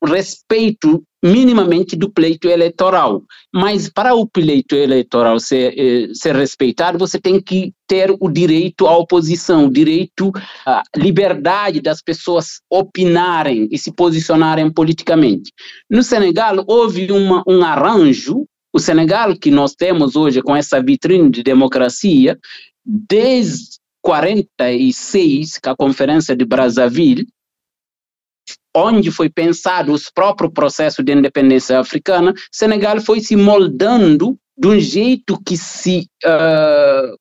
respeito 0.06 1.02
minimamente 1.24 1.96
do 1.96 2.12
pleito 2.12 2.50
eleitoral. 2.50 3.24
Mas 3.54 3.88
para 3.88 4.14
o 4.14 4.28
pleito 4.28 4.76
eleitoral 4.76 5.40
ser, 5.40 5.74
eh, 5.78 6.10
ser 6.14 6.36
respeitado, 6.36 7.00
você 7.00 7.18
tem 7.18 7.42
que 7.42 7.72
ter 7.88 8.14
o 8.20 8.30
direito 8.30 8.88
à 8.88 8.98
oposição, 8.98 9.68
o 9.68 9.72
direito 9.72 10.34
à 10.66 10.84
liberdade 10.98 11.80
das 11.80 12.02
pessoas 12.02 12.60
opinarem 12.70 13.70
e 13.72 13.78
se 13.78 13.94
posicionarem 13.94 14.70
politicamente. 14.70 15.54
No 15.90 16.04
Senegal, 16.04 16.62
houve 16.68 17.10
uma, 17.10 17.42
um 17.48 17.64
arranjo. 17.64 18.46
O 18.74 18.80
Senegal 18.80 19.34
que 19.38 19.50
nós 19.50 19.74
temos 19.74 20.18
hoje 20.18 20.42
com 20.42 20.54
essa 20.54 20.84
vitrine 20.84 21.30
de 21.30 21.42
democracia, 21.42 22.38
desde 22.86 23.80
46, 24.06 25.58
com 25.58 25.70
a 25.72 25.76
Conferência 25.76 26.36
de 26.36 26.46
Brazzaville, 26.46 27.26
onde 28.76 29.10
foi 29.10 29.30
pensado 29.30 29.92
os 29.92 30.12
próprios 30.12 30.54
processos 30.54 31.04
de 31.04 31.12
independência 31.12 31.80
africana, 31.80 32.32
Senegal 32.52 33.02
foi 33.02 33.20
se 33.20 33.36
moldando 33.36 34.38
de 34.56 34.68
um 34.68 34.80
jeito 34.80 35.42
que 35.44 35.58
se 35.58 36.08
uh, 36.24 37.18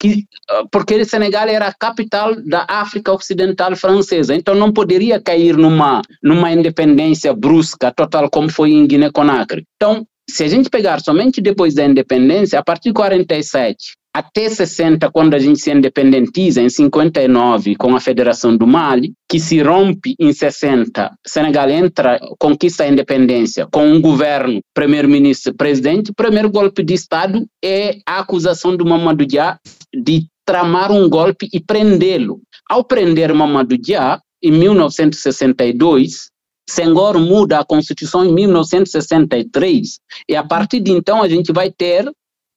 que, 0.00 0.24
uh, 0.50 0.66
porque 0.72 1.04
Senegal 1.04 1.48
era 1.48 1.68
a 1.68 1.74
capital 1.74 2.34
da 2.42 2.64
África 2.66 3.12
Ocidental 3.12 3.76
francesa, 3.76 4.34
então 4.34 4.54
não 4.54 4.72
poderia 4.72 5.20
cair 5.20 5.54
numa 5.54 6.00
numa 6.22 6.50
independência 6.50 7.34
brusca 7.34 7.92
total 7.92 8.30
como 8.30 8.48
foi 8.48 8.70
em 8.70 8.86
Guiné-Conakry. 8.86 9.64
Então, 9.76 10.06
se 10.28 10.44
a 10.44 10.48
gente 10.48 10.70
pegar 10.70 11.00
somente 11.00 11.42
depois 11.42 11.74
da 11.74 11.84
independência, 11.84 12.58
a 12.58 12.64
partir 12.64 12.88
de 12.88 12.94
47 12.94 13.96
até 14.16 14.48
60, 14.48 15.10
quando 15.10 15.34
a 15.34 15.38
gente 15.38 15.60
se 15.60 15.70
independentiza, 15.70 16.62
em 16.62 16.70
59, 16.70 17.76
com 17.76 17.94
a 17.94 18.00
Federação 18.00 18.56
do 18.56 18.66
Mali, 18.66 19.12
que 19.28 19.38
se 19.38 19.60
rompe 19.60 20.14
em 20.18 20.32
60, 20.32 21.14
Senegal 21.26 21.68
entra, 21.68 22.18
conquista 22.38 22.84
a 22.84 22.88
independência 22.88 23.68
com 23.70 23.86
um 23.86 24.00
governo, 24.00 24.62
primeiro-ministro, 24.72 25.54
presidente, 25.54 26.12
o 26.12 26.14
primeiro 26.14 26.48
golpe 26.48 26.82
de 26.82 26.94
Estado 26.94 27.46
é 27.62 27.98
a 28.06 28.20
acusação 28.20 28.74
do 28.74 28.86
Mamadou 28.86 29.26
Dia 29.26 29.58
de 29.94 30.26
tramar 30.46 30.90
um 30.90 31.10
golpe 31.10 31.46
e 31.52 31.60
prendê-lo. 31.60 32.40
Ao 32.70 32.82
prender 32.82 33.34
Mamadou 33.34 33.76
Dia, 33.76 34.18
em 34.42 34.50
1962, 34.50 36.30
Senghor 36.66 37.18
muda 37.20 37.58
a 37.58 37.66
Constituição 37.66 38.24
em 38.24 38.32
1963 38.32 39.98
e 40.26 40.34
a 40.34 40.42
partir 40.42 40.80
de 40.80 40.90
então 40.90 41.22
a 41.22 41.28
gente 41.28 41.52
vai 41.52 41.70
ter 41.70 42.10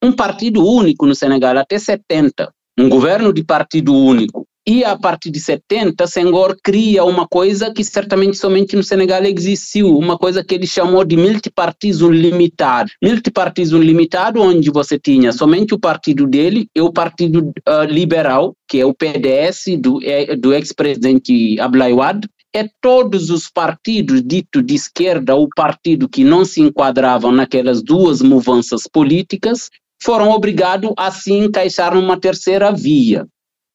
um 0.03 0.11
partido 0.11 0.65
único 0.65 1.05
no 1.05 1.15
Senegal 1.15 1.57
até 1.57 1.77
70, 1.77 2.51
um 2.77 2.89
governo 2.89 3.33
de 3.33 3.43
partido 3.43 3.93
único. 3.93 4.47
E 4.67 4.83
a 4.83 4.95
partir 4.95 5.31
de 5.31 5.39
70, 5.39 6.05
Senghor 6.05 6.55
cria 6.63 7.03
uma 7.03 7.27
coisa 7.27 7.73
que 7.73 7.83
certamente 7.83 8.37
somente 8.37 8.75
no 8.75 8.83
Senegal 8.83 9.23
existiu, 9.23 9.97
uma 9.97 10.15
coisa 10.15 10.43
que 10.43 10.53
ele 10.53 10.67
chamou 10.67 11.03
de 11.03 11.17
multipartismo 11.17 12.11
limitado. 12.11 12.91
Multipartismo 13.03 13.79
limitado, 13.79 14.39
onde 14.39 14.69
você 14.69 14.99
tinha 14.99 15.31
somente 15.31 15.73
o 15.73 15.79
partido 15.79 16.27
dele 16.27 16.67
e 16.75 16.81
o 16.81 16.93
partido 16.93 17.51
uh, 17.67 17.83
liberal, 17.89 18.53
que 18.67 18.79
é 18.79 18.85
o 18.85 18.93
PDS 18.93 19.79
do, 19.79 19.99
é, 20.03 20.35
do 20.35 20.53
ex-presidente 20.53 21.59
Abdoulaye 21.59 21.95
Wade, 21.95 22.29
é 22.53 22.67
todos 22.79 23.29
os 23.31 23.49
partidos 23.49 24.21
dito 24.23 24.61
de 24.61 24.75
esquerda 24.75 25.35
ou 25.35 25.49
partido 25.55 26.07
que 26.07 26.23
não 26.23 26.45
se 26.45 26.61
enquadravam 26.61 27.31
naquelas 27.31 27.81
duas 27.81 28.21
mudanças 28.21 28.83
políticas 28.91 29.69
foram 30.01 30.29
obrigados 30.29 30.91
a 30.97 31.11
se 31.11 31.33
encaixar 31.33 31.93
numa 31.93 32.19
terceira 32.19 32.71
via. 32.71 33.27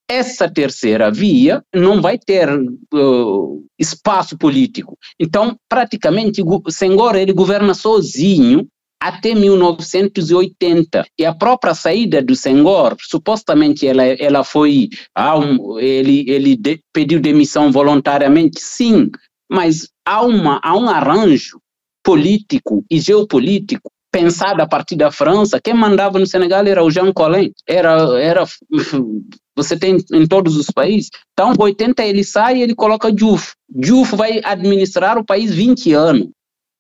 Essa 0.09 0.51
terceira 0.51 1.11
via 1.11 1.63
não 1.75 2.03
vai 2.03 2.19
ter 2.19 2.49
uh, 2.51 3.65
espaço 3.79 4.37
político. 4.37 4.99
Então, 5.19 5.57
praticamente, 5.69 6.43
o 6.43 6.71
Senghor 6.71 7.17
ele 7.17 7.33
governa 7.33 7.73
sozinho 7.73 8.67
até 9.01 9.35
1980. 9.35 11.07
E 11.19 11.27
a 11.27 11.35
própria 11.35 11.75
saída 11.75 12.23
do 12.23 12.35
Senghor, 12.35 12.97
supostamente 13.01 13.87
ela, 13.87 14.03
ela 14.03 14.45
foi, 14.45 14.89
ah, 15.15 15.39
um, 15.39 15.79
ele, 15.79 16.25
ele 16.29 16.57
de, 16.57 16.81
pediu 16.93 17.21
demissão 17.21 17.71
voluntariamente, 17.71 18.61
sim, 18.61 19.11
mas 19.51 19.89
há, 20.07 20.23
uma, 20.23 20.61
há 20.63 20.77
um 20.77 20.89
arranjo 20.89 21.61
político 22.03 22.85
e 22.91 22.99
geopolítico 22.99 23.91
pensado 24.15 24.63
a 24.63 24.69
partir 24.69 24.95
da 24.95 25.11
França, 25.11 25.61
quem 25.61 25.75
mandava 25.75 26.21
no 26.21 26.27
Senegal 26.27 26.65
era 26.65 26.85
o 26.85 26.91
Jean 26.91 27.13
Collin, 27.13 27.51
era, 27.69 27.99
era, 28.23 28.45
você 29.57 29.77
tem 29.77 29.97
em 30.13 30.25
todos 30.25 30.57
os 30.57 30.67
países. 30.67 31.11
Então, 31.33 31.53
80 31.59 32.01
ele 32.05 32.23
sai 32.23 32.59
e 32.59 32.63
ele 32.63 32.77
coloca 32.77 33.11
Diouf. 33.11 33.55
Diouf 33.69 34.15
vai 34.15 34.41
administrar 34.45 35.19
o 35.19 35.25
país 35.25 35.53
20 35.53 35.93
anos, 35.95 36.29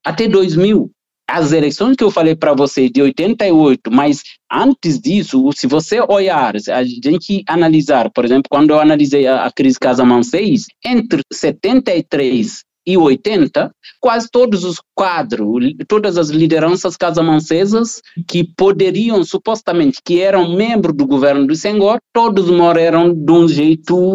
até 0.06 0.28
2000. 0.28 0.88
As 1.28 1.50
eleições 1.50 1.96
que 1.96 2.04
eu 2.04 2.10
falei 2.10 2.36
para 2.36 2.54
você 2.54 2.88
de 2.88 3.02
88, 3.02 3.90
mas 3.90 4.22
antes 4.52 5.00
disso, 5.00 5.50
se 5.56 5.66
você 5.66 6.00
olhar, 6.00 6.54
a 6.54 6.84
gente 6.84 7.42
analisar, 7.48 8.10
por 8.12 8.24
exemplo, 8.24 8.44
quando 8.48 8.70
eu 8.70 8.78
analisei 8.78 9.26
a, 9.26 9.46
a 9.46 9.50
crise 9.50 9.80
Casamance 9.80 10.36
entre 10.84 11.22
73 11.32 12.62
e 12.86 12.96
80, 12.96 13.70
quase 14.00 14.28
todos 14.30 14.64
os 14.64 14.80
quadros, 14.94 15.74
todas 15.88 16.18
as 16.18 16.28
lideranças 16.28 16.96
casamancesas 16.96 18.00
que 18.28 18.44
poderiam, 18.56 19.24
supostamente, 19.24 20.00
que 20.04 20.20
eram 20.20 20.54
membros 20.54 20.96
do 20.96 21.06
governo 21.06 21.46
do 21.46 21.54
Senghor, 21.54 21.98
todos 22.12 22.50
morreram 22.50 23.12
de 23.14 23.32
um 23.32 23.48
jeito 23.48 24.12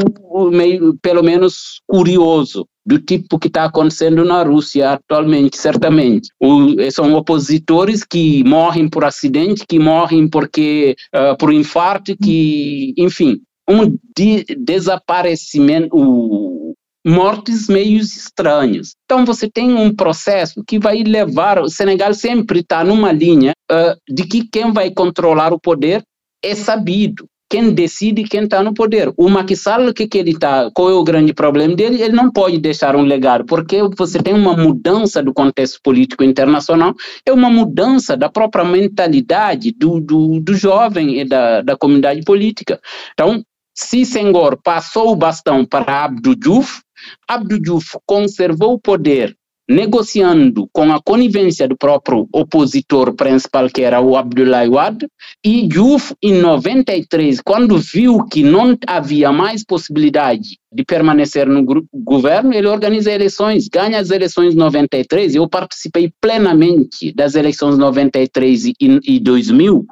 meio, 0.51 0.97
pelo 1.01 1.23
menos, 1.23 1.81
curioso 1.87 2.65
do 2.85 2.97
tipo 2.97 3.37
que 3.37 3.47
está 3.47 3.65
acontecendo 3.65 4.25
na 4.25 4.41
Rússia 4.41 4.93
atualmente, 4.93 5.57
certamente. 5.57 6.29
O, 6.39 6.75
são 6.91 7.13
opositores 7.13 8.03
que 8.03 8.43
morrem 8.43 8.89
por 8.89 9.05
acidente, 9.05 9.65
que 9.67 9.77
morrem 9.77 10.27
porque 10.27 10.95
uh, 11.13 11.37
por 11.37 11.53
infarto, 11.53 12.17
que, 12.17 12.93
enfim, 12.97 13.41
um 13.69 13.95
de 14.17 14.43
desaparecimento, 14.57 15.95
mortes 17.09 17.67
meio 17.67 17.97
estranhas. 17.97 18.93
Então 19.05 19.25
você 19.25 19.49
tem 19.49 19.73
um 19.73 19.93
processo 19.93 20.63
que 20.65 20.79
vai 20.79 21.01
levar, 21.03 21.59
o 21.59 21.69
Senegal 21.69 22.13
sempre 22.13 22.59
está 22.59 22.83
numa 22.83 23.11
linha 23.11 23.53
uh, 23.71 24.13
de 24.13 24.23
que 24.23 24.47
quem 24.47 24.71
vai 24.71 24.91
controlar 24.91 25.51
o 25.51 25.59
poder 25.59 26.03
é 26.43 26.53
sabido. 26.53 27.25
Quem 27.51 27.73
decide 27.73 28.25
quem 28.25 28.43
está 28.43 28.61
no 28.61 28.75
poder. 28.75 29.11
O 29.17 29.27
Macky 29.27 29.55
Sall, 29.55 29.91
que, 29.91 30.07
que 30.07 30.19
ele 30.19 30.37
tá, 30.37 30.69
qual 30.71 30.87
é 30.91 30.93
o 30.93 31.03
grande 31.03 31.33
problema 31.33 31.75
dele? 31.75 31.99
Ele 31.99 32.15
não 32.15 32.31
pode 32.31 32.59
deixar 32.59 32.95
um 32.95 33.01
legado, 33.01 33.43
porque 33.43 33.81
você 33.97 34.21
tem 34.21 34.35
uma 34.35 34.55
mudança 34.55 35.23
do 35.23 35.33
contexto 35.33 35.79
político 35.83 36.23
internacional, 36.23 36.93
é 37.25 37.33
uma 37.33 37.49
mudança 37.49 38.15
da 38.15 38.29
própria 38.29 38.63
mentalidade 38.63 39.71
do, 39.71 39.99
do, 39.99 40.39
do 40.39 40.53
jovem 40.53 41.19
e 41.19 41.25
da, 41.25 41.61
da 41.61 41.75
comunidade 41.75 42.21
política. 42.21 42.79
Então, 43.13 43.43
se 43.75 44.05
Senghor 44.05 44.59
passou 44.61 45.11
o 45.11 45.15
bastão 45.15 45.65
para 45.65 46.03
Abdou 46.03 46.35
Diouf, 46.35 46.81
Abdou 47.27 47.59
Diouf 47.59 47.97
conservou 48.05 48.73
o 48.73 48.79
poder 48.79 49.35
negociando 49.69 50.67
com 50.73 50.91
a 50.91 50.99
conivência 50.99 51.67
do 51.67 51.77
próprio 51.77 52.27
opositor 52.33 53.13
principal, 53.13 53.69
que 53.69 53.83
era 53.83 54.01
o 54.01 54.17
Abdoulaye 54.17 54.67
Wade, 54.67 55.07
e 55.45 55.67
Diouf, 55.67 56.15
em 56.23 56.33
93, 56.33 57.39
quando 57.39 57.77
viu 57.77 58.25
que 58.25 58.41
não 58.41 58.75
havia 58.87 59.31
mais 59.31 59.63
possibilidade 59.63 60.57
de 60.73 60.83
permanecer 60.83 61.45
no 61.45 61.63
governo, 61.93 62.51
ele 62.51 62.67
organiza 62.67 63.11
eleições, 63.11 63.67
ganha 63.71 63.99
as 63.99 64.09
eleições 64.09 64.55
93, 64.55 65.35
eu 65.35 65.47
participei 65.47 66.11
plenamente 66.19 67.13
das 67.13 67.35
eleições 67.35 67.77
93 67.77 68.65
e, 68.65 68.73
e 68.81 69.19
2000, 69.19 69.85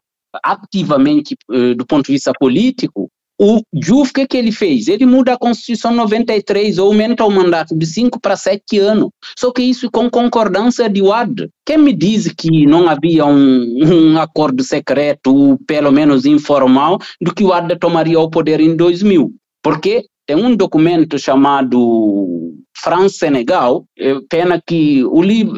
ativamente 0.43 1.35
eh, 1.51 1.75
do 1.75 1.85
ponto 1.85 2.07
de 2.07 2.13
vista 2.13 2.31
político, 2.39 3.09
o 3.39 3.61
Juf, 3.73 4.09
o 4.09 4.13
que, 4.13 4.27
que 4.27 4.37
ele 4.37 4.51
fez? 4.51 4.87
Ele 4.87 5.05
muda 5.05 5.33
a 5.33 5.37
Constituição 5.37 5.93
93, 5.93 6.79
aumenta 6.79 7.23
o 7.23 7.31
mandato 7.31 7.77
de 7.77 7.85
5 7.85 8.19
para 8.19 8.35
7 8.35 8.79
anos. 8.79 9.09
Só 9.37 9.51
que 9.51 9.61
isso 9.61 9.91
com 9.91 10.09
concordância 10.09 10.89
de 10.89 11.01
Wad. 11.01 11.47
Quem 11.65 11.77
me 11.77 11.93
diz 11.93 12.33
que 12.33 12.65
não 12.65 12.89
havia 12.89 13.25
um, 13.25 14.13
um 14.13 14.17
acordo 14.17 14.63
secreto, 14.63 15.59
pelo 15.67 15.91
menos 15.91 16.25
informal, 16.25 16.97
do 17.21 17.33
que 17.33 17.43
o 17.43 17.49
Wad 17.49 17.75
tomaria 17.77 18.19
o 18.19 18.29
poder 18.29 18.59
em 18.59 18.75
2000? 18.75 19.31
Porque 19.61 20.05
tem 20.27 20.35
um 20.35 20.55
documento 20.55 21.17
chamado 21.17 22.53
France-Senegal, 22.83 23.85
pena 24.29 24.61
que 24.63 25.03
o 25.05 25.21
livro, 25.21 25.55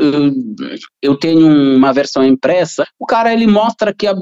eu 1.02 1.18
tenho 1.18 1.76
uma 1.76 1.92
versão 1.92 2.24
impressa, 2.24 2.86
o 3.00 3.06
cara 3.06 3.34
ele 3.34 3.48
mostra 3.48 3.94
que 3.94 4.08
uh, 4.08 4.16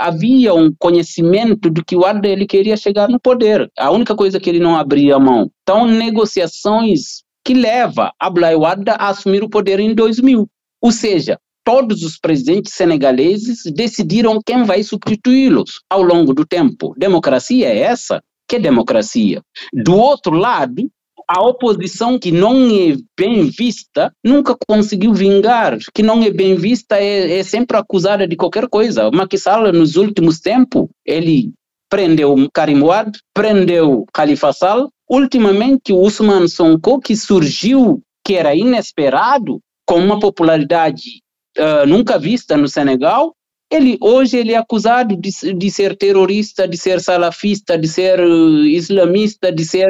havia 0.00 0.54
um 0.54 0.72
conhecimento 0.78 1.68
de 1.68 1.84
que 1.84 1.96
o 1.96 2.04
Arda 2.04 2.28
ele 2.28 2.46
queria 2.46 2.76
chegar 2.76 3.08
no 3.08 3.20
poder, 3.20 3.68
a 3.76 3.90
única 3.90 4.14
coisa 4.14 4.40
que 4.40 4.48
ele 4.48 4.60
não 4.60 4.76
abria 4.76 5.16
a 5.16 5.20
mão. 5.20 5.50
Então, 5.62 5.86
negociações 5.86 7.22
que 7.44 7.52
leva 7.52 8.12
Abdoulaye 8.20 8.56
Wade 8.56 8.90
a 8.90 9.08
assumir 9.08 9.42
o 9.42 9.50
poder 9.50 9.80
em 9.80 9.94
2000. 9.94 10.48
Ou 10.80 10.92
seja, 10.92 11.38
todos 11.64 12.02
os 12.02 12.18
presidentes 12.18 12.72
senegaleses 12.72 13.62
decidiram 13.74 14.40
quem 14.44 14.64
vai 14.64 14.82
substituí-los 14.82 15.80
ao 15.90 16.02
longo 16.02 16.32
do 16.32 16.46
tempo. 16.46 16.94
Democracia 16.96 17.68
é 17.68 17.78
essa? 17.78 18.22
Que 18.52 18.58
democracia? 18.58 19.40
Do 19.72 19.96
outro 19.96 20.36
lado, 20.36 20.86
a 21.26 21.40
oposição 21.40 22.18
que 22.18 22.30
não 22.30 22.68
é 22.68 22.98
bem 23.18 23.44
vista 23.44 24.12
nunca 24.22 24.54
conseguiu 24.68 25.14
vingar, 25.14 25.78
que 25.94 26.02
não 26.02 26.22
é 26.22 26.30
bem 26.30 26.54
vista 26.54 26.98
é, 26.98 27.38
é 27.38 27.42
sempre 27.42 27.78
acusada 27.78 28.28
de 28.28 28.36
qualquer 28.36 28.68
coisa. 28.68 29.10
Macky 29.10 29.38
Sall, 29.38 29.72
nos 29.72 29.96
últimos 29.96 30.38
tempos, 30.38 30.86
ele 31.06 31.50
prendeu 31.88 32.36
Karim 32.52 32.82
Wade, 32.82 33.18
prendeu 33.32 34.04
Khalifa 34.14 34.52
Sall, 34.52 34.90
ultimamente 35.08 35.90
o 35.90 36.00
Usman 36.02 36.46
Sonko, 36.46 37.00
que 37.00 37.16
surgiu, 37.16 38.02
que 38.22 38.34
era 38.34 38.54
inesperado, 38.54 39.60
com 39.86 39.98
uma 39.98 40.20
popularidade 40.20 41.22
uh, 41.56 41.86
nunca 41.86 42.18
vista 42.18 42.54
no 42.54 42.68
Senegal, 42.68 43.32
ele 43.72 43.96
hoje 44.00 44.36
ele 44.36 44.52
é 44.52 44.56
acusado 44.56 45.16
de, 45.16 45.30
de 45.54 45.70
ser 45.70 45.96
terrorista, 45.96 46.68
de 46.68 46.76
ser 46.76 47.00
salafista, 47.00 47.78
de 47.78 47.88
ser 47.88 48.20
uh, 48.20 48.64
islamista, 48.66 49.50
de 49.50 49.64
ser 49.64 49.88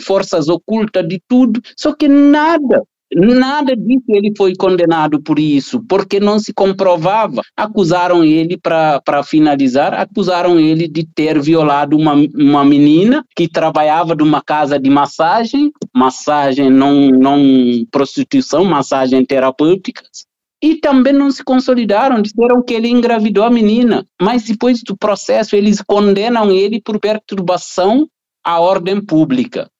forças 0.00 0.48
ocultas, 0.48 1.06
de 1.06 1.20
tudo. 1.28 1.60
Só 1.76 1.94
que 1.94 2.08
nada, 2.08 2.82
nada 3.14 3.76
disso 3.76 4.04
ele 4.08 4.32
foi 4.36 4.54
condenado 4.56 5.20
por 5.22 5.38
isso, 5.38 5.82
porque 5.88 6.18
não 6.18 6.38
se 6.38 6.52
comprovava. 6.52 7.42
Acusaram 7.56 8.24
ele, 8.24 8.56
para 8.56 9.22
finalizar, 9.22 9.94
acusaram 9.94 10.58
ele 10.58 10.88
de 10.88 11.06
ter 11.06 11.40
violado 11.40 11.96
uma, 11.96 12.14
uma 12.34 12.64
menina 12.64 13.24
que 13.36 13.48
trabalhava 13.48 14.14
numa 14.14 14.40
casa 14.40 14.78
de 14.78 14.88
massagem, 14.88 15.70
massagem 15.94 16.70
não, 16.70 17.10
não 17.10 17.38
prostituição, 17.90 18.64
massagem 18.64 19.24
terapêutica, 19.24 20.02
e 20.62 20.76
também 20.76 21.12
não 21.12 21.30
se 21.30 21.44
consolidaram, 21.44 22.20
disseram 22.20 22.62
que 22.62 22.74
ele 22.74 22.88
engravidou 22.88 23.44
a 23.44 23.50
menina, 23.50 24.04
mas 24.20 24.44
depois 24.44 24.82
do 24.82 24.96
processo 24.96 25.54
eles 25.54 25.80
condenam 25.80 26.50
ele 26.50 26.80
por 26.80 26.98
perturbação 26.98 28.08
à 28.44 28.60
ordem 28.60 29.00
pública. 29.00 29.70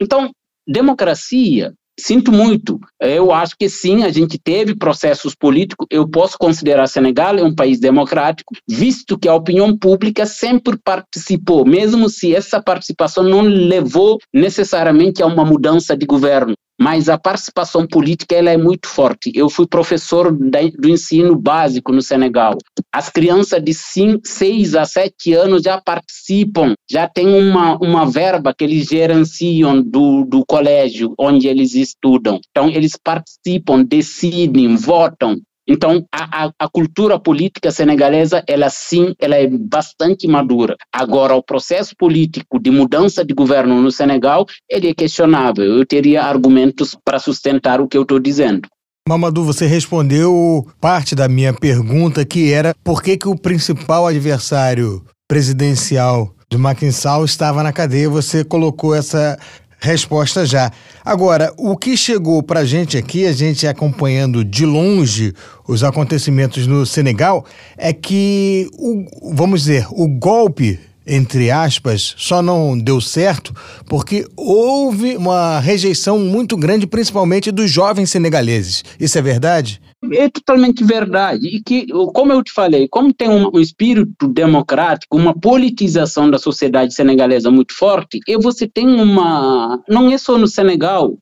Então, 0.00 0.30
democracia, 0.66 1.72
sinto 1.98 2.30
muito, 2.30 2.78
eu 3.00 3.32
acho 3.32 3.54
que 3.58 3.68
sim, 3.68 4.04
a 4.04 4.10
gente 4.10 4.38
teve 4.38 4.76
processos 4.76 5.34
políticos, 5.34 5.86
eu 5.90 6.06
posso 6.06 6.36
considerar 6.38 6.86
Senegal 6.86 7.36
um 7.36 7.54
país 7.54 7.80
democrático, 7.80 8.54
visto 8.68 9.18
que 9.18 9.28
a 9.28 9.34
opinião 9.34 9.76
pública 9.76 10.26
sempre 10.26 10.78
participou, 10.84 11.64
mesmo 11.64 12.10
se 12.10 12.34
essa 12.34 12.62
participação 12.62 13.24
não 13.24 13.40
levou 13.40 14.18
necessariamente 14.34 15.22
a 15.22 15.26
uma 15.26 15.44
mudança 15.44 15.96
de 15.96 16.04
governo 16.04 16.54
mas 16.78 17.08
a 17.08 17.18
participação 17.18 17.86
política 17.86 18.34
ela 18.34 18.50
é 18.50 18.56
muito 18.56 18.86
forte. 18.86 19.32
Eu 19.34 19.48
fui 19.48 19.66
professor 19.66 20.30
do 20.32 20.88
ensino 20.88 21.34
básico 21.34 21.92
no 21.92 22.02
Senegal. 22.02 22.56
As 22.92 23.08
crianças 23.08 23.62
de 23.62 23.72
6 23.74 24.74
a 24.74 24.84
7 24.84 25.32
anos 25.32 25.62
já 25.62 25.80
participam, 25.80 26.74
já 26.90 27.08
tem 27.08 27.26
uma, 27.28 27.76
uma 27.78 28.08
verba 28.08 28.54
que 28.54 28.64
eles 28.64 28.86
gerenciam 28.86 29.82
do, 29.82 30.24
do 30.24 30.44
colégio 30.46 31.14
onde 31.18 31.48
eles 31.48 31.74
estudam. 31.74 32.40
Então, 32.50 32.68
eles 32.68 32.92
participam, 33.02 33.82
decidem, 33.82 34.76
votam. 34.76 35.38
Então, 35.68 36.06
a, 36.12 36.44
a, 36.44 36.50
a, 36.58 36.68
cultura 36.68 37.18
política 37.18 37.70
senegalesa, 37.70 38.42
ela 38.46 38.70
sim, 38.70 39.14
ela 39.18 39.34
é 39.34 39.48
bastante 39.48 40.28
madura. 40.28 40.76
Agora, 40.92 41.34
o 41.34 41.42
processo 41.42 41.94
político 41.98 42.60
de 42.60 42.70
mudança 42.70 43.24
de 43.24 43.34
governo 43.34 43.80
no 43.82 43.90
Senegal, 43.90 44.46
ele 44.70 44.90
é 44.90 44.94
questionável. 44.94 45.64
Eu 45.64 45.84
teria 45.84 46.22
argumentos 46.22 46.96
para 47.04 47.18
sustentar 47.18 47.80
o 47.80 47.88
que 47.88 47.98
eu 47.98 48.02
estou 48.02 48.20
dizendo. 48.20 48.68
Mamadou, 49.08 49.44
você 49.44 49.66
respondeu 49.66 50.66
parte 50.80 51.14
da 51.14 51.28
minha 51.28 51.52
pergunta, 51.52 52.24
que 52.24 52.52
era 52.52 52.74
por 52.82 53.02
que, 53.02 53.16
que 53.16 53.28
o 53.28 53.38
principal 53.38 54.06
adversário 54.06 55.04
presidencial 55.28 56.34
de 56.48 56.92
Sall 56.92 57.24
estava 57.24 57.62
na 57.62 57.72
cadeia. 57.72 58.08
Você 58.08 58.44
colocou 58.44 58.94
essa 58.94 59.38
resposta 59.78 60.44
já. 60.44 60.70
Agora, 61.04 61.52
o 61.56 61.76
que 61.76 61.96
chegou 61.96 62.42
para 62.42 62.60
a 62.60 62.64
gente 62.64 62.96
aqui, 62.96 63.26
a 63.26 63.32
gente 63.32 63.66
acompanhando 63.66 64.44
de 64.44 64.64
longe 64.64 65.32
os 65.68 65.84
acontecimentos 65.84 66.66
no 66.66 66.84
Senegal, 66.86 67.44
é 67.76 67.92
que, 67.92 68.68
o, 68.72 69.32
vamos 69.32 69.62
dizer, 69.62 69.86
o 69.90 70.08
golpe 70.08 70.78
entre 71.06 71.52
aspas, 71.52 72.14
só 72.18 72.42
não 72.42 72.76
deu 72.76 73.00
certo 73.00 73.54
porque 73.88 74.26
houve 74.36 75.16
uma 75.16 75.60
rejeição 75.60 76.18
muito 76.18 76.56
grande, 76.56 76.84
principalmente 76.84 77.52
dos 77.52 77.70
jovens 77.70 78.10
senegaleses. 78.10 78.82
Isso 78.98 79.16
é 79.16 79.22
verdade? 79.22 79.80
É 80.12 80.28
totalmente 80.28 80.84
verdade. 80.84 81.46
E 81.48 81.62
que, 81.62 81.86
como 82.14 82.32
eu 82.32 82.42
te 82.42 82.52
falei, 82.52 82.88
como 82.88 83.12
tem 83.12 83.28
um, 83.28 83.50
um 83.54 83.60
espírito 83.60 84.28
democrático, 84.28 85.16
uma 85.16 85.38
politização 85.38 86.30
da 86.30 86.38
sociedade 86.38 86.94
senegalesa 86.94 87.50
muito 87.50 87.74
forte, 87.74 88.20
e 88.26 88.36
você 88.36 88.66
tem 88.66 88.86
uma. 89.00 89.82
Não 89.88 90.10
é 90.10 90.18
só 90.18 90.38
no 90.38 90.46
Senegal, 90.46 91.16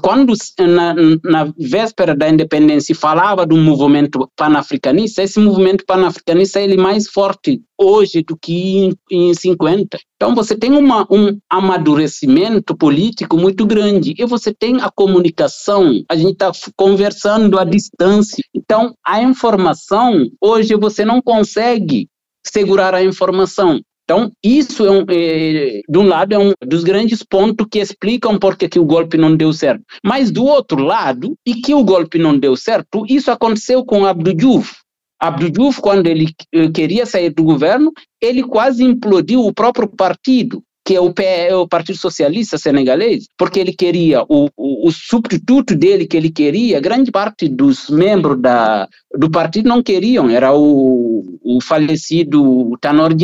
quando 0.00 0.32
na, 0.58 0.94
na, 1.22 1.52
véspera 1.58 2.14
da 2.14 2.28
independência 2.28 2.94
falava 2.94 3.44
do 3.44 3.56
movimento 3.56 4.30
panafricanista, 4.36 5.22
esse 5.22 5.38
movimento 5.38 5.84
panafricanista 5.86 6.60
ele 6.60 6.74
é 6.74 6.78
mais 6.78 7.08
forte 7.08 7.62
hoje 7.78 8.22
do 8.22 8.36
que 8.36 8.78
em, 8.78 8.94
em 9.10 9.34
50. 9.34 9.98
Então 10.16 10.34
você 10.34 10.56
tem 10.56 10.72
uma, 10.72 11.06
um 11.10 11.38
amadurecimento 11.50 12.76
político 12.76 13.36
muito 13.36 13.66
grande 13.66 14.14
e 14.18 14.24
você 14.24 14.52
tem 14.52 14.80
a 14.80 14.90
comunicação, 14.90 16.02
a 16.08 16.16
gente 16.16 16.32
está 16.32 16.50
conversando 16.76 17.58
à 17.58 17.64
distância. 17.64 18.42
Então 18.54 18.94
a 19.06 19.22
informação, 19.22 20.26
hoje 20.40 20.74
você 20.76 21.04
não 21.04 21.20
consegue 21.20 22.08
segurar 22.46 22.94
a 22.94 23.04
informação. 23.04 23.80
Então, 24.04 24.30
isso, 24.44 24.84
é, 24.84 24.90
um, 24.90 25.04
é, 25.08 25.80
de 25.88 25.98
um 25.98 26.06
lado, 26.06 26.34
é 26.34 26.38
um 26.38 26.52
dos 26.62 26.84
grandes 26.84 27.22
pontos 27.22 27.66
que 27.70 27.78
explicam 27.78 28.38
por 28.38 28.56
que 28.56 28.78
o 28.78 28.84
golpe 28.84 29.16
não 29.16 29.34
deu 29.34 29.52
certo. 29.52 29.82
Mas, 30.04 30.30
do 30.30 30.44
outro 30.44 30.82
lado, 30.82 31.34
e 31.46 31.54
que 31.54 31.74
o 31.74 31.82
golpe 31.82 32.18
não 32.18 32.38
deu 32.38 32.54
certo, 32.54 33.04
isso 33.08 33.30
aconteceu 33.30 33.84
com 33.84 34.04
Abdou 34.04 34.34
Diouf. 34.34 34.76
Abdou 35.18 35.48
Diouf, 35.48 35.80
quando 35.80 36.06
ele 36.06 36.28
eh, 36.52 36.68
queria 36.68 37.06
sair 37.06 37.30
do 37.30 37.42
governo, 37.42 37.90
ele 38.20 38.42
quase 38.42 38.84
implodiu 38.84 39.40
o 39.40 39.54
próprio 39.54 39.88
partido, 39.88 40.62
que 40.86 40.94
é 40.94 41.00
o, 41.00 41.10
PE, 41.10 41.54
o 41.54 41.66
Partido 41.66 41.96
Socialista 41.96 42.58
Senegalês, 42.58 43.24
porque 43.38 43.58
ele 43.58 43.72
queria, 43.72 44.22
o, 44.28 44.50
o, 44.54 44.88
o, 44.88 44.92
substituto 44.92 45.74
dele 45.74 46.06
que 46.06 46.14
ele 46.14 46.30
queria, 46.30 46.78
grande 46.78 47.10
parte 47.10 47.48
dos 47.48 47.88
membros 47.88 48.38
da, 48.38 48.86
do 49.16 49.30
partido 49.30 49.66
não 49.66 49.82
queriam, 49.82 50.28
era 50.28 50.54
o, 50.54 51.38
o 51.42 51.58
falecido 51.62 52.76
Tanor. 52.82 53.14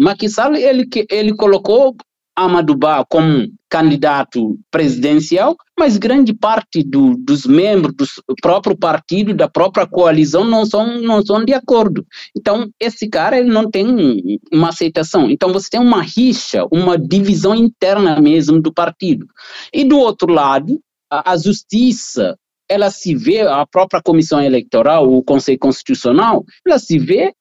Macky 0.00 0.28
Sall, 0.28 0.54
ele, 0.54 0.88
ele 1.10 1.34
colocou 1.34 1.94
Amadou 2.36 2.76
Ba 2.76 3.04
como 3.08 3.48
candidato 3.70 4.58
presidencial, 4.70 5.56
mas 5.78 5.96
grande 5.96 6.34
parte 6.34 6.82
do, 6.82 7.16
dos 7.16 7.46
membros 7.46 7.94
do 8.28 8.34
próprio 8.42 8.76
partido, 8.76 9.32
da 9.32 9.48
própria 9.48 9.86
coalizão, 9.86 10.44
não 10.44 10.66
são, 10.66 11.00
não 11.00 11.24
são 11.24 11.44
de 11.44 11.52
acordo. 11.52 12.04
Então, 12.36 12.68
esse 12.80 13.08
cara 13.08 13.38
ele 13.38 13.50
não 13.50 13.70
tem 13.70 14.38
uma 14.52 14.70
aceitação. 14.70 15.30
Então, 15.30 15.52
você 15.52 15.70
tem 15.70 15.80
uma 15.80 16.02
rixa, 16.02 16.66
uma 16.72 16.98
divisão 16.98 17.54
interna 17.54 18.20
mesmo 18.20 18.60
do 18.60 18.72
partido. 18.72 19.26
E 19.72 19.84
do 19.84 19.98
outro 19.98 20.32
lado, 20.32 20.80
a, 21.10 21.32
a 21.32 21.36
justiça 21.36 22.36
ela 22.68 22.90
se 22.90 23.14
vê, 23.14 23.42
a 23.42 23.66
própria 23.66 24.00
comissão 24.02 24.40
eleitoral, 24.40 25.12
o 25.12 25.22
Conselho 25.22 25.58
Constitucional, 25.58 26.44
ela 26.66 26.78
se 26.78 26.98
vê 26.98 27.32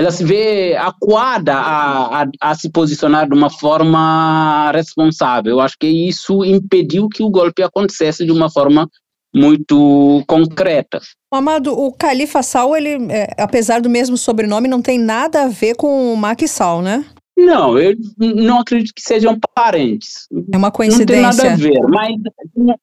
ela 0.00 0.10
se 0.10 0.24
vê 0.24 0.74
acuada 0.76 1.54
a, 1.54 2.22
a, 2.22 2.26
a, 2.40 2.54
se 2.54 2.70
posicionar 2.70 3.28
de 3.28 3.34
uma 3.34 3.50
forma 3.50 4.72
responsável. 4.72 5.52
Eu 5.52 5.60
acho 5.60 5.76
que 5.78 5.86
isso 5.86 6.42
impediu 6.42 7.06
que 7.06 7.22
o 7.22 7.28
golpe 7.28 7.62
acontecesse 7.62 8.24
de 8.24 8.32
uma 8.32 8.50
forma 8.50 8.88
muito 9.34 10.24
concreta. 10.26 11.00
Amado, 11.30 11.78
o 11.78 11.92
Califa 11.92 12.42
Sal, 12.42 12.74
ele, 12.74 13.12
é, 13.12 13.28
apesar 13.38 13.82
do 13.82 13.90
mesmo 13.90 14.16
sobrenome, 14.16 14.68
não 14.68 14.80
tem 14.80 14.98
nada 14.98 15.42
a 15.42 15.48
ver 15.48 15.76
com 15.76 16.14
o 16.14 16.16
Macky 16.16 16.48
Sall, 16.48 16.80
né? 16.80 17.04
Não, 17.40 17.78
eu 17.78 17.96
não 18.18 18.60
acredito 18.60 18.92
que 18.94 19.00
sejam 19.00 19.38
parentes. 19.54 20.28
É 20.52 20.56
uma 20.56 20.70
coincidência. 20.70 21.22
Não 21.22 21.36
tem 21.36 21.42
nada 21.42 21.52
a 21.52 21.56
ver, 21.56 21.80
mas 21.88 22.14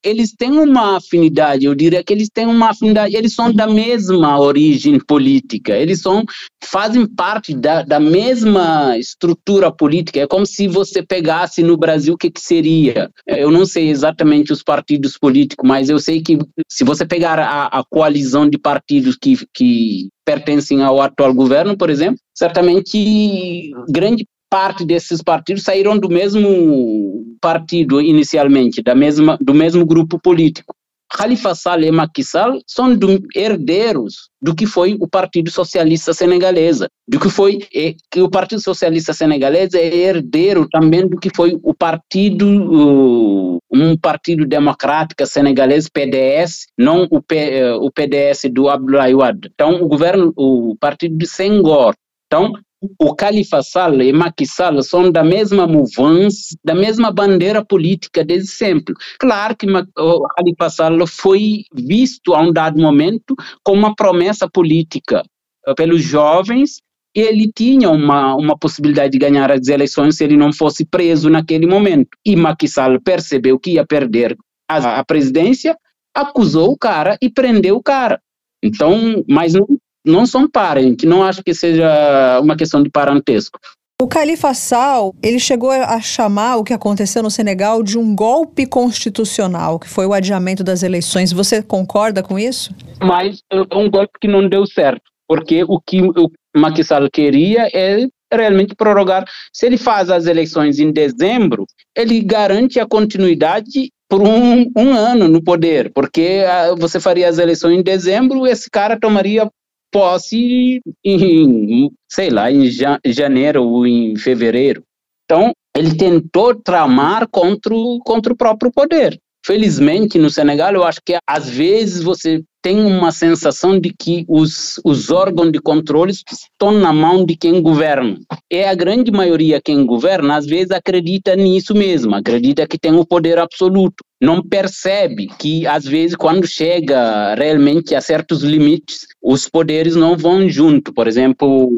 eles 0.03 0.33
têm 0.33 0.51
uma 0.51 0.97
afinidade, 0.97 1.65
eu 1.65 1.75
diria 1.75 2.03
que 2.03 2.11
eles 2.11 2.27
têm 2.29 2.47
uma 2.47 2.71
afinidade, 2.71 3.15
eles 3.15 3.35
são 3.35 3.53
da 3.53 3.67
mesma 3.67 4.39
origem 4.39 4.99
política, 4.99 5.73
eles 5.73 6.01
são, 6.01 6.23
fazem 6.63 7.05
parte 7.05 7.53
da, 7.53 7.83
da 7.83 7.99
mesma 7.99 8.97
estrutura 8.97 9.71
política. 9.71 10.21
É 10.21 10.27
como 10.27 10.45
se 10.45 10.67
você 10.67 11.03
pegasse 11.03 11.61
no 11.61 11.77
Brasil 11.77 12.15
o 12.15 12.17
que, 12.17 12.31
que 12.31 12.41
seria. 12.41 13.11
Eu 13.27 13.51
não 13.51 13.65
sei 13.65 13.89
exatamente 13.89 14.51
os 14.51 14.63
partidos 14.63 15.17
políticos, 15.17 15.67
mas 15.67 15.87
eu 15.87 15.99
sei 15.99 16.21
que 16.21 16.39
se 16.67 16.83
você 16.83 17.05
pegar 17.05 17.37
a, 17.37 17.67
a 17.67 17.83
coalizão 17.87 18.49
de 18.49 18.57
partidos 18.57 19.15
que, 19.15 19.37
que 19.53 20.09
pertencem 20.25 20.81
ao 20.83 20.99
atual 20.99 21.33
governo, 21.33 21.77
por 21.77 21.89
exemplo, 21.89 22.19
certamente 22.35 23.71
grande 23.89 24.25
parte 24.49 24.85
desses 24.85 25.21
partidos 25.21 25.63
saíram 25.63 25.97
do 25.97 26.09
mesmo 26.09 27.25
partido 27.41 28.01
inicialmente, 28.01 28.81
da 28.81 28.95
mesma, 28.95 29.37
do 29.41 29.53
mesmo 29.53 29.85
grupo 29.85 30.19
político. 30.19 30.73
Khalifa 31.09 31.55
Sall 31.55 31.81
e 31.81 31.91
Macky 31.91 32.23
Sall 32.23 32.59
são 32.67 32.93
do, 32.93 33.21
herdeiros 33.33 34.29
do 34.41 34.53
que 34.53 34.65
foi 34.65 34.97
o 34.99 35.07
Partido 35.07 35.49
Socialista 35.49 36.13
Senegalesa, 36.13 36.89
do 37.07 37.19
que 37.19 37.29
foi 37.29 37.59
é, 37.73 37.95
que 38.11 38.21
o 38.21 38.29
Partido 38.29 38.61
Socialista 38.61 39.13
Senegalesa 39.13 39.77
é 39.77 39.95
herdeiro 39.95 40.67
também 40.69 41.07
do 41.07 41.17
que 41.17 41.29
foi 41.33 41.57
o 41.63 41.73
partido 41.73 42.45
uh, 42.45 43.57
um 43.71 43.97
partido 43.97 44.45
democrático 44.45 45.25
senegalês 45.25 45.87
PDS, 45.87 46.67
não 46.77 47.07
o, 47.09 47.21
P, 47.21 47.63
uh, 47.63 47.77
o 47.77 47.91
PDS 47.91 48.49
do 48.51 48.69
Abdoulaye 48.69 49.15
Wade. 49.15 49.49
Então 49.53 49.81
o 49.81 49.87
governo, 49.87 50.33
o 50.35 50.75
partido 50.79 51.17
de 51.17 51.27
Senghor. 51.27 51.95
Então 52.27 52.51
o 52.99 53.15
Khalifa 53.15 53.61
Sall 53.63 54.01
e 54.01 54.13
Macky 54.13 54.45
Sall 54.45 54.81
são 54.83 55.11
da 55.11 55.23
mesma 55.23 55.65
mouvance, 55.65 56.57
da 56.63 56.75
mesma 56.75 57.11
bandeira 57.11 57.65
política 57.65 58.23
desde 58.23 58.49
sempre. 58.49 58.93
Claro 59.19 59.55
que 59.55 59.65
o 59.65 60.27
Khalifa 60.37 60.69
Sall 60.69 61.07
foi 61.07 61.63
visto 61.73 62.35
a 62.35 62.41
um 62.41 62.51
dado 62.51 62.79
momento 62.79 63.35
como 63.63 63.79
uma 63.79 63.95
promessa 63.95 64.47
política 64.49 65.23
eh, 65.65 65.73
pelos 65.73 66.03
jovens 66.03 66.81
e 67.15 67.21
ele 67.21 67.51
tinha 67.51 67.89
uma, 67.89 68.35
uma 68.35 68.55
possibilidade 68.57 69.11
de 69.13 69.17
ganhar 69.17 69.51
as 69.51 69.67
eleições 69.67 70.17
se 70.17 70.23
ele 70.23 70.37
não 70.37 70.53
fosse 70.53 70.85
preso 70.85 71.31
naquele 71.31 71.65
momento. 71.65 72.09
E 72.23 72.35
Macky 72.35 72.67
Sall 72.67 73.01
percebeu 73.01 73.59
que 73.59 73.71
ia 73.71 73.85
perder 73.85 74.37
a, 74.69 74.99
a 74.99 75.05
presidência, 75.05 75.75
acusou 76.13 76.73
o 76.73 76.77
cara 76.77 77.17
e 77.19 77.27
prendeu 77.27 77.77
o 77.77 77.81
cara. 77.81 78.21
Então, 78.63 79.23
mas 79.27 79.53
não 79.53 79.65
não 80.07 80.25
são 80.25 80.49
parentes, 80.49 81.07
não 81.07 81.23
acho 81.23 81.43
que 81.43 81.53
seja 81.53 82.39
uma 82.41 82.55
questão 82.55 82.81
de 82.81 82.89
parentesco. 82.89 83.59
O 83.99 84.07
Califa 84.07 84.53
Sal, 84.53 85.15
ele 85.23 85.39
chegou 85.39 85.71
a 85.71 85.99
chamar 85.99 86.57
o 86.57 86.63
que 86.63 86.71
aconteceu 86.71 87.23
no 87.23 87.31
Senegal 87.31 87.81
de 87.81 87.97
um 87.97 88.15
golpe 88.15 88.67
constitucional, 88.67 89.79
que 89.79 89.89
foi 89.89 90.05
o 90.05 90.13
adiamento 90.13 90.63
das 90.63 90.83
eleições. 90.83 91.33
Você 91.33 91.63
concorda 91.63 92.21
com 92.21 92.37
isso? 92.37 92.71
Mas 93.01 93.39
é 93.51 93.75
um 93.75 93.89
golpe 93.89 94.13
que 94.21 94.27
não 94.27 94.47
deu 94.47 94.67
certo, 94.67 95.01
porque 95.27 95.63
o 95.63 95.81
que 95.81 95.99
o 96.03 96.29
Macky 96.55 96.83
Sall 96.83 97.09
queria 97.11 97.67
é 97.73 98.05
realmente 98.31 98.75
prorrogar. 98.75 99.25
Se 99.51 99.65
ele 99.65 99.77
faz 99.77 100.11
as 100.11 100.27
eleições 100.27 100.77
em 100.77 100.91
dezembro, 100.91 101.65
ele 101.95 102.21
garante 102.21 102.79
a 102.79 102.85
continuidade 102.85 103.89
por 104.07 104.21
um, 104.21 104.71
um 104.77 104.93
ano 104.93 105.27
no 105.27 105.43
poder, 105.43 105.91
porque 105.91 106.45
ah, 106.47 106.75
você 106.77 106.99
faria 106.99 107.27
as 107.27 107.39
eleições 107.39 107.79
em 107.79 107.83
dezembro, 107.83 108.45
esse 108.45 108.69
cara 108.69 108.99
tomaria 108.99 109.49
posse 109.91 110.81
em, 111.03 111.89
sei 112.09 112.29
lá, 112.29 112.51
em 112.51 112.69
janeiro 113.05 113.63
ou 113.63 113.87
em 113.87 114.15
fevereiro. 114.15 114.83
Então, 115.25 115.51
ele 115.75 115.95
tentou 115.95 116.55
tramar 116.55 117.27
contra 117.29 117.73
o, 117.73 117.99
contra 117.99 118.33
o 118.33 118.37
próprio 118.37 118.71
poder. 118.71 119.19
Felizmente, 119.45 120.17
no 120.17 120.29
Senegal, 120.29 120.73
eu 120.73 120.83
acho 120.83 120.99
que 121.05 121.17
às 121.27 121.49
vezes 121.49 122.03
você 122.03 122.43
tem 122.67 122.83
uma 122.83 123.13
sensação 123.13 123.79
de 123.79 123.93
que 123.97 124.25
os, 124.27 124.77
os 124.83 125.09
órgãos 125.09 125.53
de 125.53 125.59
controle 125.61 126.11
estão 126.11 126.73
na 126.73 126.91
mão 126.91 127.25
de 127.25 127.37
quem 127.37 127.61
governa. 127.61 128.17
E 128.51 128.61
a 128.61 128.75
grande 128.75 129.09
maioria 129.09 129.61
quem 129.63 129.85
governa, 129.85 130.35
às 130.35 130.45
vezes, 130.45 130.71
acredita 130.71 131.33
nisso 131.33 131.73
mesmo, 131.73 132.13
acredita 132.13 132.67
que 132.67 132.77
tem 132.77 132.93
o 132.93 133.05
poder 133.05 133.39
absoluto. 133.39 134.03
Não 134.21 134.43
percebe 134.43 135.27
que, 135.39 135.65
às 135.65 135.85
vezes, 135.85 136.17
quando 136.17 136.45
chega 136.45 137.35
realmente 137.35 137.95
a 137.95 138.01
certos 138.01 138.43
limites, 138.43 139.07
os 139.23 139.47
poderes 139.47 139.95
não 139.95 140.17
vão 140.17 140.49
junto. 140.49 140.93
Por 140.93 141.07
exemplo, 141.07 141.69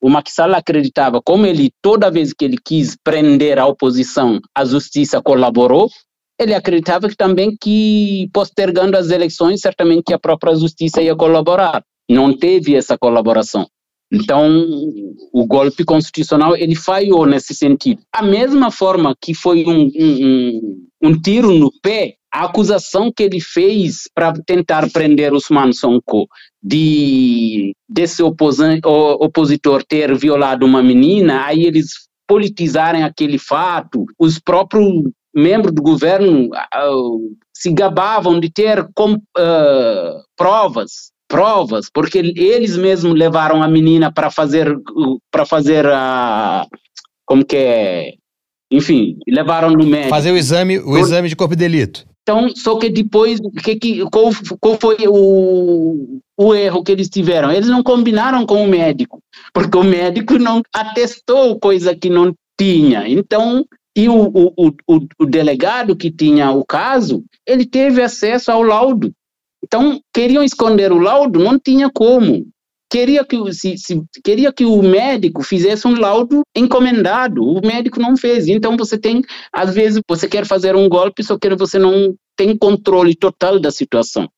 o 0.00 0.08
Maxala 0.08 0.56
acreditava, 0.56 1.20
como 1.22 1.44
ele, 1.44 1.70
toda 1.82 2.10
vez 2.10 2.32
que 2.32 2.46
ele 2.46 2.56
quis 2.56 2.96
prender 3.04 3.58
a 3.58 3.66
oposição, 3.66 4.40
a 4.56 4.64
justiça 4.64 5.20
colaborou, 5.20 5.90
ele 6.42 6.54
acreditava 6.54 7.08
que 7.08 7.16
também 7.16 7.56
que 7.60 8.28
postergando 8.32 8.96
as 8.96 9.10
eleições 9.10 9.60
certamente 9.60 10.12
a 10.12 10.18
própria 10.18 10.54
justiça 10.54 11.00
ia 11.02 11.16
colaborar. 11.16 11.82
Não 12.10 12.36
teve 12.36 12.74
essa 12.74 12.98
colaboração. 12.98 13.66
Então, 14.12 14.66
o 15.32 15.46
golpe 15.46 15.84
constitucional 15.84 16.54
ele 16.54 16.74
falhou 16.74 17.24
nesse 17.24 17.54
sentido. 17.54 18.02
A 18.14 18.22
mesma 18.22 18.70
forma 18.70 19.16
que 19.18 19.32
foi 19.32 19.64
um, 19.64 19.90
um, 19.98 20.86
um 21.02 21.18
tiro 21.18 21.54
no 21.54 21.72
pé, 21.80 22.16
a 22.30 22.44
acusação 22.44 23.10
que 23.10 23.22
ele 23.22 23.40
fez 23.40 24.02
para 24.14 24.34
tentar 24.46 24.90
prender 24.90 25.32
Usman 25.32 25.72
Sonko 25.72 26.26
de 26.62 27.74
desse 27.88 28.22
opositor 28.22 29.82
ter 29.82 30.14
violado 30.16 30.66
uma 30.66 30.82
menina, 30.82 31.46
aí 31.46 31.64
eles 31.64 31.88
politizarem 32.28 33.02
aquele 33.02 33.38
fato, 33.38 34.04
os 34.18 34.38
próprios 34.38 35.04
membros 35.34 35.74
do 35.74 35.82
governo 35.82 36.48
uh, 36.48 37.36
se 37.54 37.72
gabavam 37.72 38.38
de 38.38 38.50
ter 38.50 38.86
com, 38.94 39.14
uh, 39.14 40.22
provas 40.36 41.12
provas 41.32 41.86
porque 41.90 42.18
eles 42.18 42.76
mesmos 42.76 43.14
levaram 43.14 43.62
a 43.62 43.68
menina 43.68 44.12
para 44.12 44.30
fazer 44.30 44.76
para 45.30 45.46
fazer 45.46 45.86
a 45.86 46.66
como 47.24 47.42
que 47.42 47.56
é 47.56 48.12
enfim 48.70 49.16
levaram 49.26 49.70
no 49.70 49.86
médico. 49.86 50.10
Fazer 50.10 50.30
o 50.30 50.36
exame 50.36 50.78
o 50.78 50.98
exame 50.98 51.30
de 51.30 51.36
corpo 51.36 51.56
de 51.56 51.60
delito. 51.60 52.04
Então 52.22 52.50
só 52.54 52.76
que 52.76 52.90
depois 52.90 53.40
que, 53.64 53.76
que 53.76 54.04
qual, 54.10 54.30
qual 54.60 54.78
foi 54.78 54.96
o, 55.08 56.20
o 56.36 56.54
erro 56.54 56.84
que 56.84 56.92
eles 56.92 57.08
tiveram? 57.08 57.50
Eles 57.50 57.68
não 57.68 57.82
combinaram 57.82 58.44
com 58.44 58.62
o 58.62 58.68
médico 58.68 59.18
porque 59.54 59.78
o 59.78 59.82
médico 59.82 60.38
não 60.38 60.60
atestou 60.74 61.58
coisa 61.58 61.96
que 61.96 62.10
não 62.10 62.34
tinha. 62.58 63.08
Então 63.08 63.64
e 63.96 64.08
o, 64.08 64.28
o, 64.28 64.68
o, 64.88 65.00
o 65.20 65.26
delegado 65.26 65.96
que 65.96 66.10
tinha 66.10 66.50
o 66.50 66.64
caso, 66.64 67.24
ele 67.46 67.66
teve 67.66 68.02
acesso 68.02 68.50
ao 68.50 68.62
laudo. 68.62 69.12
Então, 69.62 70.00
queriam 70.12 70.42
esconder 70.42 70.92
o 70.92 70.98
laudo, 70.98 71.38
não 71.38 71.58
tinha 71.58 71.90
como. 71.90 72.46
Queria 72.90 73.24
que, 73.24 73.36
se, 73.52 73.78
se, 73.78 74.02
queria 74.22 74.52
que 74.52 74.64
o 74.64 74.82
médico 74.82 75.42
fizesse 75.42 75.86
um 75.86 75.98
laudo 75.98 76.42
encomendado, 76.54 77.42
o 77.42 77.60
médico 77.66 78.00
não 78.00 78.16
fez. 78.16 78.48
Então, 78.48 78.76
você 78.76 78.98
tem, 78.98 79.22
às 79.52 79.74
vezes, 79.74 80.00
você 80.08 80.28
quer 80.28 80.46
fazer 80.46 80.74
um 80.74 80.88
golpe, 80.88 81.22
só 81.22 81.38
que 81.38 81.54
você 81.54 81.78
não 81.78 82.14
tem 82.36 82.56
controle 82.56 83.14
total 83.14 83.58
da 83.58 83.70
situação. 83.70 84.28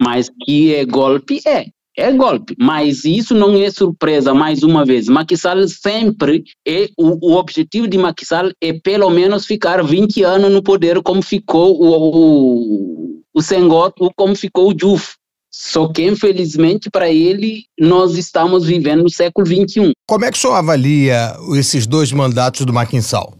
Mas 0.00 0.30
que 0.44 0.74
é 0.74 0.84
golpe, 0.84 1.40
é 1.46 1.66
é 1.98 2.12
golpe, 2.12 2.54
mas 2.56 3.04
isso 3.04 3.34
não 3.34 3.56
é 3.56 3.70
surpresa, 3.70 4.32
mais 4.32 4.62
uma 4.62 4.84
vez. 4.84 5.08
Sall 5.36 5.66
sempre 5.66 6.44
é, 6.66 6.88
o, 6.96 7.32
o 7.32 7.36
objetivo 7.36 7.88
de 7.88 7.98
Sall 8.24 8.52
é 8.62 8.72
pelo 8.72 9.10
menos 9.10 9.44
ficar 9.44 9.82
20 9.82 10.22
anos 10.22 10.52
no 10.52 10.62
poder 10.62 11.02
como 11.02 11.20
ficou 11.20 11.76
o, 11.76 11.90
o, 12.16 13.20
o 13.34 13.42
Senghor 13.42 13.92
como 14.16 14.36
ficou 14.36 14.72
o 14.72 14.78
Juf. 14.78 15.16
Só 15.50 15.88
que, 15.88 16.06
infelizmente, 16.06 16.88
para 16.88 17.10
ele, 17.10 17.64
nós 17.80 18.16
estamos 18.16 18.66
vivendo 18.66 19.02
no 19.02 19.10
século 19.10 19.44
XXI. 19.44 19.90
Como 20.06 20.24
é 20.24 20.30
que 20.30 20.38
o 20.38 20.40
senhor 20.40 20.54
avalia 20.54 21.34
esses 21.58 21.84
dois 21.84 22.12
mandatos 22.12 22.64
do 22.64 22.72
Sall? 23.02 23.34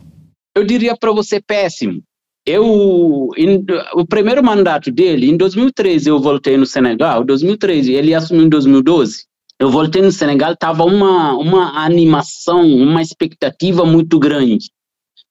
Eu 0.57 0.65
diria 0.65 0.97
para 0.97 1.13
você 1.13 1.41
péssimo. 1.41 2.03
Eu, 2.51 3.29
em, 3.37 3.63
o 3.93 4.07
primeiro 4.07 4.43
mandato 4.43 4.91
dele, 4.91 5.29
em 5.29 5.37
2013 5.37 6.09
eu 6.09 6.19
voltei 6.19 6.57
no 6.57 6.65
Senegal, 6.65 7.23
2013, 7.23 7.93
ele 7.93 8.15
assumiu 8.15 8.47
em 8.47 8.49
2012. 8.49 9.27
Eu 9.61 9.71
voltei 9.71 10.01
no 10.01 10.11
Senegal, 10.11 10.55
estava 10.55 10.83
uma, 10.85 11.35
uma 11.35 11.85
animação, 11.85 12.67
uma 12.67 13.03
expectativa 13.03 13.85
muito 13.85 14.19
grande. 14.19 14.71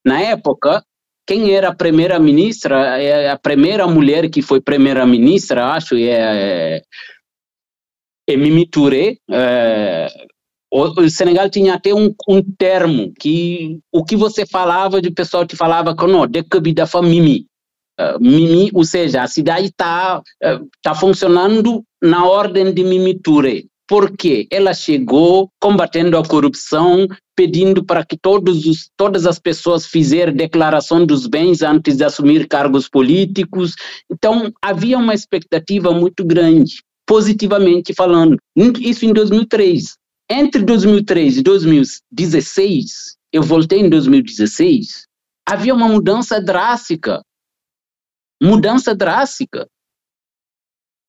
Na 0.06 0.20
época, 0.20 0.80
quem 1.26 1.56
era 1.56 1.70
a 1.70 1.74
primeira-ministra, 1.74 3.02
é 3.02 3.28
a 3.28 3.36
primeira 3.36 3.84
mulher 3.88 4.30
que 4.30 4.40
foi 4.40 4.60
primeira-ministra, 4.60 5.72
acho, 5.72 5.96
é, 5.96 6.82
é 8.28 8.36
Mimi 8.36 8.64
Touré, 8.64 9.16
é, 9.28 10.06
o, 10.70 11.00
o, 11.00 11.10
Senegal 11.10 11.48
tinha 11.48 11.74
até 11.74 11.94
um, 11.94 12.14
um 12.28 12.42
termo 12.42 13.12
que 13.18 13.78
o 13.92 14.04
que 14.04 14.16
você 14.16 14.44
falava 14.44 15.00
de 15.00 15.10
pessoal 15.10 15.46
te 15.46 15.56
falava 15.56 15.96
que 15.96 16.06
não, 16.06 16.26
de 16.26 16.42
da 16.72 16.86
família. 16.86 17.42
Uh, 18.00 18.20
mimi, 18.20 18.70
ou 18.72 18.84
seja, 18.84 19.22
a 19.22 19.26
cidade 19.26 19.66
está 19.66 20.20
uh, 20.20 20.68
tá 20.82 20.94
funcionando 20.94 21.82
na 22.00 22.24
ordem 22.26 22.72
de 22.72 22.84
mimiture. 22.84 23.66
Porque 23.88 24.46
ela 24.52 24.74
chegou 24.74 25.50
combatendo 25.58 26.16
a 26.18 26.24
corrupção, 26.24 27.08
pedindo 27.34 27.82
para 27.82 28.04
que 28.04 28.16
os, 28.66 28.90
todas 28.96 29.26
as 29.26 29.38
pessoas 29.38 29.86
fizessem 29.86 30.34
declaração 30.34 31.06
dos 31.06 31.26
bens 31.26 31.62
antes 31.62 31.96
de 31.96 32.04
assumir 32.04 32.46
cargos 32.46 32.88
políticos. 32.88 33.74
Então, 34.12 34.52
havia 34.62 34.98
uma 34.98 35.14
expectativa 35.14 35.90
muito 35.90 36.24
grande, 36.24 36.82
positivamente 37.06 37.94
falando. 37.94 38.36
Isso 38.78 39.06
em 39.06 39.12
2003. 39.12 39.97
Entre 40.30 40.62
2003 40.62 41.38
e 41.38 41.42
2016, 41.42 43.16
eu 43.32 43.42
voltei 43.42 43.80
em 43.80 43.88
2016, 43.88 45.06
havia 45.46 45.74
uma 45.74 45.88
mudança 45.88 46.40
drástica. 46.40 47.22
Mudança 48.42 48.94
drástica. 48.94 49.66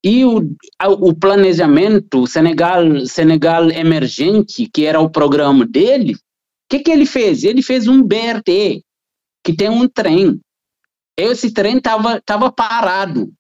E 0.04 0.24
o, 0.24 0.56
o 0.82 1.14
planejamento 1.14 2.26
Senegal, 2.26 3.06
Senegal 3.06 3.70
Emergente, 3.70 4.70
que 4.74 4.86
era 4.86 5.02
o 5.02 5.10
programa 5.10 5.66
dele, 5.66 6.16
que, 6.70 6.80
que 6.80 6.92
ele 6.92 7.06
fez? 7.06 7.44
Ele 7.44 7.64
fez 7.64 7.88
um 7.88 8.04
BRT, 8.04 8.84
que 9.44 9.56
tem 9.58 9.70
um 9.70 9.88
trem. 9.90 10.40
Esse 11.18 11.52
trem 11.52 11.78
estava 11.78 12.22
tava 12.22 12.52
parado, 12.52 13.34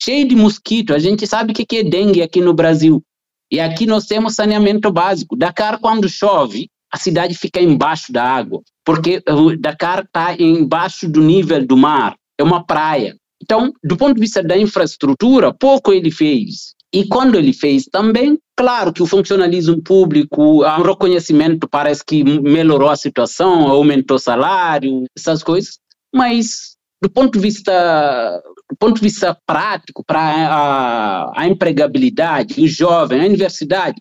cheio 0.00 0.26
de 0.26 0.36
mosquito. 0.36 0.94
A 0.94 0.98
gente 0.98 1.26
sabe 1.26 1.50
o 1.50 1.54
que, 1.54 1.66
que 1.66 1.78
é 1.78 1.84
dengue 1.84 2.22
aqui 2.22 2.40
no 2.40 2.54
Brasil. 2.54 3.02
E 3.50 3.58
aqui 3.58 3.86
nós 3.86 4.06
temos 4.06 4.34
saneamento 4.34 4.92
básico. 4.92 5.36
Dakar, 5.36 5.78
quando 5.78 6.08
chove, 6.08 6.68
a 6.92 6.96
cidade 6.96 7.34
fica 7.34 7.60
embaixo 7.60 8.12
da 8.12 8.24
água, 8.24 8.60
porque 8.84 9.22
Dakar 9.58 10.04
está 10.04 10.34
embaixo 10.38 11.08
do 11.08 11.20
nível 11.20 11.64
do 11.66 11.76
mar, 11.76 12.16
é 12.38 12.42
uma 12.42 12.64
praia. 12.64 13.16
Então, 13.42 13.72
do 13.82 13.96
ponto 13.96 14.14
de 14.14 14.20
vista 14.20 14.42
da 14.42 14.56
infraestrutura, 14.56 15.54
pouco 15.54 15.92
ele 15.92 16.10
fez. 16.10 16.74
E 16.92 17.06
quando 17.06 17.36
ele 17.36 17.52
fez 17.52 17.84
também, 17.84 18.36
claro 18.56 18.92
que 18.92 19.02
o 19.02 19.06
funcionalismo 19.06 19.80
público, 19.80 20.64
o 20.64 20.82
reconhecimento 20.82 21.68
parece 21.68 22.04
que 22.04 22.24
melhorou 22.24 22.88
a 22.88 22.96
situação, 22.96 23.68
aumentou 23.68 24.16
o 24.16 24.20
salário, 24.20 25.04
essas 25.16 25.42
coisas, 25.42 25.78
mas 26.12 26.76
do 27.00 27.08
ponto 27.08 27.32
de 27.32 27.38
vista 27.38 28.42
do 28.70 28.76
ponto 28.78 28.96
de 28.96 29.02
vista 29.02 29.36
prático 29.46 30.04
para 30.06 30.20
a, 30.20 31.42
a, 31.42 31.48
empregabilidade, 31.48 32.60
o 32.62 32.68
jovem, 32.68 33.20
a 33.20 33.26
universidade, 33.26 33.98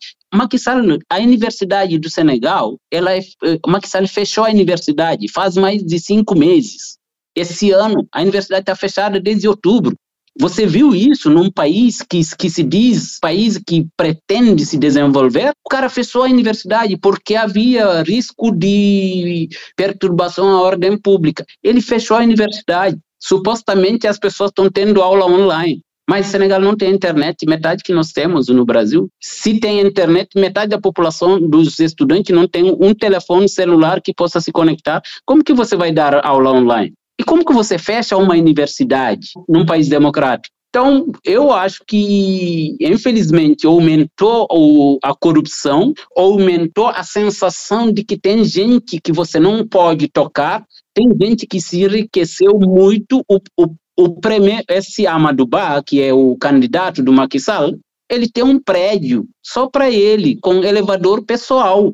Sall, 0.59 0.75
a 1.09 1.17
universidade 1.17 1.97
do 1.97 2.09
Senegal, 2.09 2.77
ela 2.91 3.15
é, 3.15 3.21
Macky 3.65 3.89
Sall 3.89 4.07
fechou 4.07 4.45
a 4.45 4.49
universidade 4.49 5.31
faz 5.31 5.55
mais 5.55 5.83
de 5.83 5.99
cinco 5.99 6.37
meses. 6.37 6.97
Esse 7.35 7.71
ano 7.71 8.07
a 8.13 8.21
universidade 8.21 8.61
está 8.61 8.75
fechada 8.75 9.19
desde 9.19 9.47
outubro. 9.47 9.95
Você 10.39 10.65
viu 10.65 10.95
isso 10.95 11.29
num 11.29 11.51
país 11.51 12.01
que, 12.01 12.21
que 12.37 12.49
se 12.49 12.63
diz 12.63 13.19
país 13.19 13.57
que 13.57 13.87
pretende 13.97 14.65
se 14.65 14.77
desenvolver? 14.77 15.51
O 15.65 15.69
cara 15.69 15.89
fechou 15.89 16.23
a 16.23 16.27
universidade 16.27 16.95
porque 16.95 17.35
havia 17.35 18.03
risco 18.03 18.51
de 18.51 19.49
perturbação 19.75 20.47
à 20.47 20.61
ordem 20.61 20.97
pública. 20.97 21.45
Ele 21.61 21.81
fechou 21.81 22.15
a 22.15 22.21
universidade. 22.21 22.97
Supostamente 23.19 24.07
as 24.07 24.17
pessoas 24.17 24.49
estão 24.49 24.69
tendo 24.69 25.01
aula 25.01 25.25
online. 25.25 25.81
Mas 26.09 26.25
Senegal 26.25 26.59
não 26.59 26.75
tem 26.75 26.91
internet, 26.91 27.45
metade 27.45 27.83
que 27.83 27.93
nós 27.93 28.11
temos 28.11 28.47
no 28.47 28.65
Brasil. 28.65 29.07
Se 29.21 29.59
tem 29.59 29.79
internet, 29.79 30.29
metade 30.35 30.71
da 30.71 30.81
população 30.81 31.39
dos 31.39 31.77
estudantes 31.79 32.35
não 32.35 32.47
tem 32.47 32.75
um 32.81 32.95
telefone 32.95 33.47
celular 33.47 34.01
que 34.01 34.11
possa 34.11 34.41
se 34.41 34.51
conectar. 34.51 35.03
Como 35.23 35.43
que 35.43 35.53
você 35.53 35.75
vai 35.75 35.91
dar 35.91 36.25
aula 36.25 36.51
online? 36.51 36.93
E 37.19 37.23
como 37.23 37.45
que 37.45 37.53
você 37.53 37.77
fecha 37.77 38.17
uma 38.17 38.33
universidade 38.33 39.27
num 39.47 39.67
país 39.67 39.87
democrático? 39.87 40.55
Então, 40.69 41.11
eu 41.25 41.51
acho 41.51 41.83
que, 41.87 42.77
infelizmente, 42.79 43.65
aumentou 43.65 44.99
a 45.03 45.15
corrupção, 45.15 45.93
aumentou 46.15 46.87
a 46.87 47.01
sensação 47.01 47.91
de 47.91 48.03
que 48.03 48.15
tem 48.15 48.43
gente 48.43 49.01
que 49.01 49.11
você 49.11 49.39
não 49.39 49.67
pode 49.67 50.07
tocar, 50.07 50.63
tem 50.93 51.09
gente 51.19 51.47
que 51.47 51.59
se 51.59 51.83
enriqueceu 51.83 52.59
muito. 52.59 53.23
O, 53.27 53.39
o, 53.59 53.75
o 53.97 54.21
premier, 54.21 54.63
esse 54.69 55.07
Amadou 55.07 55.47
Ba, 55.47 55.81
que 55.81 56.01
é 56.01 56.13
o 56.13 56.37
candidato 56.37 57.01
do 57.01 57.11
Sall, 57.39 57.75
ele 58.07 58.29
tem 58.29 58.43
um 58.43 58.59
prédio 58.59 59.27
só 59.43 59.67
para 59.67 59.89
ele, 59.89 60.37
com 60.39 60.63
elevador 60.63 61.25
pessoal. 61.25 61.93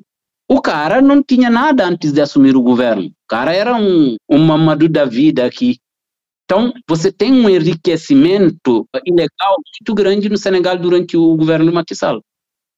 O 0.49 0.61
cara 0.61 1.01
não 1.01 1.23
tinha 1.23 1.49
nada 1.49 1.87
antes 1.87 2.11
de 2.11 2.21
assumir 2.21 2.55
o 2.57 2.61
governo. 2.61 3.05
O 3.07 3.27
cara 3.27 3.53
era 3.53 3.75
um, 3.75 4.15
um 4.29 4.37
mamadou 4.37 4.89
da 4.89 5.05
vida 5.05 5.45
aqui. 5.45 5.77
Então, 6.45 6.71
você 6.87 7.11
tem 7.11 7.31
um 7.31 7.49
enriquecimento 7.49 8.87
ilegal 9.03 9.55
muito 9.57 9.95
grande 9.95 10.29
no 10.29 10.37
Senegal 10.37 10.77
durante 10.77 11.17
o 11.17 11.35
governo 11.35 11.73
Macky 11.73 11.95
Sall. 11.95 12.21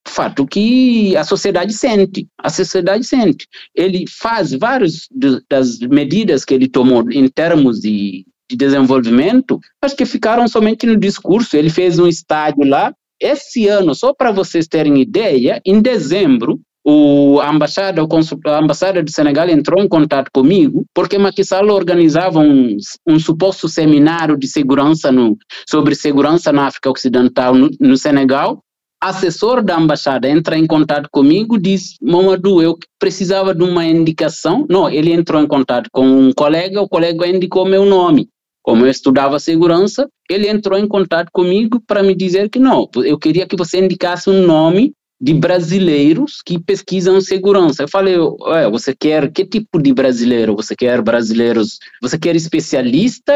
Fato 0.07 0.47
que 0.47 1.17
a 1.17 1.25
sociedade 1.25 1.73
sente, 1.73 2.27
a 2.37 2.49
sociedade 2.49 3.03
sente. 3.03 3.45
Ele 3.75 4.05
faz 4.07 4.53
várias 4.53 5.07
das 5.49 5.79
medidas 5.79 6.45
que 6.45 6.53
ele 6.53 6.69
tomou 6.69 7.11
em 7.11 7.27
termos 7.27 7.81
de, 7.81 8.25
de 8.49 8.55
desenvolvimento, 8.55 9.59
acho 9.81 9.97
que 9.97 10.05
ficaram 10.05 10.47
somente 10.47 10.87
no 10.87 10.95
discurso. 10.95 11.57
Ele 11.57 11.69
fez 11.69 11.99
um 11.99 12.07
estádio 12.07 12.63
lá. 12.65 12.93
Esse 13.19 13.67
ano, 13.67 13.93
só 13.93 14.13
para 14.13 14.31
vocês 14.31 14.67
terem 14.67 15.01
ideia, 15.01 15.59
em 15.65 15.81
dezembro, 15.81 16.61
o, 16.89 17.41
a, 17.41 17.53
embaixada, 17.53 18.01
o 18.01 18.07
a 18.07 18.61
embaixada 18.61 19.03
do 19.03 19.11
Senegal 19.11 19.49
entrou 19.49 19.83
em 19.83 19.89
contato 19.89 20.29
comigo 20.33 20.85
porque 20.93 21.17
Macky 21.17 21.43
Sall 21.43 21.69
organizava 21.69 22.39
um, 22.39 22.77
um 23.05 23.19
suposto 23.19 23.67
seminário 23.67 24.37
de 24.37 24.47
segurança 24.47 25.11
no, 25.11 25.37
sobre 25.69 25.95
segurança 25.95 26.53
na 26.53 26.67
África 26.67 26.89
Ocidental 26.89 27.53
no, 27.53 27.69
no 27.77 27.97
Senegal 27.97 28.59
assessor 29.01 29.61
da 29.61 29.79
embaixada 29.79 30.27
entra 30.27 30.57
em 30.57 30.65
contato 30.65 31.07
comigo, 31.11 31.59
diz, 31.59 31.97
Mamadou, 32.01 32.63
eu 32.63 32.75
precisava 32.97 33.53
de 33.53 33.63
uma 33.63 33.85
indicação. 33.85 34.65
Não, 34.67 34.89
ele 34.89 35.13
entrou 35.13 35.39
em 35.39 35.47
contato 35.47 35.87
com 35.91 36.03
um 36.03 36.31
colega, 36.33 36.81
o 36.81 36.89
colega 36.89 37.27
indicou 37.27 37.63
meu 37.63 37.85
nome. 37.85 38.27
Como 38.63 38.85
eu 38.85 38.89
estudava 38.89 39.37
segurança, 39.37 40.09
ele 40.27 40.49
entrou 40.49 40.79
em 40.79 40.87
contato 40.87 41.29
comigo 41.31 41.79
para 41.85 42.01
me 42.01 42.15
dizer 42.15 42.49
que 42.49 42.57
não, 42.57 42.89
eu 43.05 43.19
queria 43.19 43.45
que 43.45 43.55
você 43.55 43.79
indicasse 43.79 44.31
um 44.31 44.47
nome 44.47 44.93
de 45.19 45.33
brasileiros 45.33 46.41
que 46.45 46.59
pesquisam 46.59 47.19
segurança. 47.19 47.83
Eu 47.83 47.87
falei, 47.87 48.15
você 48.71 48.95
quer 48.95 49.31
que 49.31 49.45
tipo 49.45 49.81
de 49.81 49.93
brasileiro? 49.93 50.55
Você 50.55 50.75
quer 50.75 51.01
brasileiros? 51.01 51.79
Você 52.01 52.17
quer 52.19 52.35
especialista 52.35 53.33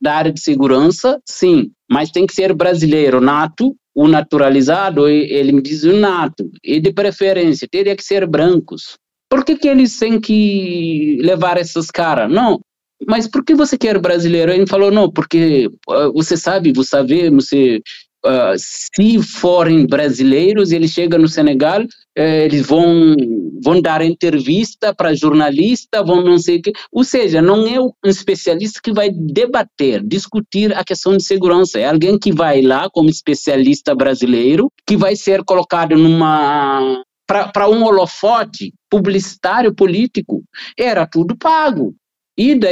da 0.00 0.14
área 0.14 0.32
de 0.32 0.40
segurança? 0.40 1.20
Sim, 1.26 1.70
mas 1.90 2.10
tem 2.10 2.26
que 2.26 2.34
ser 2.34 2.54
brasileiro 2.54 3.20
nato, 3.20 3.76
o 3.94 4.08
naturalizado, 4.08 5.08
ele 5.08 5.52
me 5.52 5.62
diz 5.62 5.84
o 5.84 5.92
nato, 5.92 6.50
e 6.62 6.80
de 6.80 6.92
preferência 6.92 7.68
teria 7.70 7.94
que 7.94 8.02
ser 8.02 8.26
brancos. 8.26 8.96
Por 9.28 9.44
que, 9.44 9.56
que 9.56 9.68
eles 9.68 9.98
têm 9.98 10.20
que 10.20 11.18
levar 11.22 11.58
esses 11.58 11.90
caras? 11.90 12.30
Não, 12.30 12.60
mas 13.06 13.28
por 13.28 13.44
que 13.44 13.54
você 13.54 13.76
quer 13.76 13.98
brasileiro? 13.98 14.52
Ele 14.52 14.66
falou, 14.66 14.90
não, 14.90 15.10
porque 15.10 15.68
uh, 15.88 16.12
você 16.12 16.36
sabe, 16.36 16.72
você 16.72 16.90
sabe, 16.90 17.30
você 17.30 17.80
uh, 18.24 18.54
se 18.56 19.22
forem 19.22 19.86
brasileiros, 19.86 20.72
eles 20.72 20.90
chegam 20.90 21.18
no 21.18 21.28
Senegal, 21.28 21.82
uh, 21.82 22.20
eles 22.20 22.66
vão, 22.66 23.14
vão 23.62 23.80
dar 23.80 24.02
entrevista 24.02 24.94
para 24.94 25.14
jornalista, 25.14 26.02
vão 26.02 26.22
não 26.24 26.38
sei 26.38 26.58
o 26.58 26.62
que. 26.62 26.72
Ou 26.90 27.04
seja, 27.04 27.40
não 27.42 27.66
é 27.66 27.80
um 27.80 27.90
especialista 28.04 28.80
que 28.82 28.92
vai 28.92 29.10
debater, 29.10 30.02
discutir 30.04 30.74
a 30.76 30.84
questão 30.84 31.16
de 31.16 31.24
segurança. 31.24 31.78
É 31.78 31.88
alguém 31.88 32.18
que 32.18 32.32
vai 32.32 32.62
lá 32.62 32.88
como 32.90 33.08
especialista 33.08 33.94
brasileiro, 33.94 34.70
que 34.86 34.96
vai 34.96 35.14
ser 35.16 35.44
colocado 35.44 35.96
numa 35.96 37.02
para 37.26 37.70
um 37.70 37.82
holofote 37.84 38.74
publicitário 38.90 39.74
político. 39.74 40.42
Era 40.78 41.06
tudo 41.06 41.34
pago. 41.38 41.94
Ida, 42.36 42.68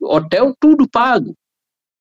hotel, 0.00 0.54
tudo 0.58 0.88
pago 0.88 1.34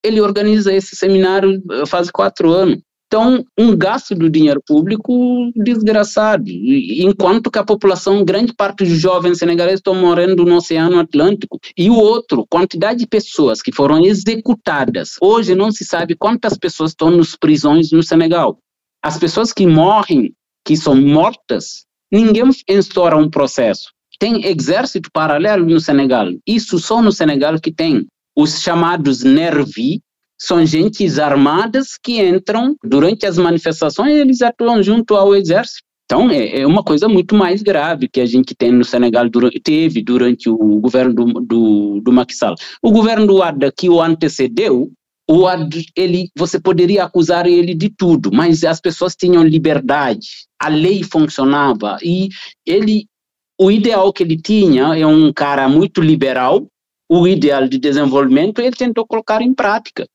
ele 0.04 0.22
organiza 0.22 0.74
esse 0.74 0.96
seminário 0.96 1.62
eh, 1.72 1.86
faz 1.86 2.10
quatro 2.10 2.52
anos. 2.52 2.80
Então, 3.08 3.44
um 3.60 3.76
gasto 3.76 4.16
do 4.16 4.30
dinheiro 4.30 4.62
público 4.66 5.52
desgraçado, 5.54 6.46
enquanto 6.48 7.52
que 7.52 7.60
a 7.60 7.64
população, 7.64 8.24
grande 8.24 8.54
parte 8.54 8.86
dos 8.86 9.02
jovens 9.02 9.38
senegaleses 9.38 9.80
estão 9.80 9.94
morrendo 9.94 10.46
no 10.46 10.56
Oceano 10.56 10.98
Atlântico. 10.98 11.60
E 11.78 11.90
o 11.90 11.96
outro, 11.96 12.48
quantidade 12.50 13.00
de 13.00 13.08
pessoas 13.08 13.62
que 13.62 13.74
foram 13.74 14.06
executadas. 14.06 15.18
Hoje 15.22 15.54
não 15.56 15.74
se 15.74 15.84
sabe 15.84 16.16
quantas 16.16 16.58
pessoas 16.58 16.92
estão 16.92 17.12
nas 17.12 17.36
prisões 17.36 17.92
no 17.92 18.02
Senegal. 18.02 18.58
As 19.04 19.18
pessoas 19.18 19.52
que 19.52 19.68
morrem, 19.68 20.32
que 20.66 20.78
são 20.78 20.96
mortas, 20.96 21.84
ninguém 22.10 22.50
instaura 22.70 23.18
um 23.18 23.30
processo. 23.30 23.90
Tem 24.18 24.46
exército 24.46 25.10
paralelo 25.12 25.66
no 25.66 25.82
Senegal. 25.82 26.28
Isso 26.48 26.80
só 26.80 27.02
no 27.02 27.12
Senegal 27.12 27.60
que 27.60 27.74
tem 27.74 28.08
os 28.36 28.62
chamados 28.62 29.24
nervi, 29.24 30.02
são 30.40 30.66
gentes 30.66 31.20
armadas 31.20 31.98
que 32.02 32.20
entram 32.20 32.76
durante 32.84 33.28
as 33.28 33.38
manifestações, 33.38 34.14
eles 34.14 34.42
atuam 34.42 34.82
junto 34.82 35.16
ao 35.16 35.36
exército. 35.36 35.84
Então, 36.06 36.30
é, 36.30 36.62
é 36.62 36.68
uma 36.68 36.84
coisa 36.84 37.08
muito 37.08 37.36
mais 37.36 37.62
grave 37.62 38.10
que 38.10 38.20
a 38.20 38.26
gente 38.26 38.54
tem 38.54 38.72
no 38.72 38.84
Senegal, 38.84 39.30
durante, 39.30 39.60
teve 39.62 40.02
durante 40.04 40.50
o 40.50 40.58
governo 40.82 41.14
do, 41.14 41.26
do, 41.42 42.02
do 42.02 42.12
Macky 42.12 42.36
Sall. 42.36 42.56
O 42.82 42.92
governo 42.92 43.26
do 43.26 43.38
Wade, 43.38 43.72
que 43.78 43.88
o 43.88 44.02
antecedeu, 44.02 44.92
o 45.30 45.44
Wade, 45.44 45.86
ele, 45.96 46.30
você 46.36 46.60
poderia 46.60 47.06
acusar 47.06 47.48
ele 47.48 47.74
de 47.74 47.90
tudo, 47.90 48.30
mas 48.34 48.64
as 48.66 48.82
pessoas 48.82 49.16
tinham 49.16 49.42
liberdade, 49.42 50.28
a 50.60 50.68
lei 50.68 51.04
funcionava, 51.04 51.98
e 52.04 52.28
ele, 52.66 53.06
o 53.58 53.72
ideal 53.72 54.12
que 54.12 54.24
ele 54.24 54.36
tinha 54.36 54.98
é 54.98 55.08
um 55.08 55.32
cara 55.32 55.70
muito 55.70 56.02
liberal, 56.02 56.68
o 57.12 57.28
ideal 57.28 57.68
de 57.68 57.78
desenvolvimento, 57.78 58.62
ele 58.62 58.72
tentou 58.72 59.06
colocar 59.06 59.42
em 59.42 59.54
prática. 59.54 60.08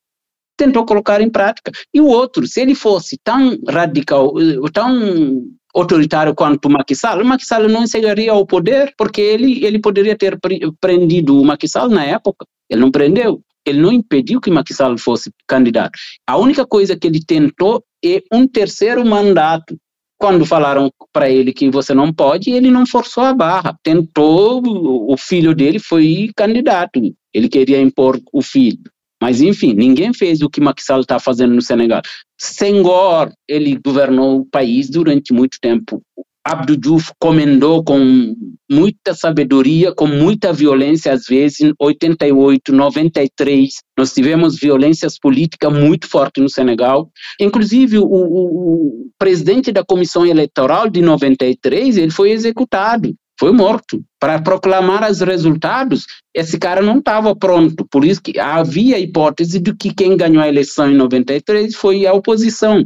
Tentou 0.57 0.87
colocar 0.87 1.21
em 1.21 1.29
prática. 1.29 1.71
E 1.93 2.01
o 2.01 2.07
outro, 2.07 2.47
se 2.47 2.63
ele 2.63 2.75
fosse 2.75 3.19
tão 3.23 3.59
radical, 3.69 4.33
eh, 4.41 4.71
tão 4.73 5.43
autoritário 5.75 6.35
quanto 6.35 6.65
o 6.65 6.71
Macky 6.71 6.97
Sall, 6.97 7.21
o 7.21 7.25
Macky 7.27 7.45
Sall 7.45 7.69
não 7.69 7.87
chegaria 7.87 8.33
ao 8.33 8.47
poder, 8.47 8.95
porque 8.97 9.21
ele, 9.21 9.63
ele 9.63 9.79
poderia 9.79 10.17
ter 10.17 10.39
prendido 10.81 11.39
o 11.39 11.45
Macky 11.45 11.69
Sall 11.69 11.91
na 11.91 12.03
época. 12.03 12.47
Ele 12.71 12.81
não 12.81 12.91
prendeu. 12.91 13.43
Ele 13.67 13.79
não 13.79 13.93
impediu 13.93 14.41
que 14.41 14.51
Macky 14.51 14.73
Sall 14.73 14.97
fosse 14.97 15.31
candidato. 15.47 15.99
A 16.27 16.39
única 16.39 16.67
coisa 16.67 16.97
que 16.97 17.07
ele 17.07 17.23
tentou 17.23 17.85
é 18.03 18.23
um 18.33 18.49
terceiro 18.49 19.05
mandato 19.05 19.77
Quando 20.19 20.47
falaram 20.47 20.91
para 21.13 21.31
ele 21.31 21.53
que 21.53 21.71
você 21.71 21.93
não 21.93 22.13
pode, 22.13 22.51
ele 22.51 22.71
não 22.71 22.87
forçou 22.87 23.25
a 23.25 23.35
barra. 23.35 23.77
Tentou, 23.83 24.63
o 24.65 25.17
filho 25.17 25.55
dele 25.55 25.79
foi 25.79 26.31
candidato. 26.35 27.01
Ele 27.35 27.49
queria 27.49 27.81
impor 27.81 28.19
o 28.33 28.43
filho. 28.43 28.81
Mas, 29.21 29.41
enfim, 29.41 29.73
ninguém 29.73 30.13
fez 30.13 30.43
o 30.43 30.49
que 30.49 30.61
Macky 30.61 30.83
Sall 30.83 31.01
está 31.01 31.19
fazendo 31.19 31.55
no 31.55 31.63
Senegal. 31.63 32.03
Senghor, 32.39 33.33
ele 33.49 33.79
governou 33.83 34.41
o 34.41 34.47
país 34.47 34.91
durante 34.91 35.33
muito 35.33 35.59
tempo. 35.61 36.03
Abdou 36.47 36.77
Diouf 36.77 37.11
comendou 37.19 37.83
com 37.83 38.37
muita 38.71 39.15
sabedoria, 39.15 39.93
com 39.93 40.07
muita 40.07 40.53
violência, 40.53 41.13
às 41.13 41.25
vezes, 41.27 41.61
em 41.61 41.73
88, 41.81 42.73
93, 42.73 43.75
nós 43.99 44.13
tivemos 44.13 44.57
violências 44.57 45.19
políticas 45.19 45.73
muito 45.73 46.09
fortes 46.09 46.41
no 46.41 46.49
Senegal. 46.49 47.11
Inclusive, 47.41 47.99
o, 47.99 48.05
o, 48.05 49.07
o 49.07 49.11
presidente 49.19 49.73
da 49.73 49.85
comissão 49.85 50.25
eleitoral 50.25 50.89
de 50.89 51.03
93, 51.03 51.97
ele 51.97 52.13
foi 52.13 52.31
executado 52.31 53.13
foi 53.39 53.53
morto. 53.53 54.03
Para 54.19 54.41
proclamar 54.41 55.11
os 55.11 55.21
resultados, 55.21 56.07
esse 56.35 56.59
cara 56.59 56.81
não 56.81 57.01
estava 57.01 57.37
pronto. 57.37 57.87
Por 57.91 58.03
isso 58.05 58.23
que 58.23 58.39
havia 58.39 58.97
a 58.97 58.99
hipótese 58.99 59.61
de 59.61 59.75
que 59.75 59.93
quem 59.93 60.17
ganhou 60.17 60.43
a 60.43 60.49
eleição 60.49 60.91
em 60.91 60.97
93 60.97 61.75
foi 61.75 62.07
a 62.07 62.15
oposição. 62.15 62.83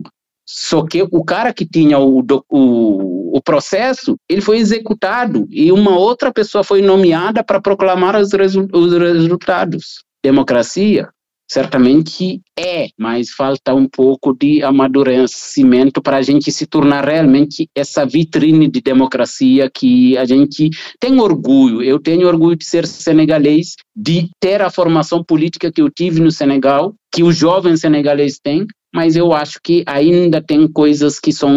Só 0.53 0.85
que 0.85 1.03
o 1.03 1.25
cara 1.25 1.53
que 1.53 1.65
tinha 1.65 1.99
o, 1.99 2.25
o, 2.51 3.37
o 3.37 3.41
processo, 3.41 4.17
ele 4.29 4.41
foi 4.41 4.59
executado 4.59 5.47
e 5.49 5.71
uma 5.71 5.97
outra 5.97 6.33
pessoa 6.33 6.65
foi 6.65 6.83
nomeada 6.83 7.45
para 7.45 7.61
proclamar 7.61 8.17
os, 8.17 8.33
resu 8.33 8.67
os 8.73 8.93
resultados. 8.93 10.03
Democracia 10.23 11.09
certamente 11.51 12.41
é, 12.57 12.87
mas 12.97 13.31
falta 13.31 13.75
um 13.75 13.89
pouco 13.89 14.33
de 14.33 14.63
amadurecimento 14.63 16.01
para 16.01 16.19
a 16.19 16.23
gente 16.23 16.53
se 16.53 16.65
tornar 16.65 17.05
realmente 17.05 17.69
essa 17.75 18.07
vitrine 18.07 18.69
de 18.69 18.81
democracia 18.81 19.69
que 19.69 20.17
a 20.17 20.25
gente 20.25 20.71
tem 21.01 21.21
orgulho. 21.21 21.83
Eu 21.83 21.99
tenho 21.99 22.29
orgulho 22.29 22.55
de 22.55 22.65
ser 22.65 22.87
senegalês, 22.87 23.75
de 23.97 24.29
ter 24.41 24.63
a 24.63 24.71
formação 24.71 25.25
política 25.25 25.73
que 25.73 25.83
eu 25.83 25.91
tive 25.91 26.21
no 26.21 26.31
Senegal, 26.31 26.95
que 27.13 27.25
os 27.25 27.37
jovens 27.37 27.81
senegaleses 27.81 28.39
têm, 28.41 28.65
mas 28.93 29.17
eu 29.17 29.33
acho 29.33 29.61
que 29.63 29.83
ainda 29.87 30.43
tem 30.43 30.67
coisas 30.67 31.19
que 31.19 31.33
são. 31.33 31.53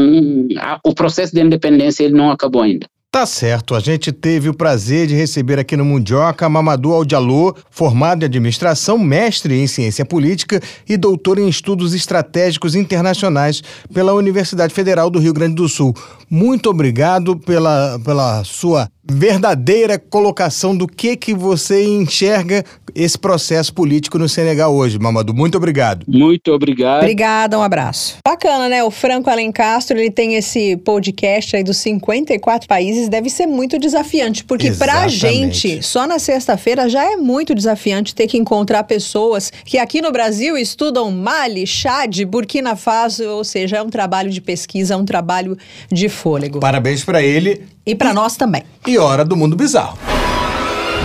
O 0.86 0.93
processo 0.93 1.34
de 1.34 1.41
independência 1.41 2.03
ele 2.03 2.15
não 2.15 2.31
acabou 2.31 2.61
ainda. 2.61 2.88
Tá 3.13 3.27
certo, 3.27 3.75
a 3.75 3.79
gente 3.79 4.11
teve 4.11 4.49
o 4.49 4.55
prazer 4.55 5.05
de 5.05 5.13
receber 5.13 5.59
aqui 5.59 5.77
no 5.77 5.86
Mundioca 5.86 6.49
Mamadou 6.49 6.93
Aldialô, 6.93 7.55
formado 7.69 8.23
em 8.23 8.25
administração, 8.25 8.97
mestre 8.97 9.53
em 9.53 9.67
ciência 9.67 10.03
política 10.03 10.59
e 10.89 10.97
doutor 10.97 11.38
em 11.38 11.47
estudos 11.47 11.93
estratégicos 11.93 12.73
internacionais 12.73 13.61
pela 13.93 14.15
Universidade 14.15 14.73
Federal 14.73 15.11
do 15.11 15.19
Rio 15.19 15.31
Grande 15.31 15.53
do 15.53 15.69
Sul. 15.69 15.93
Muito 16.27 16.71
obrigado 16.71 17.38
pela, 17.38 17.99
pela 18.03 18.43
sua 18.43 18.89
verdadeira 19.10 19.99
colocação 19.99 20.76
do 20.76 20.88
que 20.88 21.18
que 21.18 21.34
você 21.34 21.84
enxerga 21.84 22.64
esse 22.95 23.18
processo 23.18 23.74
político 23.74 24.18
no 24.18 24.30
Senegal 24.30 24.74
hoje, 24.74 24.97
Mamadou. 24.97 25.36
Muito 25.36 25.58
obrigado. 25.58 26.06
Muito 26.08 26.51
obrigado. 26.51 27.01
Obrigada, 27.01 27.58
um 27.58 27.62
abraço. 27.62 28.18
Bacana, 28.26 28.70
né? 28.70 28.84
O 28.84 28.91
Franco 28.91 29.30
Alencastro, 29.30 29.97
ele 29.97 30.12
tem 30.12 30.36
esse 30.36 30.78
podcast 30.78 31.56
aí 31.56 31.64
dos 31.64 31.78
54 31.78 32.68
países, 32.68 33.10
deve 33.10 33.30
ser 33.30 33.45
muito 33.47 33.78
desafiante, 33.78 34.43
porque 34.43 34.68
Exatamente. 34.68 34.99
pra 34.99 35.08
gente, 35.08 35.84
só 35.84 36.08
na 36.08 36.20
sexta-feira 36.20 36.88
já 36.88 37.04
é 37.04 37.16
muito 37.16 37.54
desafiante 37.54 38.16
ter 38.16 38.28
que 38.28 38.38
encontrar 38.38 38.84
pessoas 38.84 39.51
que 39.66 39.78
aqui 39.78 40.01
no 40.01 40.12
Brasil 40.12 40.58
estudam 40.58 41.12
Mali, 41.12 41.68
Chad, 41.68 42.24
Burkina 42.26 42.76
Faso, 42.76 43.24
ou 43.26 43.43
seja, 43.43 43.78
é 43.78 43.82
um 43.82 43.89
trabalho 43.89 44.30
de 44.30 44.39
pesquisa, 44.39 44.93
é 44.93 44.97
um 44.97 45.06
trabalho 45.06 45.58
de 45.91 46.08
fôlego. 46.08 46.60
Parabéns 46.60 47.04
para 47.04 47.22
ele. 47.22 47.72
E 47.86 47.93
para 47.95 48.13
nós 48.13 48.38
também. 48.38 48.63
E 48.88 48.97
hora 48.97 49.25
do 49.25 49.36
Mundo 49.36 49.57
Bizarro. 49.57 49.97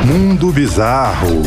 Mundo 0.06 0.52
Bizarro. 0.52 1.42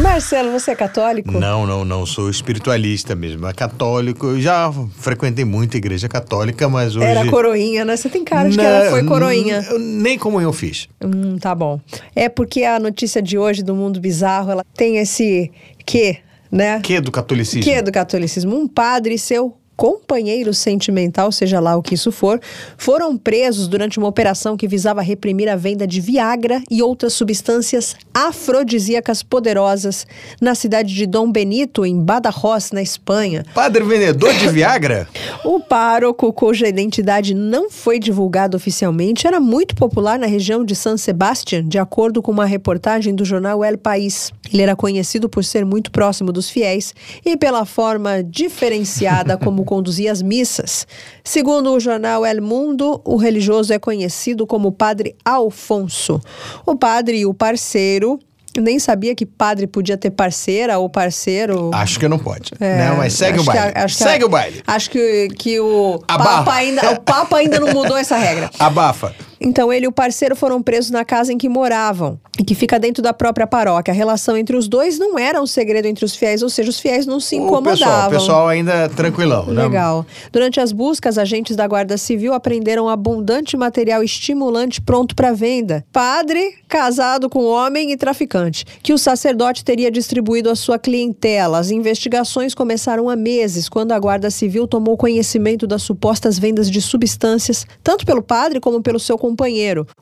Marcelo, 0.00 0.50
você 0.50 0.70
é 0.70 0.74
católico? 0.74 1.30
Não, 1.30 1.66
não, 1.66 1.84
não. 1.84 2.06
Sou 2.06 2.30
espiritualista 2.30 3.14
mesmo. 3.14 3.46
É 3.46 3.52
católico. 3.52 4.28
Eu 4.28 4.40
já 4.40 4.72
frequentei 4.96 5.44
muito 5.44 5.74
a 5.74 5.78
igreja 5.78 6.08
católica, 6.08 6.70
mas 6.70 6.96
hoje. 6.96 7.04
Era 7.04 7.28
coroinha, 7.28 7.84
né? 7.84 7.98
Você 7.98 8.08
tem 8.08 8.24
cara 8.24 8.48
de 8.48 8.56
não, 8.56 8.64
que 8.64 8.70
ela 8.70 8.90
foi 8.90 9.04
coroinha. 9.04 9.62
nem 9.78 10.18
como 10.18 10.40
eu 10.40 10.54
fiz. 10.54 10.88
Hum, 11.04 11.36
tá 11.38 11.54
bom. 11.54 11.78
É 12.16 12.30
porque 12.30 12.64
a 12.64 12.80
notícia 12.80 13.20
de 13.20 13.36
hoje 13.36 13.62
do 13.62 13.74
mundo 13.74 14.00
bizarro, 14.00 14.50
ela 14.50 14.64
tem 14.74 14.96
esse 14.96 15.52
que, 15.84 16.16
né? 16.50 16.80
Que 16.80 16.98
do 16.98 17.12
catolicismo? 17.12 17.62
Que 17.62 17.82
do 17.82 17.92
catolicismo. 17.92 18.56
Um 18.56 18.66
padre 18.66 19.14
e 19.14 19.18
seu 19.18 19.54
companheiro 19.76 20.52
sentimental, 20.52 21.32
seja 21.32 21.58
lá 21.60 21.76
o 21.76 21.82
que 21.82 21.94
isso 21.94 22.12
for, 22.12 22.40
foram 22.76 23.16
presos 23.16 23.66
durante 23.66 23.98
uma 23.98 24.08
operação 24.08 24.56
que 24.56 24.68
visava 24.68 25.02
reprimir 25.02 25.48
a 25.48 25.56
venda 25.56 25.86
de 25.86 26.00
Viagra 26.00 26.62
e 26.70 26.82
outras 26.82 27.14
substâncias 27.14 27.96
afrodisíacas 28.12 29.22
poderosas 29.22 30.06
na 30.40 30.54
cidade 30.54 30.94
de 30.94 31.06
Dom 31.06 31.30
Benito, 31.30 31.84
em 31.84 31.98
Badajoz, 31.98 32.70
na 32.72 32.82
Espanha. 32.82 33.44
Padre 33.54 33.82
vendedor 33.84 34.32
de 34.34 34.48
Viagra? 34.48 35.08
o 35.44 35.60
pároco, 35.60 36.32
cuja 36.32 36.68
identidade 36.68 37.34
não 37.34 37.70
foi 37.70 37.98
divulgada 37.98 38.56
oficialmente, 38.56 39.26
era 39.26 39.40
muito 39.40 39.74
popular 39.74 40.18
na 40.18 40.26
região 40.26 40.64
de 40.64 40.76
San 40.76 40.96
Sebastián, 40.96 41.64
de 41.66 41.78
acordo 41.78 42.22
com 42.22 42.30
uma 42.30 42.44
reportagem 42.44 43.14
do 43.14 43.24
jornal 43.24 43.64
El 43.64 43.78
País. 43.78 44.32
Ele 44.52 44.62
era 44.62 44.76
conhecido 44.76 45.28
por 45.28 45.44
ser 45.44 45.64
muito 45.64 45.90
próximo 45.90 46.32
dos 46.32 46.50
fiéis 46.50 46.94
e 47.24 47.36
pela 47.36 47.64
forma 47.64 48.22
diferenciada 48.22 49.36
como 49.36 49.64
conduzia 49.66 50.12
as 50.12 50.22
missas. 50.22 50.86
Segundo 51.24 51.72
o 51.72 51.80
jornal 51.80 52.26
El 52.26 52.42
Mundo, 52.42 53.00
o 53.04 53.16
religioso 53.16 53.72
é 53.72 53.78
conhecido 53.78 54.46
como 54.46 54.72
Padre 54.72 55.16
Alfonso. 55.24 56.20
O 56.66 56.76
padre 56.76 57.18
e 57.20 57.26
o 57.26 57.32
parceiro 57.34 58.18
nem 58.60 58.78
sabia 58.78 59.14
que 59.14 59.24
padre 59.24 59.66
podia 59.66 59.96
ter 59.96 60.10
parceira 60.10 60.78
ou 60.78 60.88
parceiro. 60.88 61.70
Acho 61.72 61.98
que 61.98 62.06
não 62.06 62.18
pode. 62.18 62.52
É, 62.60 62.86
não, 62.86 62.96
mas 62.98 63.14
segue 63.14 63.38
o 63.38 63.44
baile. 63.44 63.88
Segue 63.88 64.24
a, 64.24 64.26
o 64.26 64.28
baile. 64.28 64.62
Acho 64.66 64.90
que, 64.90 65.28
que 65.38 65.58
o, 65.58 66.02
Papa 66.06 66.52
ainda, 66.52 66.90
o 66.90 67.00
Papa 67.00 67.38
ainda 67.38 67.58
não 67.58 67.72
mudou 67.72 67.96
essa 67.96 68.16
regra. 68.16 68.50
Abafa. 68.58 69.14
Então 69.44 69.72
ele 69.72 69.86
e 69.86 69.88
o 69.88 69.92
parceiro 69.92 70.36
foram 70.36 70.62
presos 70.62 70.90
na 70.90 71.04
casa 71.04 71.32
em 71.32 71.38
que 71.38 71.48
moravam 71.48 72.18
e 72.38 72.44
que 72.44 72.54
fica 72.54 72.78
dentro 72.78 73.02
da 73.02 73.12
própria 73.12 73.46
paróquia. 73.46 73.92
A 73.92 73.94
relação 73.94 74.36
entre 74.36 74.56
os 74.56 74.68
dois 74.68 74.98
não 74.98 75.18
era 75.18 75.40
um 75.40 75.46
segredo 75.46 75.86
entre 75.86 76.04
os 76.04 76.14
fiéis, 76.14 76.42
ou 76.42 76.48
seja, 76.48 76.70
os 76.70 76.80
fiéis 76.80 77.04
não 77.04 77.20
se 77.20 77.36
incomodavam. 77.36 77.72
O 77.72 77.76
pessoal, 77.76 78.08
o 78.08 78.10
pessoal 78.10 78.48
ainda 78.48 78.88
tranquilão, 78.88 79.46
né? 79.46 79.64
Legal. 79.64 80.06
Durante 80.30 80.58
as 80.58 80.72
buscas, 80.72 81.18
agentes 81.18 81.56
da 81.56 81.66
Guarda 81.66 81.98
Civil 81.98 82.32
apreenderam 82.32 82.88
abundante 82.88 83.56
material 83.56 84.02
estimulante 84.02 84.80
pronto 84.80 85.14
para 85.14 85.32
venda. 85.32 85.84
Padre 85.92 86.54
casado 86.68 87.28
com 87.28 87.44
homem 87.44 87.92
e 87.92 87.98
traficante, 87.98 88.64
que 88.82 88.94
o 88.94 88.98
sacerdote 88.98 89.62
teria 89.62 89.90
distribuído 89.90 90.48
à 90.48 90.56
sua 90.56 90.78
clientela. 90.78 91.58
As 91.58 91.70
investigações 91.70 92.54
começaram 92.54 93.10
há 93.10 93.16
meses, 93.16 93.68
quando 93.68 93.92
a 93.92 93.98
Guarda 93.98 94.30
Civil 94.30 94.66
tomou 94.66 94.96
conhecimento 94.96 95.66
das 95.66 95.82
supostas 95.82 96.38
vendas 96.38 96.70
de 96.70 96.80
substâncias, 96.80 97.66
tanto 97.84 98.06
pelo 98.06 98.22
padre 98.22 98.58
como 98.58 98.80
pelo 98.80 98.98
seu 98.98 99.18
companheiro. 99.18 99.31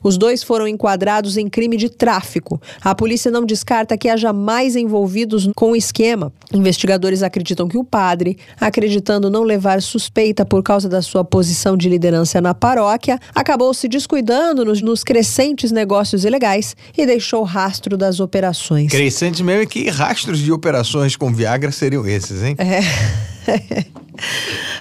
Os 0.03 0.17
dois 0.17 0.43
foram 0.43 0.67
enquadrados 0.67 1.37
em 1.37 1.49
crime 1.49 1.77
de 1.77 1.89
tráfico. 1.89 2.61
A 2.81 2.93
polícia 2.93 3.31
não 3.31 3.45
descarta 3.45 3.97
que 3.97 4.09
haja 4.09 4.33
mais 4.33 4.75
envolvidos 4.75 5.49
com 5.55 5.71
o 5.71 5.75
esquema. 5.75 6.31
Investigadores 6.53 7.23
acreditam 7.23 7.67
que 7.67 7.77
o 7.77 7.83
padre, 7.83 8.37
acreditando 8.59 9.29
não 9.29 9.43
levar 9.43 9.81
suspeita 9.81 10.45
por 10.45 10.61
causa 10.61 10.89
da 10.89 11.01
sua 11.01 11.23
posição 11.23 11.77
de 11.77 11.87
liderança 11.89 12.41
na 12.41 12.53
paróquia, 12.53 13.19
acabou 13.33 13.73
se 13.73 13.87
descuidando 13.87 14.65
nos, 14.65 14.81
nos 14.81 15.03
crescentes 15.03 15.71
negócios 15.71 16.25
ilegais 16.25 16.75
e 16.97 17.05
deixou 17.05 17.43
rastro 17.43 17.97
das 17.97 18.19
operações. 18.19 18.91
Crescente 18.91 19.43
mesmo 19.43 19.63
é 19.63 19.65
que 19.65 19.89
rastros 19.89 20.39
de 20.39 20.51
operações 20.51 21.15
com 21.15 21.33
Viagra 21.33 21.71
seriam 21.71 22.05
esses, 22.07 22.43
hein? 22.43 22.55
É. 22.57 22.81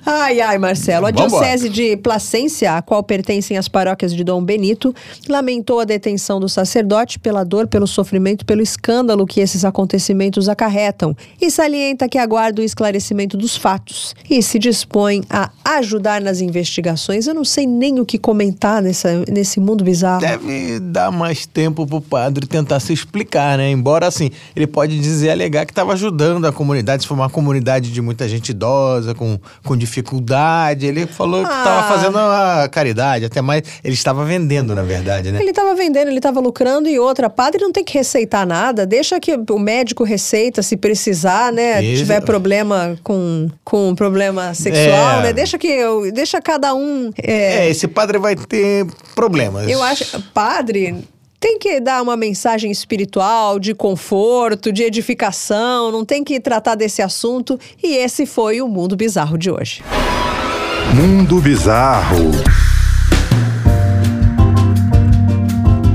Ai, 0.04 0.40
ai, 0.40 0.58
Marcelo. 0.58 1.06
A 1.06 1.10
Diocese 1.10 1.68
de 1.68 1.96
Placência, 1.96 2.76
a 2.76 2.82
qual 2.82 3.02
pertencem 3.02 3.56
as 3.56 3.68
paróquias 3.68 4.14
de 4.14 4.24
Dom 4.24 4.42
Benito, 4.42 4.94
lamentou 5.28 5.80
a 5.80 5.84
detenção 5.84 6.40
do 6.40 6.48
sacerdote 6.48 7.18
pela 7.18 7.44
dor, 7.44 7.66
pelo 7.66 7.86
sofrimento, 7.86 8.44
pelo 8.44 8.62
escândalo 8.62 9.26
que 9.26 9.40
esses 9.40 9.64
acontecimentos 9.64 10.48
acarretam 10.48 11.16
e 11.40 11.50
salienta 11.50 12.08
que 12.08 12.18
aguarda 12.18 12.60
o 12.60 12.64
esclarecimento 12.64 13.36
dos 13.36 13.56
fatos 13.56 14.14
e 14.28 14.42
se 14.42 14.58
dispõe 14.58 15.22
a 15.28 15.50
ajudar 15.64 16.20
nas 16.20 16.40
investigações. 16.40 17.26
Eu 17.26 17.34
não 17.34 17.44
sei 17.44 17.66
nem 17.66 18.00
o 18.00 18.06
que 18.06 18.18
comentar 18.18 18.82
nessa, 18.82 19.24
nesse 19.28 19.60
mundo 19.60 19.84
bizarro. 19.84 20.20
Deve 20.20 20.80
dar 20.80 21.10
mais 21.10 21.46
tempo 21.46 21.86
pro 21.86 22.00
padre 22.00 22.46
tentar 22.46 22.80
se 22.80 22.92
explicar, 22.92 23.58
né? 23.58 23.70
Embora, 23.70 24.06
assim, 24.06 24.30
ele 24.56 24.66
pode 24.66 24.98
dizer, 24.98 25.30
alegar 25.30 25.66
que 25.66 25.72
estava 25.72 25.92
ajudando 25.92 26.46
a 26.46 26.52
comunidade, 26.52 27.02
se 27.02 27.08
for 27.08 27.14
uma 27.14 27.30
comunidade 27.30 27.92
de 27.92 28.00
muita 28.00 28.28
gente 28.28 28.50
idosa, 28.50 29.14
com 29.14 29.29
com, 29.38 29.38
com 29.68 29.76
dificuldade. 29.76 30.86
Ele 30.86 31.06
falou 31.06 31.44
que 31.44 31.50
estava 31.52 31.80
Ah. 31.80 31.82
fazendo 31.88 32.18
a 32.18 32.68
caridade, 32.70 33.24
até 33.24 33.40
mais. 33.40 33.62
Ele 33.84 33.94
estava 33.94 34.24
vendendo, 34.24 34.74
na 34.74 34.82
verdade, 34.82 35.30
né? 35.32 35.40
Ele 35.40 35.50
estava 35.50 35.74
vendendo, 35.74 36.08
ele 36.08 36.18
estava 36.18 36.40
lucrando 36.40 36.88
e 36.88 36.98
outra. 36.98 37.28
Padre 37.30 37.60
não 37.62 37.72
tem 37.72 37.84
que 37.84 37.94
receitar 37.96 38.46
nada, 38.46 38.84
deixa 38.86 39.18
que 39.20 39.32
o 39.50 39.58
médico 39.58 40.04
receita 40.04 40.62
se 40.62 40.76
precisar, 40.76 41.52
né? 41.52 41.82
Isso. 41.82 42.02
Tiver 42.02 42.20
problema 42.22 42.96
com, 43.02 43.48
com 43.64 43.94
problema 43.94 44.54
sexual, 44.54 45.20
É. 45.20 45.22
né? 45.24 45.32
Deixa 45.32 45.58
que 45.58 45.68
eu, 45.68 46.10
deixa 46.12 46.40
cada 46.40 46.74
um. 46.74 47.10
é, 47.22 47.66
É, 47.66 47.70
esse 47.70 47.86
padre 47.88 48.18
vai 48.18 48.34
ter 48.36 48.86
problemas. 49.14 49.68
eu 49.68 49.82
acho, 49.82 50.20
padre 50.34 51.04
tem 51.40 51.58
que 51.58 51.80
dar 51.80 52.02
uma 52.02 52.18
mensagem 52.18 52.70
espiritual, 52.70 53.58
de 53.58 53.74
conforto, 53.74 54.70
de 54.70 54.82
edificação, 54.82 55.90
não 55.90 56.04
tem 56.04 56.22
que 56.22 56.38
tratar 56.38 56.74
desse 56.74 57.00
assunto. 57.00 57.58
E 57.82 57.96
esse 57.96 58.26
foi 58.26 58.60
o 58.60 58.68
mundo 58.68 58.94
bizarro 58.94 59.38
de 59.38 59.50
hoje. 59.50 59.82
Mundo 60.94 61.40
Bizarro. 61.40 62.30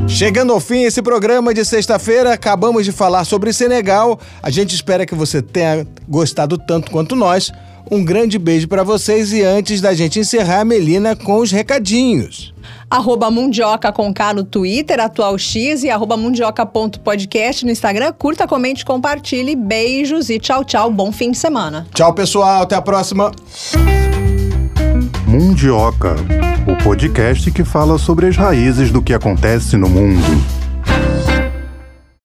Chegando 0.08 0.54
ao 0.54 0.60
fim 0.60 0.84
esse 0.84 1.02
programa 1.02 1.54
de 1.54 1.64
sexta-feira, 1.64 2.34
acabamos 2.34 2.86
de 2.86 2.92
falar 2.92 3.26
sobre 3.26 3.54
Senegal. 3.54 4.20
A 4.42 4.50
gente 4.50 4.74
espera 4.74 5.06
que 5.06 5.14
você 5.14 5.42
tenha 5.42 5.86
gostado 6.08 6.58
tanto 6.58 6.90
quanto 6.90 7.16
nós. 7.16 7.52
Um 7.90 8.04
grande 8.04 8.40
beijo 8.40 8.68
pra 8.68 8.84
vocês 8.84 9.32
e 9.32 9.44
antes 9.44 9.80
da 9.80 9.94
gente 9.94 10.20
encerrar, 10.20 10.66
Melina 10.66 11.16
com 11.16 11.38
os 11.38 11.52
recadinhos. 11.52 12.54
Arroba 12.90 13.30
Mundioca 13.30 13.92
com 13.92 14.14
K 14.14 14.34
no 14.34 14.44
Twitter, 14.44 15.00
atual 15.00 15.38
X 15.38 15.84
e 15.84 15.90
arroba 15.90 16.18
mundioca.podcast 16.18 17.66
no 17.66 17.72
Instagram. 17.72 18.12
Curta, 18.14 18.48
comente, 18.48 18.86
compartilhe. 18.86 19.56
Beijos 19.56 20.30
e 20.30 20.40
tchau, 20.40 20.64
tchau. 20.64 20.92
Bom 20.92 21.12
fim 21.12 21.32
de 21.32 21.38
semana. 21.38 21.86
Tchau, 21.94 22.14
pessoal, 22.14 22.64
até 22.64 22.76
a 22.76 22.82
próxima. 22.82 23.32
Mundioca, 25.28 26.16
o 26.68 26.84
podcast 26.84 27.52
que 27.52 27.64
fala 27.64 27.98
sobre 27.98 28.28
as 28.28 28.38
raízes 28.38 28.92
do 28.92 29.02
que 29.02 29.14
acontece 29.14 29.78
no 29.78 29.90
mundo. 29.90 30.65